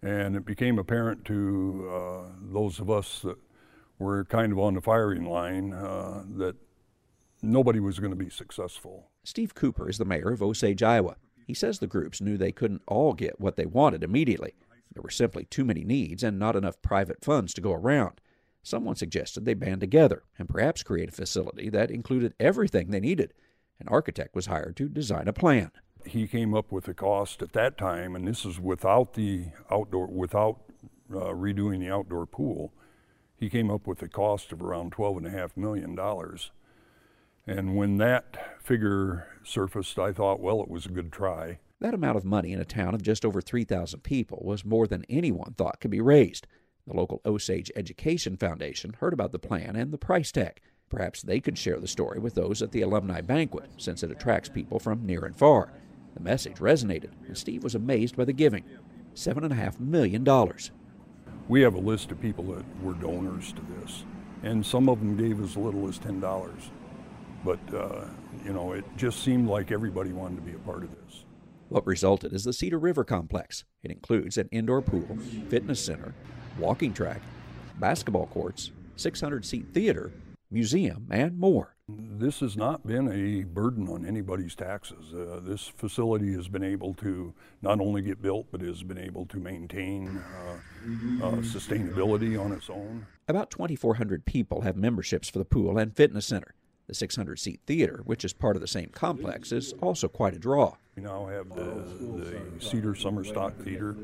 And 0.00 0.34
it 0.34 0.46
became 0.46 0.78
apparent 0.78 1.26
to 1.26 1.90
uh, 1.92 2.32
those 2.40 2.80
of 2.80 2.88
us 2.88 3.20
that 3.20 3.36
were 3.98 4.24
kind 4.24 4.50
of 4.50 4.58
on 4.58 4.72
the 4.72 4.80
firing 4.80 5.26
line 5.26 5.74
uh, 5.74 6.24
that 6.38 6.56
nobody 7.52 7.80
was 7.80 7.98
going 7.98 8.12
to 8.12 8.16
be 8.16 8.30
successful. 8.30 9.10
Steve 9.24 9.54
Cooper 9.54 9.88
is 9.88 9.98
the 9.98 10.04
mayor 10.04 10.30
of 10.30 10.42
Osage, 10.42 10.82
Iowa. 10.82 11.16
He 11.46 11.54
says 11.54 11.78
the 11.78 11.86
groups 11.86 12.20
knew 12.20 12.36
they 12.36 12.52
couldn't 12.52 12.82
all 12.86 13.12
get 13.12 13.40
what 13.40 13.56
they 13.56 13.66
wanted 13.66 14.02
immediately. 14.02 14.54
There 14.92 15.02
were 15.02 15.10
simply 15.10 15.44
too 15.44 15.64
many 15.64 15.84
needs 15.84 16.22
and 16.22 16.38
not 16.38 16.56
enough 16.56 16.80
private 16.80 17.24
funds 17.24 17.52
to 17.54 17.60
go 17.60 17.72
around. 17.72 18.20
Someone 18.62 18.96
suggested 18.96 19.44
they 19.44 19.54
band 19.54 19.80
together 19.80 20.22
and 20.38 20.48
perhaps 20.48 20.82
create 20.82 21.10
a 21.10 21.12
facility 21.12 21.68
that 21.70 21.90
included 21.90 22.34
everything 22.40 22.90
they 22.90 23.00
needed. 23.00 23.34
An 23.78 23.88
architect 23.88 24.34
was 24.34 24.46
hired 24.46 24.76
to 24.76 24.88
design 24.88 25.28
a 25.28 25.32
plan. 25.32 25.70
He 26.06 26.26
came 26.26 26.54
up 26.54 26.70
with 26.70 26.84
the 26.84 26.94
cost 26.94 27.42
at 27.42 27.52
that 27.52 27.76
time, 27.76 28.14
and 28.14 28.26
this 28.26 28.44
is 28.44 28.60
without 28.60 29.14
the 29.14 29.46
outdoor, 29.70 30.06
without 30.06 30.60
uh, 31.10 31.32
redoing 31.32 31.80
the 31.80 31.90
outdoor 31.90 32.26
pool. 32.26 32.72
He 33.36 33.50
came 33.50 33.70
up 33.70 33.86
with 33.86 34.00
a 34.02 34.08
cost 34.08 34.52
of 34.52 34.62
around 34.62 34.92
twelve 34.92 35.16
and 35.16 35.26
a 35.26 35.30
half 35.30 35.56
million 35.56 35.94
dollars 35.94 36.50
and 37.46 37.76
when 37.76 37.98
that 37.98 38.58
figure 38.62 39.26
surfaced, 39.44 39.98
I 39.98 40.12
thought, 40.12 40.40
well, 40.40 40.62
it 40.62 40.70
was 40.70 40.86
a 40.86 40.90
good 40.90 41.12
try. 41.12 41.58
That 41.80 41.94
amount 41.94 42.16
of 42.16 42.24
money 42.24 42.52
in 42.52 42.60
a 42.60 42.64
town 42.64 42.94
of 42.94 43.02
just 43.02 43.24
over 43.24 43.40
3,000 43.40 44.00
people 44.00 44.40
was 44.42 44.64
more 44.64 44.86
than 44.86 45.04
anyone 45.08 45.54
thought 45.56 45.80
could 45.80 45.90
be 45.90 46.00
raised. 46.00 46.46
The 46.86 46.96
local 46.96 47.20
Osage 47.26 47.70
Education 47.76 48.36
Foundation 48.36 48.96
heard 49.00 49.12
about 49.12 49.32
the 49.32 49.38
plan 49.38 49.76
and 49.76 49.92
the 49.92 49.98
price 49.98 50.32
tag. 50.32 50.60
Perhaps 50.88 51.22
they 51.22 51.40
could 51.40 51.58
share 51.58 51.80
the 51.80 51.88
story 51.88 52.18
with 52.18 52.34
those 52.34 52.62
at 52.62 52.72
the 52.72 52.82
alumni 52.82 53.20
banquet, 53.20 53.70
since 53.76 54.02
it 54.02 54.10
attracts 54.10 54.48
people 54.48 54.78
from 54.78 55.04
near 55.04 55.24
and 55.24 55.36
far. 55.36 55.72
The 56.14 56.20
message 56.20 56.56
resonated, 56.56 57.10
and 57.26 57.36
Steve 57.36 57.64
was 57.64 57.74
amazed 57.74 58.16
by 58.16 58.24
the 58.24 58.32
giving 58.32 58.64
$7.5 59.14 59.80
million. 59.80 60.24
We 61.48 61.60
have 61.62 61.74
a 61.74 61.78
list 61.78 62.10
of 62.12 62.20
people 62.20 62.44
that 62.52 62.64
were 62.82 62.94
donors 62.94 63.52
to 63.52 63.62
this, 63.78 64.04
and 64.42 64.64
some 64.64 64.88
of 64.88 65.00
them 65.00 65.16
gave 65.16 65.42
as 65.42 65.56
little 65.56 65.88
as 65.88 65.98
$10. 65.98 66.70
But, 67.44 67.60
uh, 67.74 68.06
you 68.44 68.52
know, 68.52 68.72
it 68.72 68.84
just 68.96 69.22
seemed 69.22 69.48
like 69.48 69.70
everybody 69.70 70.12
wanted 70.12 70.36
to 70.36 70.42
be 70.42 70.52
a 70.52 70.58
part 70.58 70.82
of 70.82 70.90
this. 70.90 71.24
What 71.68 71.86
resulted 71.86 72.32
is 72.32 72.44
the 72.44 72.52
Cedar 72.52 72.78
River 72.78 73.04
Complex. 73.04 73.64
It 73.82 73.90
includes 73.90 74.38
an 74.38 74.48
indoor 74.50 74.80
pool, 74.80 75.18
fitness 75.48 75.84
center, 75.84 76.14
walking 76.58 76.92
track, 76.92 77.20
basketball 77.78 78.26
courts, 78.26 78.70
600 78.96 79.44
seat 79.44 79.66
theater, 79.72 80.12
museum, 80.50 81.06
and 81.10 81.38
more. 81.38 81.74
This 81.88 82.40
has 82.40 82.56
not 82.56 82.86
been 82.86 83.10
a 83.12 83.44
burden 83.44 83.88
on 83.88 84.06
anybody's 84.06 84.54
taxes. 84.54 85.12
Uh, 85.12 85.40
this 85.42 85.68
facility 85.76 86.32
has 86.32 86.48
been 86.48 86.64
able 86.64 86.94
to 86.94 87.34
not 87.60 87.78
only 87.78 88.00
get 88.00 88.22
built, 88.22 88.46
but 88.50 88.62
has 88.62 88.82
been 88.82 88.96
able 88.96 89.26
to 89.26 89.36
maintain 89.38 90.16
uh, 90.16 91.26
uh, 91.26 91.30
sustainability 91.42 92.42
on 92.42 92.52
its 92.52 92.70
own. 92.70 93.06
About 93.28 93.50
2,400 93.50 94.24
people 94.24 94.62
have 94.62 94.76
memberships 94.76 95.28
for 95.28 95.38
the 95.38 95.44
pool 95.44 95.76
and 95.76 95.94
fitness 95.94 96.24
center. 96.24 96.54
The 96.86 96.94
600 96.94 97.38
seat 97.38 97.60
theater, 97.66 98.02
which 98.04 98.24
is 98.24 98.32
part 98.32 98.56
of 98.56 98.62
the 98.62 98.68
same 98.68 98.90
complex, 98.90 99.52
is 99.52 99.72
also 99.80 100.06
quite 100.06 100.34
a 100.34 100.38
draw. 100.38 100.76
We 100.96 101.02
now 101.02 101.26
have 101.26 101.48
the, 101.48 101.82
the 102.00 102.42
Cedar 102.58 102.94
Summer 102.94 103.24
Stock 103.24 103.56
Theater, 103.56 103.96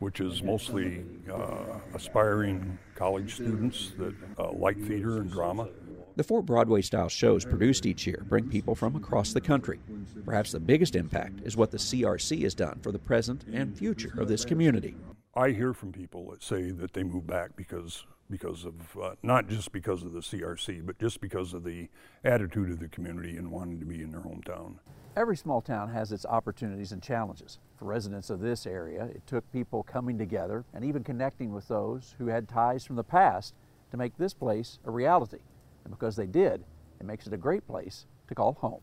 which 0.00 0.20
is 0.20 0.42
mostly 0.42 1.04
uh, 1.32 1.78
aspiring 1.94 2.78
college 2.96 3.34
students 3.34 3.92
that 3.98 4.14
uh, 4.38 4.50
like 4.52 4.78
theater 4.82 5.18
and 5.18 5.30
drama. 5.30 5.68
The 6.16 6.24
four 6.24 6.42
Broadway 6.42 6.82
style 6.82 7.08
shows 7.08 7.44
produced 7.44 7.86
each 7.86 8.06
year 8.06 8.24
bring 8.28 8.48
people 8.48 8.74
from 8.74 8.96
across 8.96 9.32
the 9.32 9.40
country. 9.40 9.78
Perhaps 10.24 10.52
the 10.52 10.60
biggest 10.60 10.96
impact 10.96 11.40
is 11.44 11.56
what 11.56 11.70
the 11.70 11.78
CRC 11.78 12.42
has 12.42 12.54
done 12.54 12.80
for 12.82 12.90
the 12.92 12.98
present 12.98 13.44
and 13.52 13.76
future 13.76 14.12
of 14.18 14.28
this 14.28 14.44
community. 14.44 14.96
I 15.34 15.50
hear 15.50 15.72
from 15.72 15.92
people 15.92 16.30
that 16.30 16.42
say 16.42 16.72
that 16.72 16.92
they 16.92 17.04
move 17.04 17.26
back 17.26 17.54
because 17.56 18.04
because 18.30 18.64
of 18.64 18.74
uh, 19.02 19.14
not 19.22 19.48
just 19.48 19.72
because 19.72 20.02
of 20.02 20.12
the 20.12 20.20
CRC, 20.20 20.84
but 20.86 20.98
just 20.98 21.20
because 21.20 21.52
of 21.52 21.64
the 21.64 21.88
attitude 22.24 22.70
of 22.70 22.78
the 22.78 22.88
community 22.88 23.36
and 23.36 23.50
wanting 23.50 23.80
to 23.80 23.86
be 23.86 24.02
in 24.02 24.10
their 24.10 24.20
hometown. 24.20 24.76
Every 25.16 25.36
small 25.36 25.60
town 25.60 25.88
has 25.90 26.12
its 26.12 26.24
opportunities 26.24 26.92
and 26.92 27.02
challenges. 27.02 27.58
For 27.76 27.84
residents 27.84 28.30
of 28.30 28.40
this 28.40 28.66
area, 28.66 29.04
it 29.06 29.26
took 29.26 29.50
people 29.52 29.82
coming 29.82 30.16
together 30.16 30.64
and 30.72 30.84
even 30.84 31.02
connecting 31.02 31.52
with 31.52 31.66
those 31.66 32.14
who 32.18 32.28
had 32.28 32.48
ties 32.48 32.84
from 32.84 32.96
the 32.96 33.04
past 33.04 33.54
to 33.90 33.96
make 33.96 34.16
this 34.16 34.34
place 34.34 34.78
a 34.84 34.90
reality. 34.90 35.40
And 35.84 35.92
because 35.92 36.14
they 36.14 36.26
did, 36.26 36.62
it 37.00 37.06
makes 37.06 37.26
it 37.26 37.32
a 37.32 37.38
great 37.38 37.66
place 37.66 38.06
to 38.28 38.34
call 38.34 38.52
home. 38.60 38.80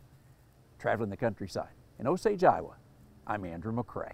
Traveling 0.79 1.10
the 1.10 1.17
countryside 1.17 1.69
in 1.99 2.07
Osage, 2.07 2.43
Iowa, 2.43 2.75
I'm 3.25 3.45
Andrew 3.45 3.71
McCrea. 3.71 4.12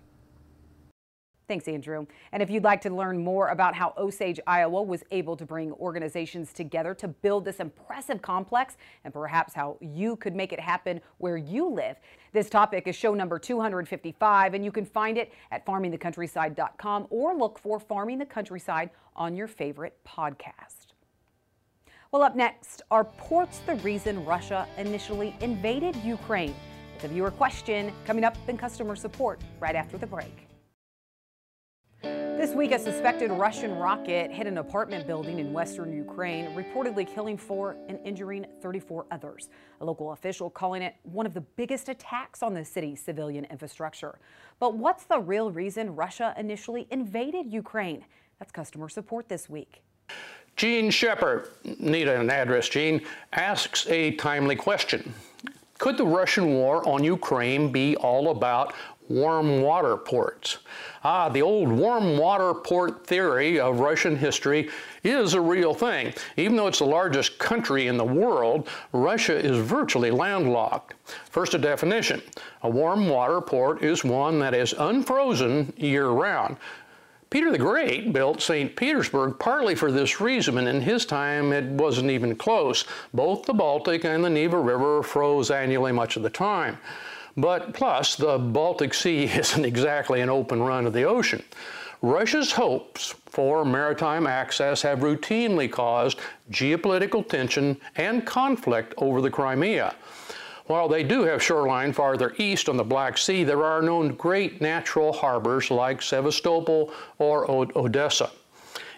Thanks, 1.47 1.67
Andrew. 1.67 2.05
And 2.31 2.41
if 2.41 2.49
you'd 2.49 2.63
like 2.63 2.79
to 2.81 2.89
learn 2.89 3.21
more 3.21 3.49
about 3.49 3.75
how 3.75 3.93
Osage, 3.97 4.39
Iowa 4.47 4.81
was 4.81 5.03
able 5.11 5.35
to 5.35 5.45
bring 5.45 5.73
organizations 5.73 6.53
together 6.53 6.93
to 6.95 7.07
build 7.09 7.43
this 7.43 7.59
impressive 7.59 8.21
complex 8.21 8.77
and 9.03 9.13
perhaps 9.13 9.53
how 9.53 9.77
you 9.81 10.15
could 10.15 10.35
make 10.35 10.53
it 10.53 10.59
happen 10.59 11.01
where 11.17 11.35
you 11.35 11.67
live, 11.69 11.97
this 12.31 12.49
topic 12.49 12.87
is 12.87 12.95
show 12.95 13.13
number 13.13 13.37
255 13.37 14.53
and 14.53 14.63
you 14.63 14.71
can 14.71 14.85
find 14.85 15.17
it 15.17 15.33
at 15.51 15.65
farmingthecountryside.com 15.65 17.07
or 17.09 17.35
look 17.35 17.59
for 17.59 17.79
Farming 17.79 18.19
the 18.19 18.25
Countryside 18.25 18.89
on 19.15 19.35
your 19.35 19.47
favorite 19.47 19.97
podcast. 20.07 20.93
Well, 22.11 22.21
up 22.21 22.35
next, 22.35 22.83
are 22.89 23.03
ports 23.03 23.59
the 23.65 23.75
reason 23.77 24.23
Russia 24.23 24.67
initially 24.77 25.35
invaded 25.41 25.95
Ukraine? 25.97 26.55
It's 26.95 27.03
a 27.03 27.07
viewer 27.07 27.31
question 27.31 27.91
coming 28.05 28.23
up 28.23 28.37
in 28.47 28.57
customer 28.57 28.95
support 28.95 29.41
right 29.59 29.75
after 29.75 29.97
the 29.97 30.07
break. 30.07 30.52
This 32.43 32.53
week, 32.53 32.73
a 32.73 32.77
suspected 32.77 33.31
Russian 33.31 33.73
rocket 33.77 34.29
hit 34.29 34.47
an 34.47 34.57
apartment 34.57 35.07
building 35.07 35.39
in 35.39 35.53
western 35.53 35.93
Ukraine, 35.93 36.47
reportedly 36.47 37.07
killing 37.07 37.37
four 37.37 37.77
and 37.87 37.97
injuring 38.03 38.45
34 38.61 39.05
others. 39.11 39.47
A 39.79 39.85
local 39.85 40.11
official 40.11 40.49
calling 40.49 40.81
it 40.81 40.93
one 41.03 41.25
of 41.25 41.33
the 41.33 41.39
biggest 41.39 41.87
attacks 41.87 42.43
on 42.43 42.53
the 42.53 42.65
city's 42.65 43.01
civilian 43.01 43.45
infrastructure. 43.45 44.19
But 44.59 44.75
what's 44.75 45.05
the 45.05 45.21
real 45.21 45.51
reason 45.51 45.95
Russia 45.95 46.33
initially 46.37 46.85
invaded 46.91 47.53
Ukraine? 47.53 48.03
That's 48.39 48.51
customer 48.51 48.89
support 48.89 49.29
this 49.29 49.49
week. 49.49 49.81
Gene 50.57 50.91
Shepard, 50.91 51.47
need 51.79 52.09
an 52.09 52.29
address, 52.29 52.67
Gene, 52.67 53.03
asks 53.31 53.87
a 53.87 54.15
timely 54.15 54.57
question. 54.57 55.13
Could 55.77 55.97
the 55.97 56.05
Russian 56.05 56.53
war 56.53 56.87
on 56.87 57.03
Ukraine 57.03 57.71
be 57.71 57.95
all 57.97 58.31
about 58.31 58.73
warm 59.09 59.61
water 59.61 59.97
ports. 59.97 60.59
Ah, 61.03 61.29
the 61.29 61.41
old 61.41 61.69
warm 61.69 62.17
water 62.17 62.53
port 62.53 63.05
theory 63.05 63.59
of 63.59 63.79
Russian 63.79 64.15
history 64.15 64.69
is 65.03 65.33
a 65.33 65.41
real 65.41 65.73
thing. 65.73 66.13
Even 66.37 66.55
though 66.55 66.67
it's 66.67 66.79
the 66.79 66.85
largest 66.85 67.37
country 67.39 67.87
in 67.87 67.97
the 67.97 68.03
world, 68.03 68.69
Russia 68.91 69.35
is 69.35 69.57
virtually 69.57 70.11
landlocked. 70.11 70.93
First, 71.29 71.53
a 71.53 71.57
definition. 71.57 72.21
A 72.61 72.69
warm 72.69 73.09
water 73.09 73.41
port 73.41 73.83
is 73.83 74.03
one 74.03 74.39
that 74.39 74.53
is 74.53 74.73
unfrozen 74.77 75.73
year 75.77 76.07
round. 76.07 76.57
Peter 77.33 77.51
the 77.51 77.57
Great 77.57 78.13
built 78.13 78.43
St. 78.43 78.75
Petersburg 78.75 79.39
partly 79.39 79.73
for 79.73 79.91
this 79.91 80.21
reason, 80.21 80.59
and 80.59 80.67
in 80.67 80.79
his 80.79 81.03
time 81.03 81.51
it 81.51 81.65
wasn't 81.65 82.11
even 82.11 82.35
close. 82.35 82.85
Both 83.11 83.47
the 83.47 83.55
Baltic 83.55 84.05
and 84.05 84.23
the 84.23 84.29
Neva 84.29 84.59
River 84.59 85.01
froze 85.01 85.49
annually 85.49 85.91
much 85.91 86.15
of 86.15 86.21
the 86.21 86.29
time. 86.29 86.77
But 87.35 87.73
plus, 87.73 88.15
the 88.15 88.37
Baltic 88.37 88.93
Sea 88.93 89.23
isn't 89.39 89.65
exactly 89.65 90.21
an 90.21 90.29
open 90.29 90.61
run 90.61 90.85
of 90.85 90.93
the 90.93 91.03
ocean. 91.03 91.43
Russia's 92.01 92.51
hopes 92.51 93.15
for 93.27 93.63
maritime 93.63 94.27
access 94.27 94.81
have 94.81 94.99
routinely 94.99 95.71
caused 95.71 96.19
geopolitical 96.51 97.27
tension 97.27 97.79
and 97.95 98.25
conflict 98.25 98.93
over 98.97 99.21
the 99.21 99.29
Crimea. 99.29 99.95
While 100.65 100.87
they 100.89 101.03
do 101.03 101.23
have 101.23 101.41
shoreline 101.41 101.93
farther 101.93 102.33
east 102.37 102.67
on 102.69 102.77
the 102.77 102.83
Black 102.83 103.17
Sea, 103.17 103.43
there 103.43 103.63
are 103.63 103.81
no 103.81 104.07
great 104.09 104.61
natural 104.61 105.13
harbors 105.13 105.71
like 105.71 106.01
Sevastopol 106.01 106.93
or 107.19 107.49
Odessa. 107.49 108.31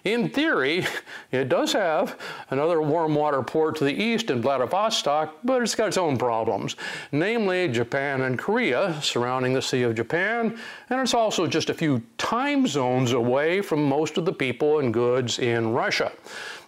In 0.06 0.30
theory, 0.30 0.86
it 1.32 1.50
does 1.50 1.74
have 1.74 2.20
another 2.52 2.80
warm 2.80 3.16
water 3.16 3.42
port 3.42 3.76
to 3.78 3.84
the 3.84 3.94
east 3.94 4.30
in 4.30 4.40
Vladivostok, 4.40 5.36
but 5.44 5.64
it's 5.64 5.74
got 5.74 5.88
its 5.88 5.98
own 5.98 6.16
problems, 6.16 6.76
namely 7.12 7.68
Japan 7.68 8.22
and 8.22 8.38
Korea 8.38 8.96
surrounding 9.02 9.54
the 9.54 9.64
Sea 9.64 9.82
of 9.82 9.96
Japan, 9.96 10.60
and 10.92 11.02
it's 11.02 11.16
also 11.16 11.48
just 11.48 11.72
a 11.72 11.74
few 11.74 12.04
time 12.20 12.68
zones 12.68 13.14
away 13.14 13.62
from 13.62 13.84
most 13.84 14.20
of 14.20 14.26
the 14.26 14.34
people 14.34 14.78
and 14.78 14.94
goods 14.94 15.40
in 15.40 15.74
Russia. 15.74 16.12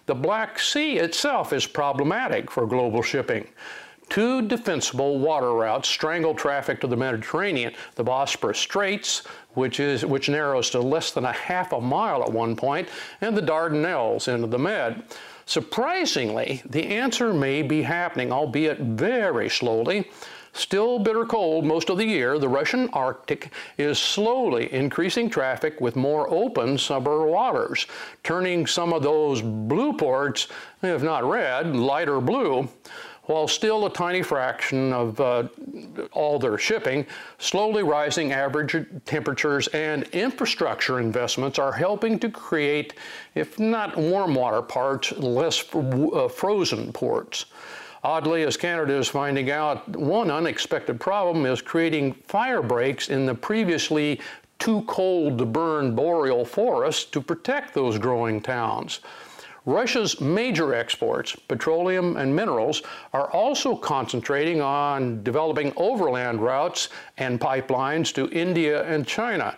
The 0.06 0.16
Black 0.16 0.58
Sea 0.58 0.98
itself 0.98 1.52
is 1.52 1.64
problematic 1.64 2.50
for 2.50 2.66
global 2.66 3.02
shipping. 3.02 3.46
Two 4.08 4.40
defensible 4.40 5.18
water 5.18 5.52
routes 5.52 5.88
strangle 5.88 6.34
traffic 6.34 6.80
to 6.80 6.86
the 6.86 6.96
Mediterranean, 6.96 7.74
the 7.94 8.04
Bosporus 8.04 8.56
Straits, 8.56 9.22
which, 9.58 9.80
is, 9.80 10.06
which 10.06 10.28
narrows 10.28 10.70
to 10.70 10.80
less 10.80 11.10
than 11.10 11.24
a 11.24 11.32
half 11.32 11.72
a 11.72 11.80
mile 11.80 12.22
at 12.22 12.32
one 12.32 12.54
point, 12.54 12.88
and 13.20 13.36
the 13.36 13.42
Dardanelles 13.42 14.32
into 14.32 14.46
the 14.46 14.58
Med. 14.58 15.02
Surprisingly, 15.44 16.62
the 16.64 16.86
answer 16.86 17.32
may 17.34 17.62
be 17.62 17.82
happening, 17.82 18.32
albeit 18.32 18.78
very 18.78 19.50
slowly. 19.50 20.08
Still 20.52 20.98
bitter 20.98 21.24
cold 21.24 21.64
most 21.64 21.90
of 21.90 21.98
the 21.98 22.04
year, 22.04 22.38
the 22.38 22.48
Russian 22.48 22.88
Arctic 22.92 23.52
is 23.76 23.98
slowly 23.98 24.72
increasing 24.72 25.28
traffic 25.28 25.80
with 25.80 25.94
more 25.94 26.28
open 26.32 26.78
summer 26.78 27.26
waters, 27.26 27.86
turning 28.24 28.66
some 28.66 28.92
of 28.92 29.02
those 29.02 29.42
blue 29.42 29.92
ports, 29.92 30.48
if 30.82 31.02
not 31.02 31.24
red, 31.24 31.76
lighter 31.76 32.20
blue. 32.20 32.68
While 33.28 33.46
still 33.46 33.84
a 33.84 33.92
tiny 33.92 34.22
fraction 34.22 34.90
of 34.90 35.20
uh, 35.20 35.48
all 36.12 36.38
their 36.38 36.56
shipping, 36.56 37.04
slowly 37.36 37.82
rising 37.82 38.32
average 38.32 38.74
temperatures 39.04 39.68
and 39.68 40.04
infrastructure 40.14 40.98
investments 40.98 41.58
are 41.58 41.70
helping 41.70 42.18
to 42.20 42.30
create, 42.30 42.94
if 43.34 43.58
not 43.58 43.98
warm 43.98 44.34
water 44.34 44.62
parts, 44.62 45.12
less 45.12 45.62
uh, 45.74 46.28
frozen 46.28 46.90
ports. 46.90 47.44
Oddly, 48.02 48.44
as 48.44 48.56
Canada 48.56 48.94
is 48.94 49.08
finding 49.08 49.50
out, 49.50 49.86
one 49.94 50.30
unexpected 50.30 50.98
problem 50.98 51.44
is 51.44 51.60
creating 51.60 52.14
fire 52.28 52.62
breaks 52.62 53.10
in 53.10 53.26
the 53.26 53.34
previously 53.34 54.22
too 54.58 54.80
cold 54.86 55.36
to 55.36 55.44
burn 55.44 55.94
boreal 55.94 56.46
forests 56.46 57.04
to 57.04 57.20
protect 57.20 57.74
those 57.74 57.98
growing 57.98 58.40
towns. 58.40 59.00
Russia's 59.68 60.18
major 60.18 60.72
exports, 60.72 61.36
petroleum 61.46 62.16
and 62.16 62.34
minerals, 62.34 62.80
are 63.12 63.30
also 63.32 63.76
concentrating 63.76 64.62
on 64.62 65.22
developing 65.22 65.74
overland 65.76 66.40
routes 66.40 66.88
and 67.18 67.38
pipelines 67.38 68.14
to 68.14 68.30
India 68.30 68.82
and 68.84 69.06
China. 69.06 69.54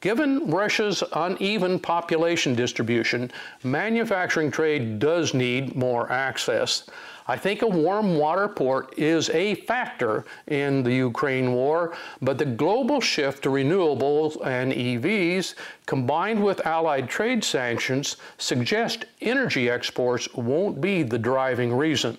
Given 0.00 0.48
Russia's 0.48 1.02
uneven 1.14 1.80
population 1.80 2.54
distribution, 2.54 3.32
manufacturing 3.64 4.52
trade 4.52 5.00
does 5.00 5.34
need 5.34 5.74
more 5.74 6.10
access. 6.12 6.88
I 7.30 7.36
think 7.36 7.62
a 7.62 7.66
warm 7.68 8.18
water 8.18 8.48
port 8.48 8.98
is 8.98 9.30
a 9.30 9.54
factor 9.54 10.24
in 10.48 10.82
the 10.82 10.92
Ukraine 10.92 11.52
war, 11.52 11.96
but 12.20 12.38
the 12.38 12.44
global 12.44 13.00
shift 13.00 13.44
to 13.44 13.50
renewables 13.50 14.44
and 14.44 14.72
EVs 14.72 15.54
combined 15.86 16.42
with 16.42 16.66
allied 16.66 17.08
trade 17.08 17.44
sanctions 17.44 18.16
suggest 18.38 19.04
energy 19.20 19.70
exports 19.70 20.28
won't 20.34 20.80
be 20.80 21.04
the 21.04 21.20
driving 21.20 21.72
reason. 21.72 22.18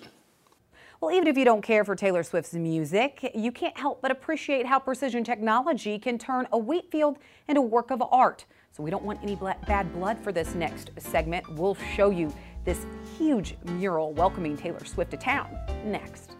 Well, 1.02 1.14
even 1.14 1.28
if 1.28 1.36
you 1.36 1.44
don't 1.44 1.60
care 1.60 1.84
for 1.84 1.94
Taylor 1.94 2.22
Swift's 2.22 2.54
music, 2.54 3.32
you 3.34 3.52
can't 3.52 3.76
help 3.76 4.00
but 4.00 4.10
appreciate 4.10 4.64
how 4.64 4.78
precision 4.78 5.24
technology 5.24 5.98
can 5.98 6.16
turn 6.16 6.48
a 6.52 6.58
wheat 6.58 6.90
field 6.90 7.18
into 7.48 7.60
a 7.60 7.64
work 7.64 7.90
of 7.90 8.02
art. 8.10 8.46
So 8.74 8.82
we 8.82 8.90
don't 8.90 9.04
want 9.04 9.22
any 9.22 9.36
bad 9.36 9.92
blood 9.92 10.18
for 10.24 10.32
this 10.32 10.54
next 10.54 10.92
segment. 10.96 11.46
We'll 11.56 11.74
show 11.74 12.08
you 12.08 12.32
this 12.64 12.86
huge 13.18 13.56
mural 13.64 14.12
welcoming 14.12 14.56
Taylor 14.56 14.84
Swift 14.84 15.10
to 15.10 15.16
town 15.16 15.48
next. 15.84 16.36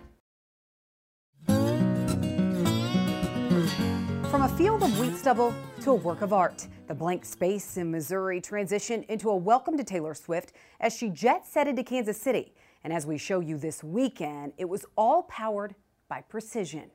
From 4.31 4.43
a 4.43 4.49
field 4.57 4.83
of 4.83 4.99
wheat 4.99 5.15
stubble 5.17 5.55
to 5.83 5.91
a 5.91 5.95
work 5.95 6.23
of 6.23 6.33
art, 6.33 6.67
the 6.87 6.95
blank 6.95 7.25
space 7.25 7.77
in 7.77 7.91
Missouri 7.91 8.41
transitioned 8.41 9.05
into 9.07 9.29
a 9.29 9.37
welcome 9.37 9.77
to 9.77 9.85
Taylor 9.85 10.15
Swift 10.15 10.53
as 10.81 10.97
she 10.97 11.11
jet 11.11 11.47
setted 11.47 11.77
to 11.77 11.83
Kansas 11.83 12.19
City. 12.19 12.55
And 12.83 12.93
as 12.93 13.05
we 13.07 13.19
show 13.19 13.41
you 13.41 13.59
this 13.59 13.85
weekend, 13.85 14.55
it 14.57 14.69
was 14.69 14.87
all 14.97 15.25
powered 15.25 15.75
by 16.09 16.23
precision. 16.23 16.91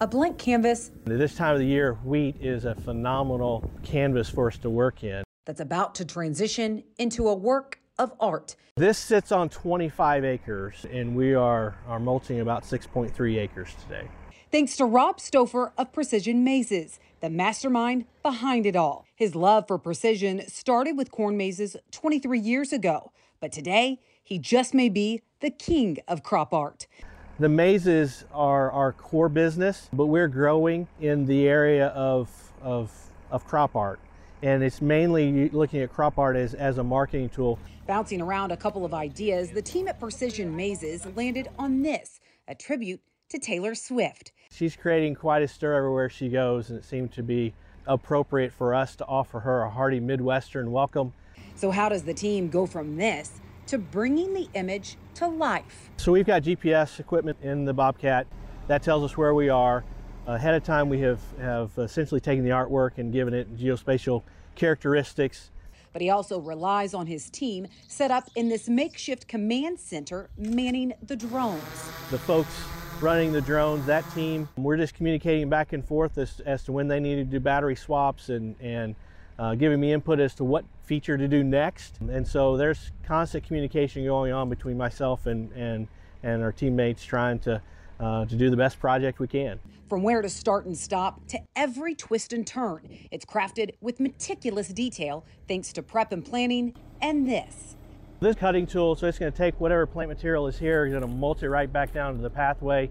A 0.00 0.06
blank 0.06 0.38
canvas. 0.38 0.92
At 1.06 1.18
this 1.18 1.34
time 1.34 1.54
of 1.54 1.58
the 1.58 1.66
year, 1.66 1.94
wheat 2.04 2.36
is 2.40 2.64
a 2.64 2.74
phenomenal 2.74 3.68
canvas 3.82 4.30
for 4.30 4.46
us 4.46 4.56
to 4.58 4.70
work 4.70 5.02
in. 5.02 5.24
That's 5.46 5.60
about 5.60 5.94
to 5.96 6.04
transition 6.04 6.84
into 6.98 7.28
a 7.28 7.34
work 7.34 7.79
of 8.00 8.14
art. 8.18 8.56
This 8.76 8.96
sits 8.96 9.30
on 9.30 9.50
25 9.50 10.24
acres, 10.24 10.86
and 10.90 11.14
we 11.14 11.34
are, 11.34 11.76
are 11.86 12.00
mulching 12.00 12.40
about 12.40 12.64
6.3 12.64 13.38
acres 13.38 13.74
today. 13.82 14.08
Thanks 14.50 14.74
to 14.78 14.86
Rob 14.86 15.18
Stouffer 15.18 15.72
of 15.76 15.92
Precision 15.92 16.42
Mazes, 16.42 16.98
the 17.20 17.28
mastermind 17.28 18.06
behind 18.22 18.64
it 18.64 18.74
all. 18.74 19.04
His 19.14 19.34
love 19.34 19.68
for 19.68 19.76
precision 19.76 20.48
started 20.48 20.96
with 20.96 21.10
corn 21.10 21.36
mazes 21.36 21.76
23 21.90 22.40
years 22.40 22.72
ago, 22.72 23.12
but 23.38 23.52
today 23.52 24.00
he 24.22 24.38
just 24.38 24.72
may 24.72 24.88
be 24.88 25.20
the 25.40 25.50
king 25.50 25.98
of 26.08 26.22
crop 26.22 26.54
art. 26.54 26.86
The 27.38 27.50
mazes 27.50 28.24
are 28.32 28.70
our 28.70 28.92
core 28.92 29.28
business, 29.28 29.90
but 29.92 30.06
we're 30.06 30.28
growing 30.28 30.88
in 31.00 31.26
the 31.26 31.46
area 31.46 31.88
of, 31.88 32.30
of, 32.62 32.90
of 33.30 33.46
crop 33.46 33.76
art 33.76 34.00
and 34.42 34.62
it's 34.62 34.80
mainly 34.80 35.48
looking 35.50 35.80
at 35.80 35.92
crop 35.92 36.18
art 36.18 36.36
as, 36.36 36.54
as 36.54 36.78
a 36.78 36.84
marketing 36.84 37.28
tool. 37.28 37.58
Bouncing 37.86 38.20
around 38.20 38.52
a 38.52 38.56
couple 38.56 38.84
of 38.84 38.94
ideas, 38.94 39.50
the 39.50 39.62
team 39.62 39.88
at 39.88 39.98
Precision 39.98 40.54
Mazes 40.56 41.06
landed 41.14 41.48
on 41.58 41.82
this, 41.82 42.20
a 42.48 42.54
tribute 42.54 43.00
to 43.28 43.38
Taylor 43.38 43.74
Swift. 43.74 44.32
She's 44.50 44.76
creating 44.76 45.14
quite 45.14 45.42
a 45.42 45.48
stir 45.48 45.74
everywhere 45.74 46.08
she 46.08 46.28
goes, 46.28 46.70
and 46.70 46.78
it 46.78 46.84
seemed 46.84 47.12
to 47.12 47.22
be 47.22 47.54
appropriate 47.86 48.52
for 48.52 48.74
us 48.74 48.96
to 48.96 49.06
offer 49.06 49.40
her 49.40 49.62
a 49.62 49.70
hearty 49.70 50.00
Midwestern 50.00 50.72
welcome. 50.72 51.12
So, 51.54 51.70
how 51.70 51.88
does 51.88 52.02
the 52.04 52.14
team 52.14 52.48
go 52.48 52.66
from 52.66 52.96
this 52.96 53.40
to 53.66 53.78
bringing 53.78 54.34
the 54.34 54.48
image 54.54 54.96
to 55.14 55.26
life? 55.28 55.90
So, 55.96 56.12
we've 56.12 56.26
got 56.26 56.42
GPS 56.42 56.98
equipment 56.98 57.38
in 57.42 57.64
the 57.64 57.72
Bobcat 57.72 58.26
that 58.68 58.82
tells 58.82 59.04
us 59.04 59.16
where 59.16 59.34
we 59.34 59.48
are 59.48 59.84
ahead 60.34 60.54
of 60.54 60.64
time 60.64 60.88
we 60.88 61.00
have, 61.00 61.20
have 61.40 61.70
essentially 61.78 62.20
taken 62.20 62.44
the 62.44 62.50
artwork 62.50 62.98
and 62.98 63.12
given 63.12 63.34
it 63.34 63.56
geospatial 63.56 64.22
characteristics. 64.54 65.50
But 65.92 66.02
he 66.02 66.10
also 66.10 66.38
relies 66.38 66.94
on 66.94 67.06
his 67.06 67.28
team 67.30 67.66
set 67.88 68.10
up 68.10 68.28
in 68.36 68.48
this 68.48 68.68
makeshift 68.68 69.26
command 69.26 69.80
center 69.80 70.30
manning 70.38 70.92
the 71.02 71.16
drones. 71.16 71.62
The 72.10 72.18
folks 72.18 72.62
running 73.00 73.32
the 73.32 73.40
drones, 73.40 73.86
that 73.86 74.08
team, 74.14 74.48
we're 74.56 74.76
just 74.76 74.94
communicating 74.94 75.48
back 75.48 75.72
and 75.72 75.84
forth 75.84 76.16
as, 76.18 76.40
as 76.40 76.62
to 76.64 76.72
when 76.72 76.86
they 76.86 77.00
need 77.00 77.16
to 77.16 77.24
do 77.24 77.40
battery 77.40 77.74
swaps 77.74 78.28
and, 78.28 78.54
and 78.60 78.94
uh, 79.38 79.54
giving 79.54 79.80
me 79.80 79.92
input 79.92 80.20
as 80.20 80.34
to 80.34 80.44
what 80.44 80.64
feature 80.84 81.16
to 81.16 81.26
do 81.26 81.42
next. 81.42 81.98
And 82.00 82.26
so 82.26 82.56
there's 82.56 82.92
constant 83.04 83.44
communication 83.44 84.04
going 84.04 84.32
on 84.32 84.48
between 84.48 84.76
myself 84.76 85.26
and, 85.26 85.50
and, 85.52 85.88
and 86.22 86.42
our 86.42 86.52
teammates 86.52 87.04
trying 87.04 87.38
to 87.40 87.62
uh, 88.00 88.24
to 88.24 88.34
do 88.34 88.50
the 88.50 88.56
best 88.56 88.80
project 88.80 89.18
we 89.20 89.28
can. 89.28 89.60
From 89.88 90.02
where 90.02 90.22
to 90.22 90.28
start 90.28 90.66
and 90.66 90.76
stop 90.76 91.26
to 91.28 91.40
every 91.56 91.94
twist 91.94 92.32
and 92.32 92.46
turn, 92.46 92.88
it's 93.10 93.24
crafted 93.24 93.74
with 93.80 94.00
meticulous 94.00 94.68
detail 94.68 95.24
thanks 95.48 95.72
to 95.74 95.82
prep 95.82 96.12
and 96.12 96.24
planning 96.24 96.74
and 97.02 97.28
this. 97.28 97.76
This 98.20 98.36
cutting 98.36 98.66
tool, 98.66 98.94
so 98.94 99.06
it's 99.06 99.18
going 99.18 99.32
to 99.32 99.36
take 99.36 99.58
whatever 99.60 99.86
plant 99.86 100.10
material 100.10 100.46
is 100.46 100.58
here, 100.58 100.84
you're 100.86 100.98
going 100.98 101.10
to 101.10 101.18
mulch 101.18 101.42
it 101.42 101.48
right 101.48 101.72
back 101.72 101.92
down 101.92 102.16
to 102.16 102.22
the 102.22 102.30
pathway. 102.30 102.90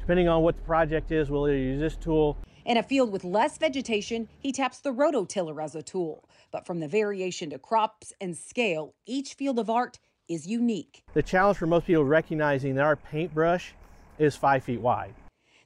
Depending 0.00 0.28
on 0.28 0.42
what 0.42 0.56
the 0.56 0.62
project 0.62 1.12
is, 1.12 1.30
we'll 1.30 1.46
either 1.46 1.56
use 1.56 1.78
this 1.78 1.96
tool. 1.96 2.36
In 2.64 2.76
a 2.76 2.82
field 2.82 3.12
with 3.12 3.22
less 3.22 3.58
vegetation, 3.58 4.28
he 4.38 4.52
taps 4.52 4.80
the 4.80 4.92
rototiller 4.92 5.62
as 5.62 5.74
a 5.74 5.82
tool. 5.82 6.28
But 6.50 6.66
from 6.66 6.80
the 6.80 6.88
variation 6.88 7.50
to 7.50 7.58
crops 7.58 8.12
and 8.20 8.36
scale, 8.36 8.94
each 9.06 9.34
field 9.34 9.58
of 9.58 9.70
art 9.70 9.98
is 10.28 10.46
unique. 10.46 11.02
The 11.14 11.22
challenge 11.22 11.58
for 11.58 11.66
most 11.66 11.86
people 11.86 12.04
recognizing 12.04 12.74
that 12.76 12.84
our 12.84 12.96
paintbrush 12.96 13.74
is 14.20 14.36
five 14.36 14.62
feet 14.62 14.80
wide. 14.80 15.14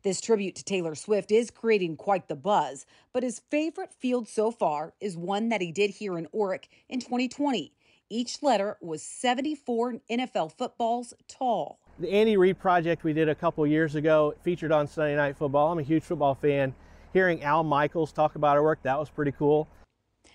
This 0.03 0.21
tribute 0.21 0.55
to 0.57 0.65
Taylor 0.65 0.95
Swift 0.95 1.33
is 1.33 1.51
creating 1.51 1.97
quite 1.97 2.29
the 2.29 2.37
buzz, 2.37 2.85
but 3.13 3.23
his 3.23 3.41
favorite 3.51 3.93
field 3.93 4.29
so 4.29 4.51
far 4.51 4.93
is 5.01 5.17
one 5.17 5.49
that 5.49 5.63
he 5.63 5.73
did 5.73 5.91
here 5.91 6.19
in 6.19 6.27
Orrick 6.35 6.65
in 6.89 7.01
2020. 7.01 7.73
Each 8.11 8.43
letter 8.43 8.77
was 8.83 9.03
74 9.03 9.95
NFL 10.11 10.53
footballs 10.57 11.15
tall. 11.27 11.79
the 11.99 12.11
Andy 12.11 12.37
Reid 12.37 12.59
project 12.59 13.03
we 13.03 13.13
did 13.15 13.29
a 13.31 13.35
couple 13.35 13.67
years 13.67 13.95
ago 13.95 14.35
featured 14.43 14.73
on 14.73 14.87
Sunday 14.87 15.17
Night 15.17 15.37
Football. 15.39 15.73
I'm 15.73 15.79
a 15.79 15.83
huge 15.83 16.03
football 16.03 16.35
fan. 16.35 16.75
Hearing 17.15 17.43
Al 17.43 17.65
Michaels 17.65 18.13
talk 18.13 18.35
about 18.35 18.57
our 18.57 18.63
work, 18.63 18.83
that 18.83 18.99
was 18.99 19.09
pretty 19.09 19.33
cool. 19.33 19.69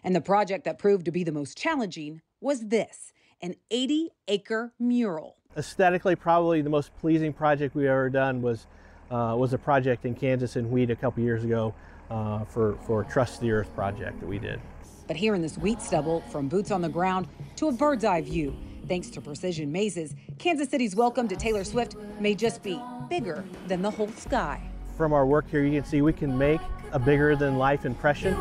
And 0.03 0.15
the 0.15 0.22
project 0.22 0.63
that 0.65 0.80
proved 0.80 1.05
to 1.05 1.11
be 1.11 1.24
the 1.24 1.32
most 1.32 1.57
challenging 1.57 2.22
was 2.41 2.67
this 2.70 3.13
an 3.41 3.55
80 3.70 4.09
acre 4.28 4.74
mural. 4.80 5.36
Aesthetically, 5.60 6.16
probably 6.16 6.62
the 6.62 6.70
most 6.70 6.95
pleasing 7.00 7.34
project 7.34 7.76
we've 7.76 7.88
ever 7.88 8.10
done 8.10 8.41
was, 8.41 8.66
uh, 9.12 9.36
was 9.38 9.52
a 9.52 9.58
project 9.58 10.06
in 10.06 10.16
Kansas 10.16 10.56
and 10.56 10.72
wheat 10.72 10.89
a 10.89 10.95
couple 10.95 11.22
years 11.22 11.43
ago 11.43 11.74
uh, 12.10 12.45
for, 12.45 12.78
for 12.88 13.04
Trust 13.04 13.41
the 13.41 13.52
Earth 13.52 13.74
project 13.76 14.22
that 14.22 14.26
we 14.26 14.39
did. 14.39 14.62
But 15.08 15.18
here 15.18 15.36
in 15.36 15.41
this 15.41 15.58
wheat 15.58 15.82
stubble, 15.82 16.22
from 16.32 16.47
boots 16.47 16.72
on 16.72 16.82
the 16.82 16.88
ground 16.88 17.28
to 17.58 17.68
a 17.68 17.72
bird's 17.74 18.06
eye 18.06 18.22
view, 18.22 18.56
thanks 18.88 19.10
to 19.10 19.22
precision 19.22 19.70
mazes, 19.70 20.16
Kansas 20.38 20.70
City's 20.70 20.95
welcome 20.95 21.28
to 21.28 21.36
Taylor 21.36 21.66
Swift 21.66 21.97
may 22.22 22.36
just 22.36 22.64
be 22.64 22.82
bigger 23.10 23.43
than 23.68 23.82
the 23.82 23.91
whole 23.91 24.12
sky. 24.12 24.62
From 24.95 25.12
our 25.12 25.26
work 25.26 25.50
here, 25.50 25.66
you 25.66 25.82
can 25.82 25.84
see 25.84 26.02
we 26.02 26.14
can 26.14 26.38
make 26.38 26.62
a 26.93 27.00
bigger 27.00 27.36
than 27.36 27.58
life 27.58 27.86
impression. 27.86 28.34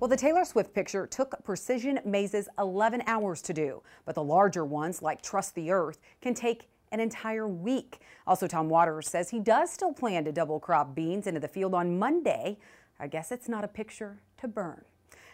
Well, 0.00 0.08
the 0.08 0.16
Taylor 0.16 0.44
Swift 0.44 0.72
picture 0.72 1.08
took 1.08 1.42
precision 1.42 1.98
mazes 2.04 2.48
11 2.56 3.02
hours 3.08 3.42
to 3.42 3.52
do, 3.52 3.82
but 4.04 4.14
the 4.14 4.22
larger 4.22 4.64
ones, 4.64 5.02
like 5.02 5.20
Trust 5.22 5.56
the 5.56 5.72
Earth, 5.72 5.98
can 6.20 6.34
take 6.34 6.68
an 6.92 7.00
entire 7.00 7.48
week. 7.48 7.98
Also, 8.24 8.46
Tom 8.46 8.68
Waters 8.68 9.08
says 9.08 9.30
he 9.30 9.40
does 9.40 9.72
still 9.72 9.92
plan 9.92 10.24
to 10.24 10.30
double 10.30 10.60
crop 10.60 10.94
beans 10.94 11.26
into 11.26 11.40
the 11.40 11.48
field 11.48 11.74
on 11.74 11.98
Monday. 11.98 12.58
I 13.00 13.08
guess 13.08 13.32
it's 13.32 13.48
not 13.48 13.64
a 13.64 13.68
picture 13.68 14.20
to 14.40 14.46
burn. 14.46 14.84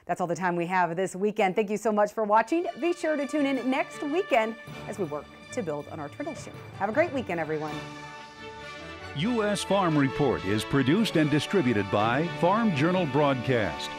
That's 0.06 0.22
all 0.22 0.26
the 0.26 0.34
time 0.34 0.56
we 0.56 0.66
have 0.66 0.96
this 0.96 1.14
weekend. 1.14 1.56
Thank 1.56 1.68
you 1.68 1.76
so 1.76 1.92
much 1.92 2.14
for 2.14 2.24
watching. 2.24 2.66
Be 2.80 2.94
sure 2.94 3.16
to 3.16 3.26
tune 3.26 3.44
in 3.44 3.70
next 3.70 4.02
weekend 4.02 4.56
as 4.88 4.98
we 4.98 5.04
work 5.04 5.26
to 5.52 5.62
build 5.62 5.86
on 5.92 6.00
our 6.00 6.08
tradition. 6.08 6.54
Have 6.78 6.88
a 6.88 6.92
great 6.92 7.12
weekend, 7.12 7.38
everyone. 7.38 7.74
U.S. 9.16 9.62
Farm 9.62 9.96
Report 9.96 10.42
is 10.46 10.64
produced 10.64 11.16
and 11.16 11.30
distributed 11.30 11.88
by 11.90 12.26
Farm 12.40 12.74
Journal 12.74 13.04
Broadcast. 13.06 13.90